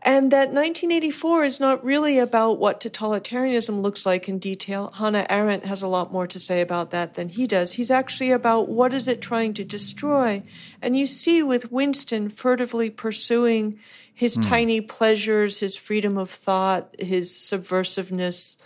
And 0.02 0.32
that 0.32 0.48
1984 0.48 1.44
is 1.44 1.60
not 1.60 1.84
really 1.84 2.18
about 2.18 2.58
what 2.58 2.80
totalitarianism 2.80 3.82
looks 3.82 4.06
like 4.06 4.28
in 4.28 4.38
detail. 4.38 4.90
Hannah 4.96 5.26
Arendt 5.28 5.66
has 5.66 5.82
a 5.82 5.88
lot 5.88 6.10
more 6.10 6.26
to 6.26 6.40
say 6.40 6.62
about 6.62 6.90
that 6.90 7.14
than 7.14 7.28
he 7.28 7.46
does. 7.46 7.74
He's 7.74 7.90
actually 7.90 8.30
about 8.30 8.68
what 8.68 8.94
is 8.94 9.08
it 9.08 9.20
trying 9.20 9.52
to 9.54 9.64
destroy. 9.64 10.42
And 10.80 10.96
you 10.96 11.06
see 11.06 11.42
with 11.42 11.70
Winston 11.70 12.30
furtively 12.30 12.88
pursuing 12.88 13.78
his 14.14 14.38
mm. 14.38 14.48
tiny 14.48 14.80
pleasures, 14.80 15.60
his 15.60 15.76
freedom 15.76 16.16
of 16.16 16.30
thought, 16.30 16.94
his 16.98 17.30
subversiveness, 17.30 18.56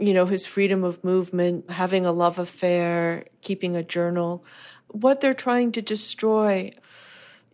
you 0.00 0.12
know, 0.12 0.26
his 0.26 0.44
freedom 0.44 0.82
of 0.82 1.04
movement, 1.04 1.70
having 1.70 2.04
a 2.04 2.12
love 2.12 2.38
affair, 2.38 3.26
keeping 3.42 3.76
a 3.76 3.82
journal, 3.82 4.44
what 4.88 5.20
they're 5.20 5.34
trying 5.34 5.72
to 5.72 5.82
destroy. 5.82 6.72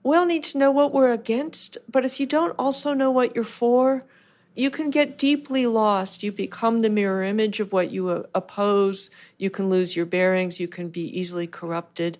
We 0.05 0.17
all 0.17 0.27
need 0.27 0.45
to 0.45 0.59
know 0.59 0.71
what 0.71 0.93
we're 0.93 1.13
against, 1.13 1.79
but 1.91 2.05
if 2.05 2.21
you 2.21 2.27
don't 2.27 2.55
also 2.59 2.93
know 2.93 3.11
what 3.11 3.35
you're 3.35 3.43
for, 3.43 4.05
you 4.55 4.71
can 4.71 4.91
get 4.91 5.19
deeply 5.19 5.67
lost. 5.67 6.23
You 6.23 6.31
become 6.31 6.83
the 6.83 6.91
mirror 6.91 7.23
image 7.25 7.59
of 7.59 7.73
what 7.73 7.91
you 7.91 8.11
uh, 8.11 8.23
oppose. 8.35 9.11
You 9.39 9.51
can 9.51 9.69
lose 9.69 9.97
your 9.97 10.07
bearings. 10.07 10.61
You 10.61 10.69
can 10.69 10.91
be 10.91 11.19
easily 11.19 11.47
corrupted. 11.47 12.19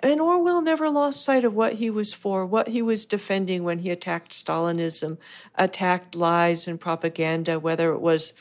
And 0.00 0.20
Orwell 0.20 0.62
never 0.62 0.88
lost 0.88 1.24
sight 1.24 1.44
of 1.44 1.54
what 1.54 1.74
he 1.74 1.90
was 1.90 2.14
for, 2.14 2.46
what 2.46 2.68
he 2.68 2.82
was 2.82 3.04
defending 3.04 3.62
when 3.62 3.80
he 3.80 3.90
attacked 3.90 4.32
Stalinism, 4.32 5.18
attacked 5.54 6.14
lies 6.14 6.66
and 6.66 6.80
propaganda, 6.80 7.60
whether 7.60 7.92
it 7.92 8.00
was 8.00 8.32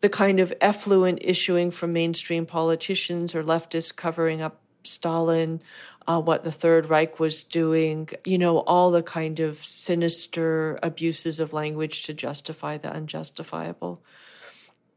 the 0.00 0.08
kind 0.08 0.40
of 0.40 0.54
effluent 0.60 1.18
issuing 1.22 1.70
from 1.70 1.92
mainstream 1.92 2.46
politicians 2.46 3.34
or 3.34 3.44
leftists 3.44 3.94
covering 3.94 4.40
up 4.40 4.60
Stalin, 4.84 5.60
uh, 6.06 6.20
what 6.20 6.44
the 6.44 6.52
Third 6.52 6.88
Reich 6.88 7.18
was 7.20 7.44
doing, 7.44 8.08
you 8.24 8.38
know, 8.38 8.58
all 8.58 8.90
the 8.90 9.02
kind 9.02 9.40
of 9.40 9.64
sinister 9.64 10.78
abuses 10.82 11.40
of 11.40 11.52
language 11.52 12.04
to 12.04 12.14
justify 12.14 12.78
the 12.78 12.92
unjustifiable. 12.92 14.02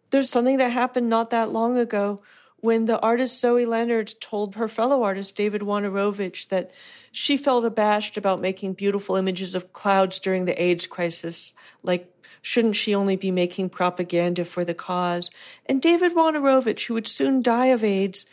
There's 0.09 0.29
something 0.29 0.57
that 0.57 0.71
happened 0.71 1.09
not 1.09 1.31
that 1.31 1.51
long 1.51 1.77
ago 1.77 2.21
when 2.57 2.85
the 2.85 2.99
artist 2.99 3.39
Zoe 3.39 3.65
Leonard 3.65 4.13
told 4.19 4.55
her 4.55 4.67
fellow 4.67 5.03
artist 5.03 5.35
David 5.35 5.61
Wojnarowicz 5.61 6.47
that 6.47 6.71
she 7.11 7.37
felt 7.37 7.65
abashed 7.65 8.17
about 8.17 8.41
making 8.41 8.73
beautiful 8.73 9.15
images 9.15 9.55
of 9.55 9.73
clouds 9.73 10.19
during 10.19 10.45
the 10.45 10.61
AIDS 10.61 10.87
crisis, 10.87 11.53
like 11.83 12.11
Shouldn't 12.45 12.75
she 12.75 12.93
only 12.93 13.15
be 13.15 13.31
making 13.31 13.69
propaganda 13.69 14.45
for 14.45 14.63
the 14.63 14.75
cause? 14.75 15.31
And 15.65 15.81
David 15.81 16.13
Wojnarowicz, 16.13 16.85
who 16.85 16.93
would 16.93 17.07
soon 17.07 17.41
die 17.41 17.67
of 17.73 17.83
AIDS, 17.83 18.27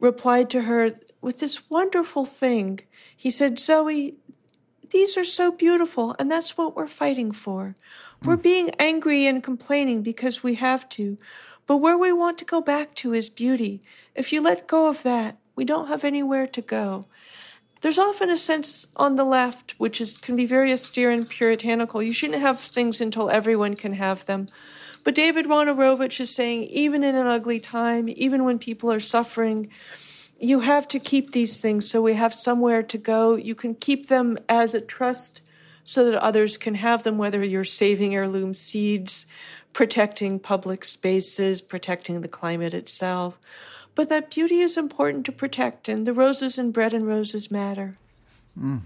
replied 0.00 0.48
to 0.50 0.62
her 0.62 0.98
with 1.20 1.40
this 1.40 1.68
wonderful 1.70 2.24
thing. 2.24 2.80
He 3.16 3.30
said, 3.30 3.58
Zoe, 3.58 4.16
these 4.90 5.16
are 5.16 5.24
so 5.24 5.50
beautiful, 5.50 6.14
and 6.18 6.30
that's 6.30 6.56
what 6.56 6.76
we're 6.76 6.86
fighting 6.86 7.32
for. 7.32 7.74
We're 8.22 8.36
mm. 8.36 8.42
being 8.42 8.70
angry 8.78 9.26
and 9.26 9.42
complaining 9.42 10.02
because 10.02 10.42
we 10.42 10.54
have 10.54 10.88
to, 10.90 11.18
but 11.66 11.78
where 11.78 11.98
we 11.98 12.12
want 12.12 12.38
to 12.38 12.44
go 12.44 12.60
back 12.60 12.94
to 12.96 13.12
is 13.12 13.28
beauty. 13.28 13.82
If 14.14 14.32
you 14.32 14.40
let 14.40 14.66
go 14.66 14.88
of 14.88 15.02
that, 15.02 15.38
we 15.54 15.64
don't 15.64 15.88
have 15.88 16.04
anywhere 16.04 16.46
to 16.46 16.62
go. 16.62 17.06
There's 17.80 17.98
often 17.98 18.30
a 18.30 18.36
sense 18.36 18.88
on 18.96 19.16
the 19.16 19.24
left, 19.24 19.74
which 19.78 20.00
is 20.00 20.16
can 20.16 20.34
be 20.34 20.46
very 20.46 20.72
austere 20.72 21.10
and 21.10 21.28
puritanical. 21.28 22.02
You 22.02 22.12
shouldn't 22.12 22.40
have 22.40 22.60
things 22.60 23.00
until 23.00 23.30
everyone 23.30 23.76
can 23.76 23.92
have 23.92 24.26
them. 24.26 24.48
But 25.04 25.14
David 25.14 25.46
Wojnarowicz 25.46 26.20
is 26.20 26.34
saying, 26.34 26.64
even 26.64 27.04
in 27.04 27.14
an 27.14 27.26
ugly 27.26 27.60
time, 27.60 28.08
even 28.08 28.44
when 28.44 28.58
people 28.58 28.90
are 28.90 29.00
suffering, 29.00 29.70
you 30.38 30.60
have 30.60 30.86
to 30.88 30.98
keep 30.98 31.32
these 31.32 31.60
things 31.60 31.90
so 31.90 32.00
we 32.00 32.14
have 32.14 32.34
somewhere 32.34 32.82
to 32.82 32.98
go. 32.98 33.36
You 33.36 33.54
can 33.54 33.74
keep 33.74 34.08
them 34.08 34.38
as 34.48 34.74
a 34.74 34.80
trust 34.80 35.40
so 35.84 36.10
that 36.10 36.22
others 36.22 36.56
can 36.56 36.74
have 36.74 37.02
them, 37.02 37.18
whether 37.18 37.42
you're 37.42 37.64
saving 37.64 38.14
heirloom 38.14 38.54
seeds, 38.54 39.26
protecting 39.72 40.38
public 40.38 40.84
spaces, 40.84 41.60
protecting 41.60 42.20
the 42.20 42.28
climate 42.28 42.74
itself 42.74 43.38
but 43.98 44.10
that 44.10 44.30
beauty 44.30 44.60
is 44.60 44.76
important 44.76 45.26
to 45.26 45.32
protect, 45.32 45.88
and 45.88 46.06
the 46.06 46.12
roses 46.12 46.56
and 46.56 46.72
bread 46.72 46.94
and 46.94 47.04
roses 47.04 47.50
matter. 47.50 47.98
Mm. 48.56 48.82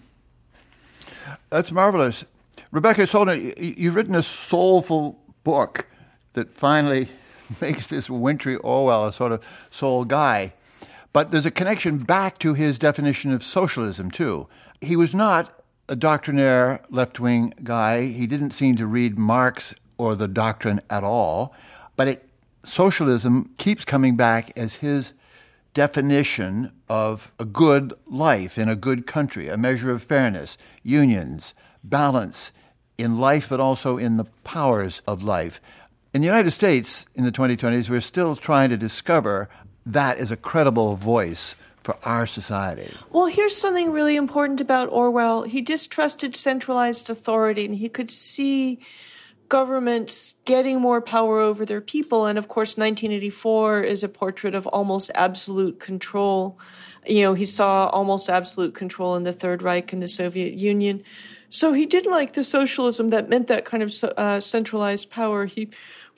That's 1.50 1.70
marvelous. 1.70 2.24
Rebecca 2.70 3.02
Solnit, 3.02 3.76
you've 3.76 3.94
written 3.94 4.14
a 4.14 4.22
soulful 4.22 5.20
book 5.44 5.86
that 6.32 6.54
finally 6.54 7.08
makes 7.60 7.88
this 7.88 8.08
wintry 8.08 8.56
Orwell 8.56 9.06
a 9.06 9.12
sort 9.12 9.32
of 9.32 9.44
soul 9.70 10.06
guy. 10.06 10.54
But 11.12 11.30
there's 11.30 11.46
a 11.46 11.50
connection 11.50 11.98
back 11.98 12.38
to 12.38 12.54
his 12.54 12.78
definition 12.78 13.32
of 13.32 13.42
socialism, 13.42 14.10
too. 14.10 14.48
He 14.80 14.96
was 14.96 15.12
not 15.12 15.62
a 15.88 15.96
doctrinaire 15.96 16.80
left 16.90 17.20
wing 17.20 17.52
guy. 17.62 18.04
He 18.04 18.26
didn't 18.26 18.52
seem 18.52 18.76
to 18.76 18.86
read 18.86 19.18
Marx 19.18 19.74
or 19.98 20.16
the 20.16 20.28
doctrine 20.28 20.80
at 20.88 21.04
all. 21.04 21.54
But 21.96 22.08
it 22.08 22.28
socialism 22.64 23.50
keeps 23.58 23.84
coming 23.84 24.16
back 24.16 24.56
as 24.56 24.76
his 24.76 25.12
definition 25.74 26.72
of 26.88 27.32
a 27.38 27.44
good 27.44 27.94
life 28.06 28.58
in 28.58 28.68
a 28.68 28.76
good 28.76 29.06
country, 29.06 29.48
a 29.48 29.56
measure 29.56 29.90
of 29.90 30.02
fairness, 30.02 30.56
unions, 30.82 31.54
balance, 31.82 32.52
in 32.98 33.18
life, 33.18 33.48
but 33.48 33.60
also 33.60 33.98
in 33.98 34.16
the 34.16 34.24
powers 34.44 35.02
of 35.06 35.22
life. 35.22 35.60
In 36.14 36.20
the 36.20 36.26
United 36.26 36.50
States, 36.50 37.06
in 37.14 37.24
the 37.24 37.32
2020s, 37.32 37.88
we're 37.88 38.00
still 38.00 38.36
trying 38.36 38.68
to 38.68 38.76
discover 38.76 39.48
that 39.86 40.18
as 40.18 40.30
a 40.30 40.36
credible 40.36 40.96
voice 40.96 41.54
for 41.82 41.96
our 42.04 42.26
society. 42.26 42.94
Well, 43.10 43.26
here's 43.26 43.56
something 43.56 43.90
really 43.90 44.16
important 44.16 44.60
about 44.60 44.88
Orwell. 44.90 45.42
He 45.42 45.60
distrusted 45.60 46.36
centralized 46.36 47.10
authority, 47.10 47.64
and 47.64 47.74
he 47.74 47.88
could 47.88 48.10
see 48.10 48.78
governments 49.48 50.36
getting 50.44 50.80
more 50.80 51.00
power 51.00 51.38
over 51.38 51.66
their 51.66 51.80
people. 51.80 52.24
And 52.24 52.38
of 52.38 52.48
course, 52.48 52.78
1984 52.78 53.82
is 53.82 54.02
a 54.02 54.08
portrait 54.08 54.54
of 54.54 54.66
almost 54.68 55.10
absolute 55.14 55.78
control. 55.78 56.58
You 57.06 57.22
know, 57.22 57.34
he 57.34 57.44
saw 57.44 57.88
almost 57.88 58.30
absolute 58.30 58.74
control 58.74 59.14
in 59.16 59.24
the 59.24 59.32
Third 59.32 59.62
Reich 59.62 59.92
and 59.92 60.02
the 60.02 60.08
Soviet 60.08 60.54
Union. 60.54 61.02
So 61.50 61.74
he 61.74 61.84
didn't 61.84 62.12
like 62.12 62.32
the 62.32 62.44
socialism 62.44 63.10
that 63.10 63.28
meant 63.28 63.48
that 63.48 63.66
kind 63.66 63.82
of 63.82 63.92
uh, 64.16 64.40
centralized 64.40 65.10
power. 65.10 65.44
He 65.44 65.68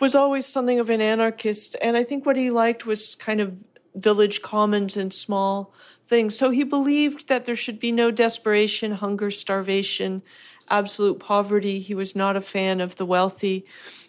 was 0.00 0.14
always 0.14 0.46
something 0.46 0.80
of 0.80 0.90
an 0.90 1.00
anarchist. 1.00 1.76
And 1.80 1.96
I 1.96 2.04
think 2.04 2.26
what 2.26 2.36
he 2.36 2.50
liked 2.50 2.86
was 2.86 3.14
kind 3.14 3.40
of 3.40 3.56
village 3.94 4.42
commons 4.42 4.96
and 4.96 5.12
small 5.12 5.72
things. 6.06 6.36
So 6.36 6.50
he 6.50 6.64
believed 6.64 7.28
that 7.28 7.44
there 7.44 7.56
should 7.56 7.80
be 7.80 7.92
no 7.92 8.10
desperation, 8.10 8.92
hunger, 8.92 9.30
starvation, 9.30 10.22
absolute 10.68 11.18
poverty. 11.20 11.80
He 11.80 11.94
was 11.94 12.16
not 12.16 12.36
a 12.36 12.40
fan 12.40 12.80
of 12.80 12.96
the 12.96 13.06
wealthy. 13.06 13.64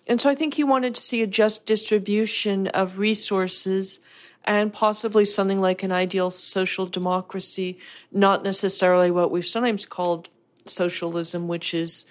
And 0.07 0.19
so 0.19 0.29
I 0.29 0.35
think 0.35 0.53
he 0.53 0.63
wanted 0.63 0.95
to 0.95 1.01
see 1.01 1.21
a 1.21 1.27
just 1.27 1.65
distribution 1.65 2.67
of 2.67 2.99
resources 2.99 3.99
and 4.43 4.71
possibly 4.71 5.25
something 5.25 5.59
like 5.59 5.81
an 5.81 5.91
ideal 5.91 6.29
social 6.29 6.85
democracy, 6.85 7.79
not 8.11 8.43
necessarily 8.43 9.09
what 9.09 9.31
we've 9.31 9.45
sometimes 9.45 9.85
called 9.85 10.29
socialism, 10.67 11.47
which 11.47 11.73
is, 11.73 12.05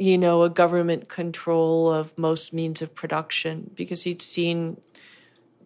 you 0.00 0.16
know, 0.16 0.44
a 0.44 0.48
government 0.48 1.10
control 1.10 1.92
of 1.92 2.16
most 2.16 2.54
means 2.54 2.80
of 2.80 2.94
production, 2.94 3.70
because 3.74 4.02
he'd 4.02 4.22
seen 4.22 4.80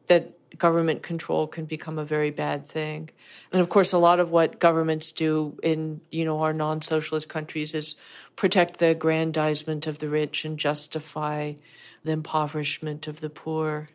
that 0.09 0.33
government 0.59 1.05
control 1.05 1.47
can 1.47 1.67
become 1.67 2.01
a 2.01 2.05
very 2.05 2.33
bad 2.33 2.67
thing. 2.67 3.11
And 3.53 3.63
of 3.63 3.69
course, 3.69 3.93
a 3.93 3.99
lot 3.99 4.19
of 4.19 4.31
what 4.31 4.59
governments 4.59 5.13
do 5.13 5.57
in, 5.63 6.01
you 6.11 6.25
know, 6.25 6.41
our 6.41 6.53
non-socialist 6.53 7.29
countries 7.29 7.77
is 7.77 7.95
protect 8.35 8.79
the 8.79 8.89
aggrandizement 8.89 9.87
of 9.87 9.99
the 9.99 10.09
rich 10.09 10.45
and 10.45 10.59
justify 10.59 11.55
the 12.03 12.11
impoverishment 12.11 13.07
of 13.07 13.21
the 13.21 13.31
poor. 13.31 13.87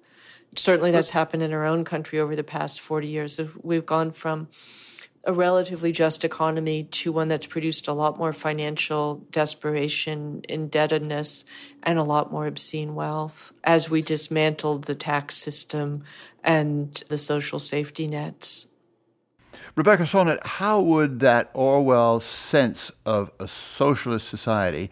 Certainly 0.56 0.92
that's 0.92 1.10
happened 1.10 1.44
in 1.44 1.52
our 1.52 1.66
own 1.66 1.84
country 1.84 2.18
over 2.18 2.38
the 2.38 2.46
past 2.46 2.80
40 2.80 3.08
years. 3.08 3.40
We've 3.62 3.86
gone 3.86 4.12
from 4.12 4.48
a 5.24 5.34
relatively 5.34 5.92
just 5.92 6.24
economy 6.24 6.86
to 6.86 7.12
one 7.12 7.28
that's 7.28 7.46
produced 7.46 7.88
a 7.88 7.94
lot 7.94 8.18
more 8.18 8.34
financial 8.34 9.16
desperation, 9.32 10.42
indebtedness, 10.48 11.46
and 11.84 12.00
a 12.00 12.04
lot 12.04 12.32
more 12.32 12.48
obscene 12.48 12.96
wealth 12.96 13.52
as 13.64 13.90
we 13.90 14.02
dismantled 14.02 14.86
the 14.86 14.96
tax 14.96 15.36
system 15.36 16.04
and 16.44 17.04
the 17.10 17.18
social 17.18 17.60
safety 17.60 18.08
nets. 18.08 18.68
Rebecca 19.76 20.04
Solnit, 20.04 20.44
how 20.46 20.82
would 20.82 21.20
that 21.20 21.52
Orwell 21.54 22.20
sense 22.22 22.92
of 23.06 23.32
a 23.40 23.48
socialist 23.48 24.28
society 24.28 24.90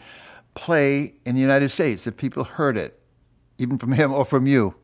play 0.55 1.13
in 1.25 1.35
the 1.35 1.41
United 1.41 1.69
States 1.69 2.05
if 2.07 2.17
people 2.17 2.43
heard 2.43 2.77
it, 2.77 2.99
even 3.57 3.77
from 3.77 3.91
him 3.93 4.13
or 4.13 4.25
from 4.25 4.45
you? 4.45 4.75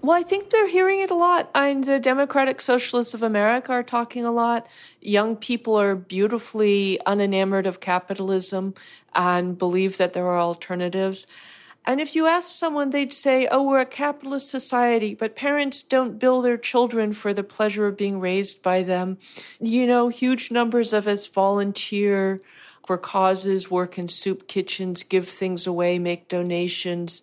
Well, 0.00 0.16
I 0.16 0.22
think 0.22 0.50
they're 0.50 0.68
hearing 0.68 1.00
it 1.00 1.10
a 1.10 1.16
lot. 1.16 1.50
I 1.54 1.74
the 1.74 1.98
Democratic 1.98 2.60
Socialists 2.60 3.14
of 3.14 3.22
America 3.22 3.72
are 3.72 3.82
talking 3.82 4.24
a 4.24 4.30
lot. 4.30 4.68
Young 5.00 5.34
people 5.34 5.78
are 5.78 5.96
beautifully 5.96 7.00
unenamored 7.04 7.66
of 7.66 7.80
capitalism 7.80 8.74
and 9.12 9.58
believe 9.58 9.96
that 9.96 10.12
there 10.12 10.26
are 10.26 10.38
alternatives. 10.38 11.26
And 11.84 12.00
if 12.00 12.14
you 12.14 12.26
ask 12.26 12.48
someone, 12.48 12.90
they'd 12.90 13.12
say, 13.12 13.48
Oh, 13.50 13.62
we're 13.62 13.80
a 13.80 13.86
capitalist 13.86 14.50
society, 14.50 15.14
but 15.14 15.34
parents 15.34 15.82
don't 15.82 16.18
bill 16.18 16.42
their 16.42 16.58
children 16.58 17.12
for 17.12 17.34
the 17.34 17.42
pleasure 17.42 17.86
of 17.88 17.96
being 17.96 18.20
raised 18.20 18.62
by 18.62 18.84
them. 18.84 19.18
You 19.58 19.86
know, 19.86 20.08
huge 20.08 20.52
numbers 20.52 20.92
of 20.92 21.08
us 21.08 21.26
volunteer 21.26 22.40
for 22.86 22.98
causes, 22.98 23.70
work 23.70 23.98
in 23.98 24.06
soup 24.06 24.46
kitchens, 24.46 25.02
give 25.02 25.28
things 25.28 25.66
away, 25.66 25.98
make 25.98 26.28
donations 26.28 27.22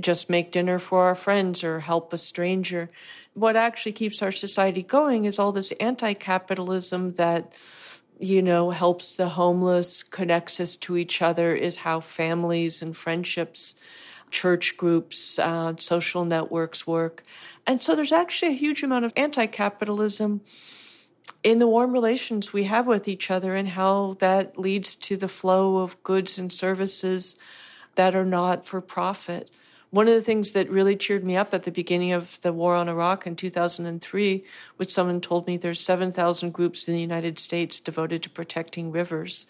just 0.00 0.30
make 0.30 0.52
dinner 0.52 0.78
for 0.78 1.04
our 1.04 1.14
friends 1.14 1.62
or 1.64 1.80
help 1.80 2.12
a 2.12 2.18
stranger. 2.18 2.90
What 3.34 3.56
actually 3.56 3.92
keeps 3.92 4.22
our 4.22 4.32
society 4.32 4.82
going 4.82 5.24
is 5.24 5.38
all 5.38 5.52
this 5.52 5.72
anti 5.72 6.14
capitalism 6.14 7.12
that, 7.12 7.52
you 8.18 8.42
know, 8.42 8.70
helps 8.70 9.16
the 9.16 9.30
homeless, 9.30 10.02
connects 10.02 10.60
us 10.60 10.76
to 10.76 10.96
each 10.96 11.22
other, 11.22 11.54
is 11.54 11.76
how 11.76 12.00
families 12.00 12.82
and 12.82 12.96
friendships, 12.96 13.76
church 14.30 14.76
groups, 14.76 15.38
uh, 15.38 15.74
social 15.78 16.24
networks 16.24 16.86
work. 16.86 17.22
And 17.66 17.80
so 17.80 17.94
there's 17.94 18.12
actually 18.12 18.52
a 18.52 18.56
huge 18.56 18.82
amount 18.82 19.04
of 19.04 19.12
anti 19.16 19.46
capitalism 19.46 20.42
in 21.42 21.58
the 21.58 21.68
warm 21.68 21.92
relations 21.92 22.52
we 22.52 22.64
have 22.64 22.86
with 22.86 23.08
each 23.08 23.30
other 23.30 23.54
and 23.54 23.68
how 23.68 24.14
that 24.18 24.58
leads 24.58 24.94
to 24.96 25.16
the 25.16 25.28
flow 25.28 25.78
of 25.78 26.02
goods 26.02 26.38
and 26.38 26.52
services 26.52 27.36
that 27.94 28.14
are 28.14 28.24
not 28.24 28.66
for 28.66 28.80
profit. 28.80 29.50
One 29.94 30.08
of 30.08 30.14
the 30.14 30.22
things 30.22 30.50
that 30.52 30.68
really 30.70 30.96
cheered 30.96 31.22
me 31.22 31.36
up 31.36 31.54
at 31.54 31.62
the 31.62 31.70
beginning 31.70 32.14
of 32.14 32.40
the 32.40 32.52
war 32.52 32.74
on 32.74 32.88
Iraq 32.88 33.28
in 33.28 33.36
2003 33.36 34.42
was 34.76 34.92
someone 34.92 35.20
told 35.20 35.46
me 35.46 35.56
there's 35.56 35.80
7,000 35.80 36.52
groups 36.52 36.88
in 36.88 36.94
the 36.94 37.00
United 37.00 37.38
States 37.38 37.78
devoted 37.78 38.24
to 38.24 38.28
protecting 38.28 38.90
rivers. 38.90 39.46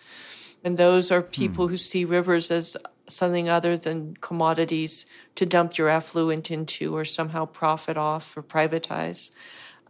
And 0.63 0.77
those 0.77 1.11
are 1.11 1.23
people 1.23 1.65
hmm. 1.65 1.71
who 1.71 1.77
see 1.79 2.05
rivers 2.05 2.51
as 2.51 2.77
something 3.07 3.49
other 3.49 3.79
than 3.79 4.19
commodities 4.21 5.07
to 5.37 5.47
dump 5.47 5.79
your 5.79 5.89
effluent 5.89 6.51
into 6.51 6.95
or 6.95 7.07
somehow 7.07 7.47
profit 7.47 7.97
off 7.97 8.37
or 8.37 8.43
privatize. 8.43 9.31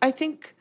I 0.01 0.13
think 0.13 0.55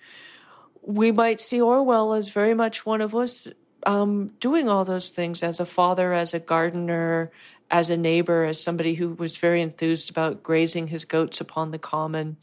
we 0.82 1.12
might 1.12 1.40
see 1.40 1.62
Orwell 1.62 2.14
as 2.14 2.30
very 2.30 2.56
much 2.56 2.84
one 2.84 3.02
of 3.02 3.14
us 3.14 3.48
um, 3.86 4.32
doing 4.40 4.70
all 4.70 4.86
those 4.86 5.10
things 5.10 5.44
as 5.44 5.60
a 5.60 5.66
father, 5.66 6.14
as 6.14 6.34
a 6.34 6.40
gardener, 6.40 7.32
as 7.72 7.90
a 7.90 7.98
neighbor, 7.98 8.44
as 8.44 8.62
somebody 8.62 8.96
who 8.96 9.10
was 9.14 9.38
very 9.38 9.62
enthused 9.62 10.10
about 10.10 10.44
grazing 10.44 10.88
his 10.88 11.06
goats 11.06 11.42
upon 11.42 11.72
the 11.72 11.80
common, 11.80 12.38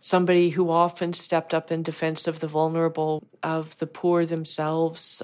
somebody 0.00 0.50
who 0.50 0.70
often 0.70 1.12
stepped 1.12 1.54
up 1.54 1.72
in 1.72 1.82
defense 1.82 2.26
of 2.26 2.40
the 2.40 2.46
vulnerable, 2.46 3.26
of 3.42 3.78
the 3.78 3.86
poor 3.86 4.26
themselves. 4.26 5.22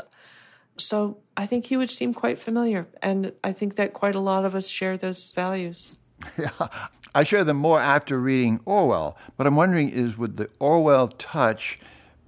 So 0.77 1.19
I 1.37 1.47
think 1.47 1.67
he 1.67 1.77
would 1.77 1.91
seem 1.91 2.15
quite 2.15 2.39
familiar. 2.39 2.89
And 3.01 3.33
I 3.45 3.53
think 3.53 3.77
that 3.77 3.93
quite 3.93 4.15
a 4.15 4.21
lot 4.21 4.45
of 4.45 4.55
us 4.55 4.69
share 4.69 4.97
those 4.97 5.33
values. 5.33 5.97
Yeah, 6.39 6.69
I 7.15 7.25
share 7.25 7.43
them 7.43 7.57
more 7.57 7.81
after 7.81 8.19
reading 8.19 8.61
Orwell. 8.65 9.19
But 9.37 9.49
I'm 9.49 9.57
wondering 9.57 9.89
is 9.89 10.17
would 10.17 10.37
the 10.37 10.49
Orwell 10.61 11.09
touch 11.09 11.81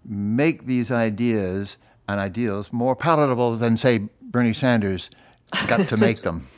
make 0.04 0.66
these 0.66 0.90
ideas 0.90 1.76
and 2.08 2.20
ideals 2.20 2.72
more 2.72 2.94
palatable 2.96 3.54
than, 3.54 3.76
say, 3.76 4.08
Bernie 4.20 4.52
Sanders 4.52 5.10
got 5.68 5.88
to 5.88 5.96
make 5.96 6.22
them? 6.22 6.48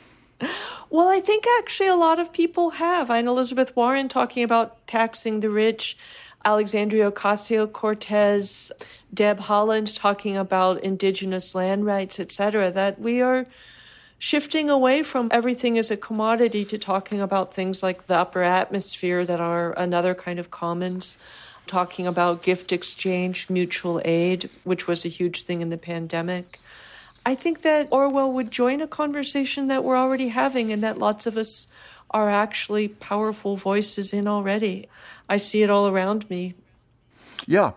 Well, 0.89 1.09
I 1.09 1.19
think 1.19 1.43
actually 1.59 1.89
a 1.89 1.95
lot 1.95 2.17
of 2.17 2.31
people 2.31 2.69
have. 2.69 3.09
I 3.09 3.19
know 3.19 3.33
Elizabeth 3.33 3.75
Warren 3.75 4.07
talking 4.07 4.43
about 4.43 4.87
taxing 4.87 5.41
the 5.41 5.49
rich, 5.49 5.97
Alexandria 6.45 7.11
Ocasio 7.11 7.69
Cortez, 7.69 8.71
Deb 9.13 9.37
Haaland 9.37 9.99
talking 9.99 10.37
about 10.37 10.81
indigenous 10.81 11.53
land 11.53 11.85
rights, 11.85 12.21
etc. 12.21 12.71
That 12.71 12.99
we 12.99 13.21
are 13.21 13.47
shifting 14.17 14.69
away 14.69 15.03
from 15.03 15.27
everything 15.31 15.77
as 15.77 15.91
a 15.91 15.97
commodity 15.97 16.65
to 16.65 16.77
talking 16.77 17.19
about 17.19 17.53
things 17.53 17.83
like 17.83 18.07
the 18.07 18.15
upper 18.15 18.41
atmosphere 18.41 19.25
that 19.25 19.39
are 19.39 19.73
another 19.73 20.15
kind 20.15 20.39
of 20.39 20.51
commons, 20.51 21.17
talking 21.67 22.07
about 22.07 22.43
gift 22.43 22.71
exchange, 22.71 23.49
mutual 23.49 24.01
aid, 24.05 24.49
which 24.63 24.87
was 24.87 25.05
a 25.05 25.09
huge 25.09 25.43
thing 25.43 25.61
in 25.61 25.69
the 25.69 25.77
pandemic. 25.77 26.59
I 27.27 27.35
think 27.35 27.63
that 27.63 27.89
Orwell 27.91 28.31
would 28.31 28.51
join 28.51 28.79
a 28.79 28.87
conversation 28.87 29.67
that 29.67 29.83
we're 29.83 29.97
already 29.97 30.29
having 30.29 30.71
and 30.71 30.81
that 30.81 30.97
lots 30.97 31.25
of 31.25 31.35
us 31.35 31.67
are 32.09 32.29
actually 32.29 32.87
powerful 32.87 33.57
voices 33.57 34.13
in 34.13 34.29
already. 34.29 34.87
I 35.27 35.35
see 35.35 35.61
it 35.61 35.69
all 35.69 35.89
around 35.89 36.29
me. 36.29 36.53
Yeah. 37.45 37.73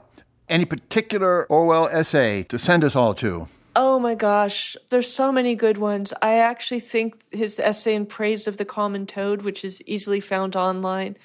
Any 0.49 0.67
particular 0.67 1.47
Orwell 1.47 1.89
essay 1.89 2.45
to 2.45 2.61
send 2.61 2.85
us 2.85 2.95
all 2.95 3.13
to? 3.15 3.49
Oh 3.75 3.99
my 3.99 4.15
gosh, 4.15 4.77
there's 4.89 5.13
so 5.13 5.33
many 5.33 5.57
good 5.57 5.79
ones. 5.79 6.13
I 6.23 6.35
actually 6.35 6.79
think 6.79 7.21
his 7.33 7.59
essay 7.59 7.97
in 7.97 8.07
praise 8.07 8.47
of 8.47 8.57
the 8.57 8.65
common 8.65 9.05
toad, 9.05 9.43
which 9.43 9.65
is 9.65 9.83
easily 9.85 10.21
found 10.21 10.55
online, 10.55 11.17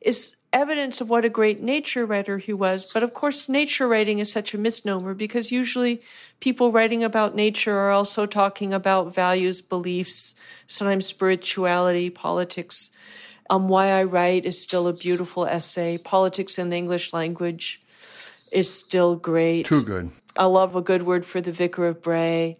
is 0.00 0.35
evidence 0.56 1.02
of 1.02 1.10
what 1.10 1.24
a 1.24 1.28
great 1.28 1.62
nature 1.62 2.06
writer 2.06 2.38
he 2.38 2.52
was. 2.52 2.90
But 2.90 3.02
of 3.02 3.12
course, 3.12 3.48
nature 3.48 3.86
writing 3.86 4.20
is 4.20 4.32
such 4.32 4.54
a 4.54 4.58
misnomer 4.58 5.12
because 5.12 5.52
usually 5.52 6.00
people 6.40 6.72
writing 6.72 7.04
about 7.04 7.36
nature 7.36 7.76
are 7.76 7.90
also 7.90 8.24
talking 8.24 8.72
about 8.72 9.14
values, 9.14 9.60
beliefs, 9.60 10.34
sometimes 10.66 11.06
spirituality, 11.06 12.08
politics. 12.08 12.90
Um, 13.50 13.68
Why 13.68 13.92
I 13.92 14.04
Write 14.04 14.46
is 14.46 14.60
still 14.60 14.88
a 14.88 14.94
beautiful 14.94 15.46
essay. 15.46 15.98
Politics 15.98 16.58
in 16.58 16.70
the 16.70 16.76
English 16.76 17.12
language 17.12 17.82
is 18.50 18.72
still 18.72 19.14
great. 19.14 19.66
Too 19.66 19.84
good. 19.84 20.10
I 20.36 20.46
love 20.46 20.74
a 20.74 20.82
good 20.82 21.02
word 21.02 21.24
for 21.24 21.40
the 21.40 21.52
Vicar 21.52 21.86
of 21.86 22.02
Bray. 22.02 22.58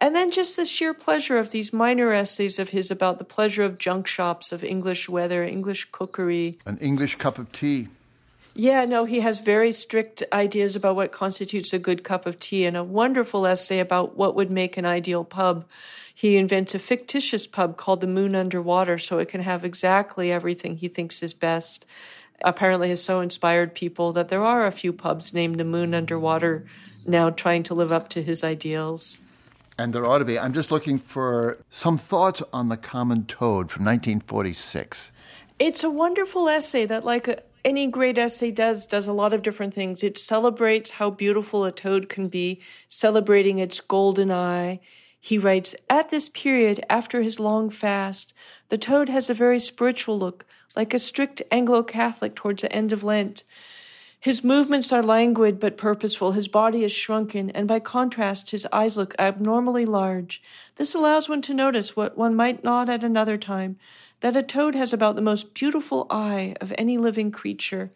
And 0.00 0.16
then 0.16 0.30
just 0.30 0.56
the 0.56 0.64
sheer 0.64 0.94
pleasure 0.94 1.36
of 1.36 1.50
these 1.50 1.72
minor 1.72 2.12
essays 2.14 2.58
of 2.58 2.70
his 2.70 2.90
about 2.90 3.18
the 3.18 3.24
pleasure 3.24 3.62
of 3.62 3.76
junk 3.76 4.06
shops, 4.06 4.50
of 4.50 4.64
English 4.64 5.08
weather, 5.08 5.44
English 5.44 5.88
cookery. 5.92 6.58
An 6.64 6.78
English 6.78 7.16
cup 7.16 7.38
of 7.38 7.52
tea. 7.52 7.88
Yeah, 8.54 8.84
no, 8.84 9.04
he 9.04 9.20
has 9.20 9.40
very 9.40 9.72
strict 9.72 10.24
ideas 10.32 10.74
about 10.74 10.96
what 10.96 11.12
constitutes 11.12 11.72
a 11.72 11.78
good 11.78 12.02
cup 12.02 12.26
of 12.26 12.38
tea 12.38 12.64
and 12.64 12.76
a 12.76 12.82
wonderful 12.82 13.46
essay 13.46 13.78
about 13.78 14.16
what 14.16 14.34
would 14.34 14.50
make 14.50 14.76
an 14.76 14.84
ideal 14.84 15.22
pub. 15.22 15.66
He 16.12 16.36
invents 16.36 16.74
a 16.74 16.78
fictitious 16.78 17.46
pub 17.46 17.76
called 17.76 18.00
the 18.00 18.06
Moon 18.06 18.34
Underwater 18.34 18.98
so 18.98 19.18
it 19.18 19.28
can 19.28 19.42
have 19.42 19.64
exactly 19.64 20.32
everything 20.32 20.76
he 20.76 20.88
thinks 20.88 21.22
is 21.22 21.32
best. 21.32 21.86
Apparently, 22.42 22.88
has 22.88 23.02
so 23.02 23.20
inspired 23.20 23.74
people 23.74 24.12
that 24.12 24.28
there 24.28 24.42
are 24.42 24.66
a 24.66 24.72
few 24.72 24.92
pubs 24.92 25.32
named 25.32 25.60
the 25.60 25.64
Moon 25.64 25.94
Underwater 25.94 26.64
now 27.06 27.30
trying 27.30 27.62
to 27.64 27.74
live 27.74 27.92
up 27.92 28.08
to 28.10 28.22
his 28.22 28.42
ideals. 28.42 29.20
And 29.78 29.92
there 29.94 30.04
ought 30.06 30.18
to 30.18 30.24
be. 30.24 30.38
I'm 30.38 30.52
just 30.52 30.70
looking 30.70 30.98
for 30.98 31.58
some 31.70 31.96
thoughts 31.96 32.42
on 32.52 32.68
the 32.68 32.76
common 32.76 33.24
toad 33.24 33.70
from 33.70 33.84
1946. 33.84 35.12
It's 35.58 35.84
a 35.84 35.90
wonderful 35.90 36.48
essay 36.48 36.84
that, 36.86 37.04
like 37.04 37.44
any 37.64 37.86
great 37.86 38.18
essay 38.18 38.50
does, 38.50 38.86
does 38.86 39.08
a 39.08 39.12
lot 39.12 39.32
of 39.32 39.42
different 39.42 39.74
things. 39.74 40.02
It 40.02 40.18
celebrates 40.18 40.90
how 40.90 41.10
beautiful 41.10 41.64
a 41.64 41.72
toad 41.72 42.08
can 42.08 42.28
be, 42.28 42.60
celebrating 42.88 43.58
its 43.58 43.80
golden 43.80 44.30
eye. 44.30 44.80
He 45.20 45.36
writes, 45.36 45.74
At 45.88 46.10
this 46.10 46.28
period, 46.28 46.84
after 46.88 47.20
his 47.20 47.38
long 47.38 47.68
fast, 47.70 48.32
the 48.68 48.78
toad 48.78 49.08
has 49.08 49.28
a 49.28 49.34
very 49.34 49.58
spiritual 49.58 50.18
look, 50.18 50.46
like 50.74 50.94
a 50.94 50.98
strict 50.98 51.42
Anglo 51.50 51.82
Catholic 51.82 52.34
towards 52.34 52.62
the 52.62 52.72
end 52.72 52.92
of 52.92 53.04
Lent. 53.04 53.44
His 54.20 54.44
movements 54.44 54.92
are 54.92 55.02
languid 55.02 55.58
but 55.58 55.78
purposeful. 55.78 56.32
His 56.32 56.46
body 56.46 56.84
is 56.84 56.92
shrunken, 56.92 57.48
and 57.50 57.66
by 57.66 57.80
contrast, 57.80 58.50
his 58.50 58.66
eyes 58.70 58.96
look 58.96 59.14
abnormally 59.18 59.86
large. 59.86 60.42
This 60.76 60.94
allows 60.94 61.28
one 61.28 61.40
to 61.42 61.54
notice 61.54 61.96
what 61.96 62.18
one 62.18 62.36
might 62.36 62.62
not 62.62 62.90
at 62.90 63.02
another 63.02 63.38
time 63.38 63.78
that 64.20 64.36
a 64.36 64.42
toad 64.42 64.74
has 64.74 64.92
about 64.92 65.16
the 65.16 65.22
most 65.22 65.54
beautiful 65.54 66.06
eye 66.10 66.54
of 66.60 66.72
any 66.76 66.98
living 66.98 67.30
creature. 67.30 67.90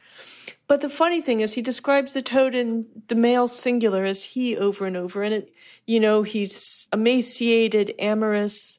But 0.66 0.80
the 0.80 0.88
funny 0.88 1.20
thing 1.20 1.40
is, 1.40 1.52
he 1.52 1.62
describes 1.62 2.14
the 2.14 2.22
toad 2.22 2.54
in 2.54 2.86
the 3.08 3.14
male 3.14 3.46
singular 3.46 4.04
as 4.04 4.22
he 4.24 4.56
over 4.56 4.86
and 4.86 4.96
over. 4.96 5.22
And 5.22 5.34
it, 5.34 5.54
you 5.86 6.00
know, 6.00 6.22
he's 6.22 6.88
emaciated, 6.92 7.94
amorous, 7.98 8.78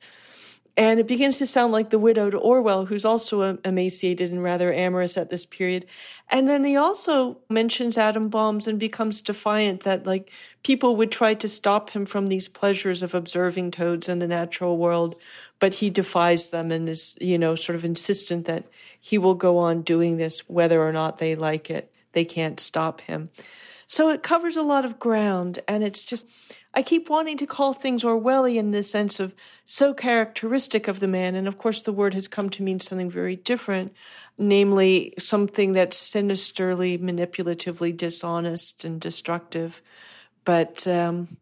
and 0.78 1.00
it 1.00 1.08
begins 1.08 1.38
to 1.38 1.46
sound 1.46 1.72
like 1.72 1.90
the 1.90 2.00
widowed 2.00 2.36
Orwell, 2.36 2.86
who's 2.86 3.06
also 3.06 3.44
um, 3.44 3.60
emaciated 3.64 4.30
and 4.30 4.44
rather 4.44 4.74
amorous 4.74 5.16
at 5.16 5.30
this 5.30 5.46
period. 5.46 5.86
And 6.30 6.50
then 6.50 6.66
he 6.66 6.76
also 6.76 7.38
mentions 7.50 7.98
atom 7.98 8.28
bombs 8.28 8.68
and 8.68 8.78
becomes 8.78 9.22
defiant 9.22 9.84
that 9.84 10.06
like 10.06 10.32
people 10.64 10.98
would 10.98 11.12
try 11.12 11.34
to 11.36 11.48
stop 11.48 11.92
him 11.92 12.06
from 12.06 12.28
these 12.28 12.50
pleasures 12.50 13.04
of 13.04 13.14
observing 13.14 13.72
toads 13.72 14.10
in 14.10 14.20
the 14.20 14.28
natural 14.28 14.78
world, 14.78 15.16
but 15.60 15.76
he 15.76 15.90
defies 15.90 16.50
them 16.50 16.72
and 16.72 16.90
is, 16.90 17.18
you 17.22 17.38
know, 17.38 17.56
sort 17.56 17.78
of 17.78 17.86
insistent 17.86 18.46
that 18.46 18.66
he 19.00 19.18
will 19.18 19.36
go 19.36 19.58
on 19.60 19.82
doing 19.82 20.18
this 20.18 20.50
whether 20.50 20.82
or 20.82 20.92
not 20.92 21.20
they 21.20 21.36
like 21.36 21.70
it. 21.70 21.94
They 22.12 22.26
can't 22.26 22.60
stop 22.60 23.00
him. 23.02 23.30
So 23.88 24.10
it 24.10 24.24
covers 24.24 24.58
a 24.58 24.64
lot 24.64 24.84
of 24.84 25.00
ground 25.00 25.60
and 25.68 25.84
it's 25.84 26.04
just 26.04 26.28
I 26.76 26.84
keep 26.84 27.10
wanting 27.10 27.38
to 27.38 27.48
call 27.48 27.72
things 27.72 28.04
Orwellian 28.04 28.60
in 28.60 28.72
the 28.72 28.84
sense 28.84 29.22
of 29.22 29.34
so 29.64 29.94
characteristic 29.94 30.90
of 30.90 31.00
the 31.00 31.08
man. 31.08 31.34
And 31.36 31.48
of 31.48 31.58
course, 31.58 31.82
the 31.82 31.94
word 31.94 32.14
has 32.14 32.28
come 32.28 32.50
to 32.50 32.64
mean 32.64 32.82
something 32.82 33.10
very 33.10 33.38
different, 33.38 33.94
namely 34.38 35.14
something 35.18 35.72
that's 35.72 35.96
sinisterly, 35.96 36.98
manipulatively 36.98 37.96
dishonest 37.96 38.84
and 38.84 39.00
destructive. 39.00 39.82
But 40.44 40.86
um, 40.86 41.38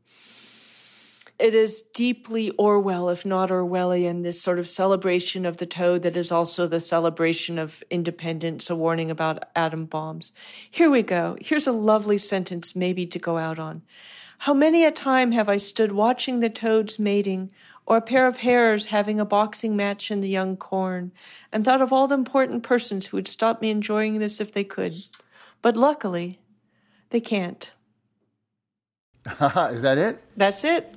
it 1.40 1.56
is 1.56 1.82
deeply 1.82 2.52
Orwell, 2.52 3.10
if 3.10 3.26
not 3.26 3.50
Orwellian, 3.50 4.22
this 4.22 4.40
sort 4.40 4.60
of 4.60 4.70
celebration 4.70 5.48
of 5.48 5.58
the 5.58 5.66
toad 5.66 6.04
that 6.04 6.16
is 6.16 6.32
also 6.32 6.68
the 6.68 6.80
celebration 6.80 7.58
of 7.58 7.84
independence, 7.90 8.70
a 8.70 8.76
warning 8.76 9.10
about 9.10 9.46
atom 9.56 9.86
bombs. 9.86 10.32
Here 10.70 10.92
we 10.92 11.02
go. 11.02 11.38
Here's 11.42 11.66
a 11.66 11.72
lovely 11.72 12.20
sentence, 12.20 12.76
maybe 12.76 13.08
to 13.08 13.18
go 13.18 13.40
out 13.40 13.58
on. 13.58 13.82
How 14.44 14.54
many 14.54 14.84
a 14.84 14.92
time 14.92 15.32
have 15.32 15.48
I 15.48 15.56
stood 15.56 15.94
watching 15.94 16.42
the 16.42 16.50
toads 16.50 17.00
mating, 17.00 17.54
or 17.86 17.96
a 17.96 18.02
pair 18.02 18.28
of 18.28 18.40
hares 18.40 18.88
having 18.88 19.18
a 19.18 19.24
boxing 19.24 19.78
match 19.78 20.12
in 20.12 20.20
the 20.20 20.28
young 20.28 20.58
corn, 20.58 21.14
and 21.54 21.64
thought 21.64 21.82
of 21.82 21.94
all 21.94 22.10
the 22.10 22.16
important 22.16 22.62
persons 22.62 23.06
who 23.06 23.16
would 23.16 23.26
stop 23.30 23.62
me 23.62 23.70
enjoying 23.70 24.20
this 24.20 24.42
if 24.42 24.52
they 24.52 24.66
could. 24.66 25.02
But 25.62 25.78
luckily, 25.78 26.42
they 27.10 27.22
can't. 27.22 27.72
Is 29.26 29.82
that 29.82 29.98
it? 29.98 30.22
That's 30.36 30.66
it. 30.66 30.94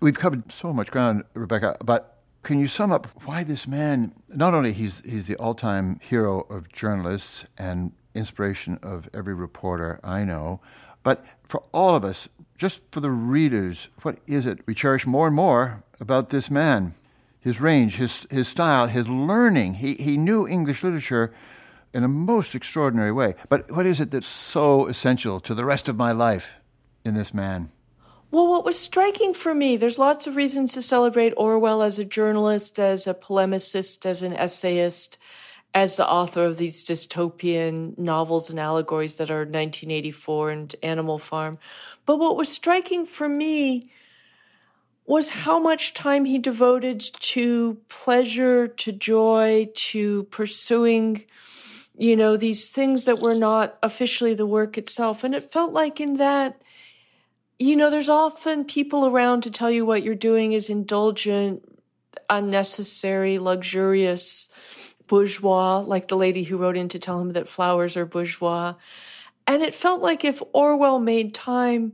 We've 0.00 0.18
covered 0.18 0.50
so 0.50 0.72
much 0.72 0.90
ground, 0.90 1.22
Rebecca, 1.34 1.76
but 1.84 2.24
can 2.42 2.58
you 2.58 2.66
sum 2.66 2.90
up 2.90 3.06
why 3.24 3.44
this 3.44 3.68
man, 3.68 4.12
not 4.30 4.52
only 4.52 4.72
he's, 4.72 5.00
he's 5.04 5.26
the 5.26 5.36
all-time 5.36 6.00
hero 6.02 6.40
of 6.50 6.72
journalists 6.72 7.46
and 7.56 7.92
inspiration 8.16 8.80
of 8.82 9.08
every 9.14 9.34
reporter 9.34 10.00
I 10.02 10.24
know, 10.24 10.60
but 11.06 11.24
for 11.46 11.62
all 11.72 11.94
of 11.94 12.04
us, 12.04 12.28
just 12.58 12.82
for 12.90 12.98
the 12.98 13.12
readers, 13.12 13.90
what 14.02 14.18
is 14.26 14.44
it 14.44 14.66
we 14.66 14.74
cherish 14.74 15.06
more 15.06 15.28
and 15.28 15.36
more 15.36 15.84
about 16.00 16.30
this 16.30 16.50
man? 16.50 16.96
His 17.38 17.60
range, 17.60 17.94
his, 17.94 18.26
his 18.28 18.48
style, 18.48 18.88
his 18.88 19.06
learning. 19.06 19.74
He, 19.74 19.94
he 19.94 20.16
knew 20.16 20.48
English 20.48 20.82
literature 20.82 21.32
in 21.94 22.02
a 22.02 22.08
most 22.08 22.56
extraordinary 22.56 23.12
way. 23.12 23.36
But 23.48 23.70
what 23.70 23.86
is 23.86 24.00
it 24.00 24.10
that's 24.10 24.26
so 24.26 24.88
essential 24.88 25.38
to 25.42 25.54
the 25.54 25.64
rest 25.64 25.88
of 25.88 25.94
my 25.94 26.10
life 26.10 26.54
in 27.04 27.14
this 27.14 27.32
man? 27.32 27.70
Well, 28.32 28.48
what 28.48 28.64
was 28.64 28.76
striking 28.76 29.32
for 29.32 29.54
me, 29.54 29.76
there's 29.76 30.00
lots 30.00 30.26
of 30.26 30.34
reasons 30.34 30.72
to 30.72 30.82
celebrate 30.82 31.34
Orwell 31.36 31.82
as 31.82 32.00
a 32.00 32.04
journalist, 32.04 32.80
as 32.80 33.06
a 33.06 33.14
polemicist, 33.14 34.04
as 34.04 34.24
an 34.24 34.32
essayist, 34.32 35.18
as 35.76 35.96
the 35.96 36.08
author 36.08 36.42
of 36.42 36.56
these 36.56 36.86
dystopian 36.86 37.96
novels 37.98 38.48
and 38.48 38.58
allegories 38.58 39.16
that 39.16 39.30
are 39.30 39.40
1984 39.40 40.50
and 40.50 40.74
Animal 40.82 41.18
Farm. 41.18 41.58
But 42.06 42.16
what 42.16 42.34
was 42.34 42.48
striking 42.48 43.04
for 43.04 43.28
me 43.28 43.90
was 45.04 45.28
how 45.28 45.60
much 45.60 45.92
time 45.92 46.24
he 46.24 46.38
devoted 46.38 47.00
to 47.00 47.76
pleasure, 47.90 48.66
to 48.66 48.90
joy, 48.90 49.68
to 49.74 50.22
pursuing, 50.24 51.24
you 51.98 52.16
know, 52.16 52.38
these 52.38 52.70
things 52.70 53.04
that 53.04 53.18
were 53.18 53.34
not 53.34 53.76
officially 53.82 54.32
the 54.32 54.46
work 54.46 54.78
itself. 54.78 55.24
And 55.24 55.34
it 55.34 55.52
felt 55.52 55.74
like 55.74 56.00
in 56.00 56.16
that, 56.16 56.62
you 57.58 57.76
know, 57.76 57.90
there's 57.90 58.08
often 58.08 58.64
people 58.64 59.04
around 59.04 59.42
to 59.42 59.50
tell 59.50 59.70
you 59.70 59.84
what 59.84 60.02
you're 60.02 60.14
doing 60.14 60.54
is 60.54 60.70
indulgent, 60.70 61.70
unnecessary, 62.30 63.38
luxurious 63.38 64.50
bourgeois, 65.06 65.78
like 65.78 66.08
the 66.08 66.16
lady 66.16 66.44
who 66.44 66.56
wrote 66.56 66.76
in 66.76 66.88
to 66.88 66.98
tell 66.98 67.20
him 67.20 67.32
that 67.32 67.48
flowers 67.48 67.96
are 67.96 68.06
bourgeois. 68.06 68.74
And 69.46 69.62
it 69.62 69.74
felt 69.74 70.02
like 70.02 70.24
if 70.24 70.42
Orwell 70.52 70.98
made 70.98 71.34
time 71.34 71.92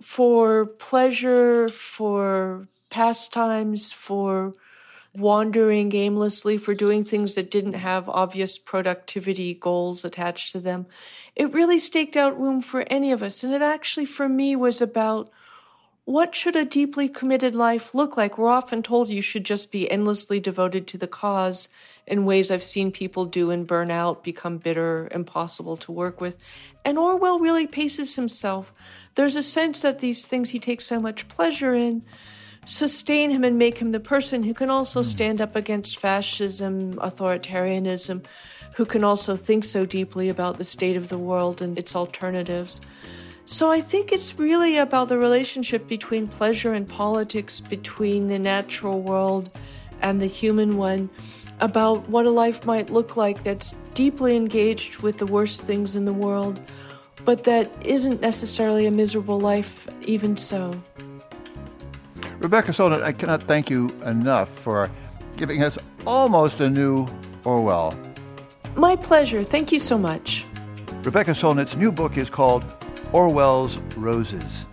for 0.00 0.66
pleasure, 0.66 1.68
for 1.68 2.66
pastimes, 2.90 3.92
for 3.92 4.54
wandering 5.14 5.94
aimlessly, 5.94 6.58
for 6.58 6.74
doing 6.74 7.04
things 7.04 7.34
that 7.34 7.50
didn't 7.50 7.74
have 7.74 8.08
obvious 8.08 8.58
productivity 8.58 9.54
goals 9.54 10.04
attached 10.04 10.52
to 10.52 10.58
them, 10.58 10.86
it 11.36 11.52
really 11.52 11.78
staked 11.78 12.16
out 12.16 12.40
room 12.40 12.62
for 12.62 12.84
any 12.88 13.12
of 13.12 13.22
us. 13.22 13.44
And 13.44 13.54
it 13.54 13.62
actually, 13.62 14.06
for 14.06 14.28
me, 14.28 14.56
was 14.56 14.80
about 14.80 15.30
what 16.04 16.34
should 16.34 16.56
a 16.56 16.64
deeply 16.64 17.08
committed 17.08 17.54
life 17.54 17.94
look 17.94 18.16
like? 18.16 18.36
We're 18.36 18.48
often 18.48 18.82
told 18.82 19.08
you 19.08 19.22
should 19.22 19.44
just 19.44 19.70
be 19.70 19.90
endlessly 19.90 20.40
devoted 20.40 20.86
to 20.88 20.98
the 20.98 21.06
cause 21.06 21.68
in 22.06 22.24
ways 22.24 22.50
I've 22.50 22.64
seen 22.64 22.90
people 22.90 23.24
do 23.24 23.50
and 23.50 23.66
burn 23.66 23.90
out, 23.90 24.24
become 24.24 24.58
bitter, 24.58 25.08
impossible 25.12 25.76
to 25.78 25.92
work 25.92 26.20
with. 26.20 26.36
And 26.84 26.98
Orwell 26.98 27.38
really 27.38 27.66
paces 27.66 28.16
himself. 28.16 28.74
There's 29.14 29.36
a 29.36 29.42
sense 29.42 29.80
that 29.82 30.00
these 30.00 30.26
things 30.26 30.50
he 30.50 30.58
takes 30.58 30.86
so 30.86 30.98
much 30.98 31.28
pleasure 31.28 31.74
in 31.74 32.02
sustain 32.64 33.30
him 33.30 33.44
and 33.44 33.58
make 33.58 33.78
him 33.78 33.92
the 33.92 34.00
person 34.00 34.42
who 34.42 34.54
can 34.54 34.70
also 34.70 35.02
hmm. 35.02 35.08
stand 35.08 35.40
up 35.40 35.56
against 35.56 35.98
fascism, 35.98 36.94
authoritarianism, 36.94 38.24
who 38.76 38.84
can 38.84 39.04
also 39.04 39.36
think 39.36 39.64
so 39.64 39.84
deeply 39.84 40.28
about 40.28 40.58
the 40.58 40.64
state 40.64 40.96
of 40.96 41.08
the 41.08 41.18
world 41.18 41.60
and 41.60 41.76
its 41.78 41.94
alternatives. 41.94 42.80
So 43.52 43.70
I 43.70 43.82
think 43.82 44.12
it's 44.12 44.38
really 44.38 44.78
about 44.78 45.10
the 45.10 45.18
relationship 45.18 45.86
between 45.86 46.26
pleasure 46.26 46.72
and 46.72 46.88
politics, 46.88 47.60
between 47.60 48.28
the 48.28 48.38
natural 48.38 49.02
world 49.02 49.50
and 50.00 50.22
the 50.22 50.26
human 50.26 50.78
one 50.78 51.10
about 51.60 52.08
what 52.08 52.24
a 52.24 52.30
life 52.30 52.64
might 52.64 52.88
look 52.88 53.14
like 53.18 53.42
that's 53.42 53.74
deeply 53.92 54.36
engaged 54.36 55.02
with 55.02 55.18
the 55.18 55.26
worst 55.26 55.60
things 55.64 55.94
in 55.94 56.06
the 56.06 56.14
world, 56.14 56.62
but 57.26 57.44
that 57.44 57.70
isn't 57.84 58.22
necessarily 58.22 58.86
a 58.86 58.90
miserable 58.90 59.38
life, 59.38 59.86
even 60.00 60.34
so. 60.34 60.72
Rebecca 62.38 62.72
Solnit, 62.72 63.02
I 63.02 63.12
cannot 63.12 63.42
thank 63.42 63.68
you 63.68 63.90
enough 64.06 64.48
for 64.48 64.90
giving 65.36 65.62
us 65.62 65.76
almost 66.06 66.62
a 66.62 66.70
new 66.70 67.06
Orwell. 67.44 67.94
My 68.76 68.96
pleasure. 68.96 69.44
Thank 69.44 69.72
you 69.72 69.78
so 69.78 69.98
much. 69.98 70.46
Rebecca 71.02 71.32
Solnit's 71.32 71.76
new 71.76 71.92
book 71.92 72.16
is 72.16 72.30
called 72.30 72.64
Orwell's 73.12 73.78
Roses. 73.96 74.66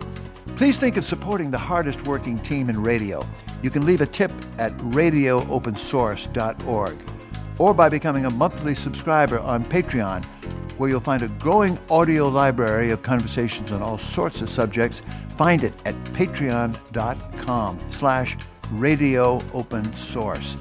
Please 0.56 0.76
think 0.76 0.96
of 0.96 1.04
supporting 1.04 1.50
the 1.50 1.58
hardest 1.58 2.06
working 2.06 2.38
team 2.38 2.68
in 2.68 2.82
radio. 2.82 3.24
You 3.62 3.70
can 3.70 3.86
leave 3.86 4.00
a 4.00 4.06
tip 4.06 4.32
at 4.58 4.76
radioopensource.org 4.78 6.98
or 7.58 7.74
by 7.74 7.88
becoming 7.88 8.24
a 8.24 8.30
monthly 8.30 8.74
subscriber 8.74 9.38
on 9.38 9.64
Patreon, 9.64 10.24
where 10.78 10.88
you'll 10.88 11.00
find 11.00 11.22
a 11.22 11.28
growing 11.28 11.78
audio 11.90 12.26
library 12.28 12.90
of 12.90 13.02
conversations 13.02 13.70
on 13.70 13.82
all 13.82 13.98
sorts 13.98 14.40
of 14.40 14.48
subjects. 14.48 15.02
Find 15.36 15.62
it 15.62 15.74
at 15.84 15.94
patreon.com 16.14 17.78
slash 17.90 18.38
radio 18.72 19.40
open 19.52 19.94
source. 19.96 20.56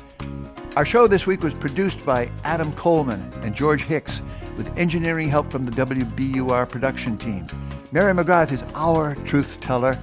Our 0.75 0.85
show 0.85 1.07
this 1.07 1.25
week 1.25 1.41
was 1.41 1.53
produced 1.53 2.05
by 2.05 2.29
Adam 2.43 2.73
Coleman 2.73 3.31
and 3.43 3.55
George 3.55 3.83
Hicks 3.83 4.21
with 4.57 4.77
engineering 4.77 5.29
help 5.29 5.49
from 5.51 5.65
the 5.65 5.71
WBUR 5.71 6.67
production 6.67 7.17
team. 7.17 7.47
Mary 7.91 8.13
McGrath 8.13 8.51
is 8.51 8.63
our 8.75 9.15
truth 9.25 9.59
teller. 9.61 9.99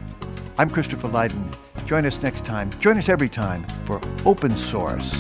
I'm 0.59 0.69
Christopher 0.69 1.07
Lydon. 1.07 1.49
Join 1.85 2.05
us 2.05 2.21
next 2.21 2.45
time. 2.45 2.69
Join 2.81 2.99
us 2.99 3.09
every 3.09 3.29
time 3.29 3.65
for 3.85 4.01
Open 4.25 4.57
Source. 4.57 5.15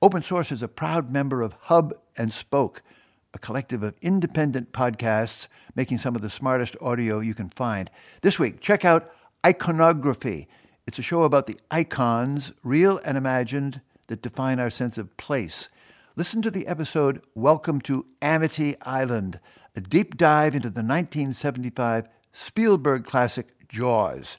Open 0.00 0.22
Source 0.22 0.52
is 0.52 0.62
a 0.62 0.68
proud 0.68 1.10
member 1.10 1.42
of 1.42 1.54
Hub 1.62 1.92
and 2.16 2.32
Spoke, 2.32 2.84
a 3.32 3.40
collective 3.40 3.82
of 3.82 3.96
independent 4.00 4.70
podcasts 4.70 5.48
making 5.74 5.98
some 5.98 6.14
of 6.14 6.22
the 6.22 6.30
smartest 6.30 6.76
audio 6.80 7.18
you 7.18 7.34
can 7.34 7.48
find. 7.48 7.90
This 8.22 8.38
week, 8.38 8.60
check 8.60 8.84
out 8.84 9.10
Iconography. 9.44 10.46
It's 10.86 10.98
a 10.98 11.02
show 11.02 11.22
about 11.22 11.46
the 11.46 11.58
icons, 11.70 12.52
real 12.62 13.00
and 13.06 13.16
imagined, 13.16 13.80
that 14.08 14.20
define 14.20 14.60
our 14.60 14.68
sense 14.68 14.98
of 14.98 15.16
place. 15.16 15.70
Listen 16.14 16.42
to 16.42 16.50
the 16.50 16.66
episode 16.66 17.22
Welcome 17.34 17.80
to 17.82 18.04
Amity 18.20 18.76
Island, 18.82 19.40
a 19.74 19.80
deep 19.80 20.18
dive 20.18 20.54
into 20.54 20.68
the 20.68 20.82
1975 20.82 22.06
Spielberg 22.32 23.06
classic 23.06 23.66
Jaws 23.66 24.36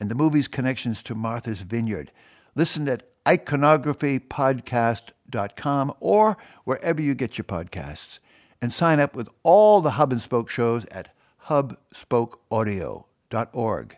and 0.00 0.10
the 0.10 0.14
movie's 0.14 0.48
connections 0.48 1.02
to 1.02 1.14
Martha's 1.14 1.60
Vineyard. 1.60 2.10
Listen 2.54 2.88
at 2.88 3.02
iconographypodcast.com 3.26 5.94
or 6.00 6.38
wherever 6.64 7.02
you 7.02 7.14
get 7.14 7.36
your 7.36 7.44
podcasts. 7.44 8.18
And 8.62 8.72
sign 8.72 8.98
up 8.98 9.14
with 9.14 9.28
all 9.42 9.82
the 9.82 9.90
Hub 9.92 10.10
and 10.10 10.22
Spoke 10.22 10.48
shows 10.48 10.86
at 10.86 11.14
hubspokeaudio.org. 11.48 13.96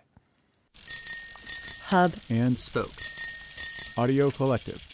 Hub 1.89 2.12
and 2.30 2.57
Spoke 2.59 2.91
Audio 3.99 4.30
Collective. 4.30 4.94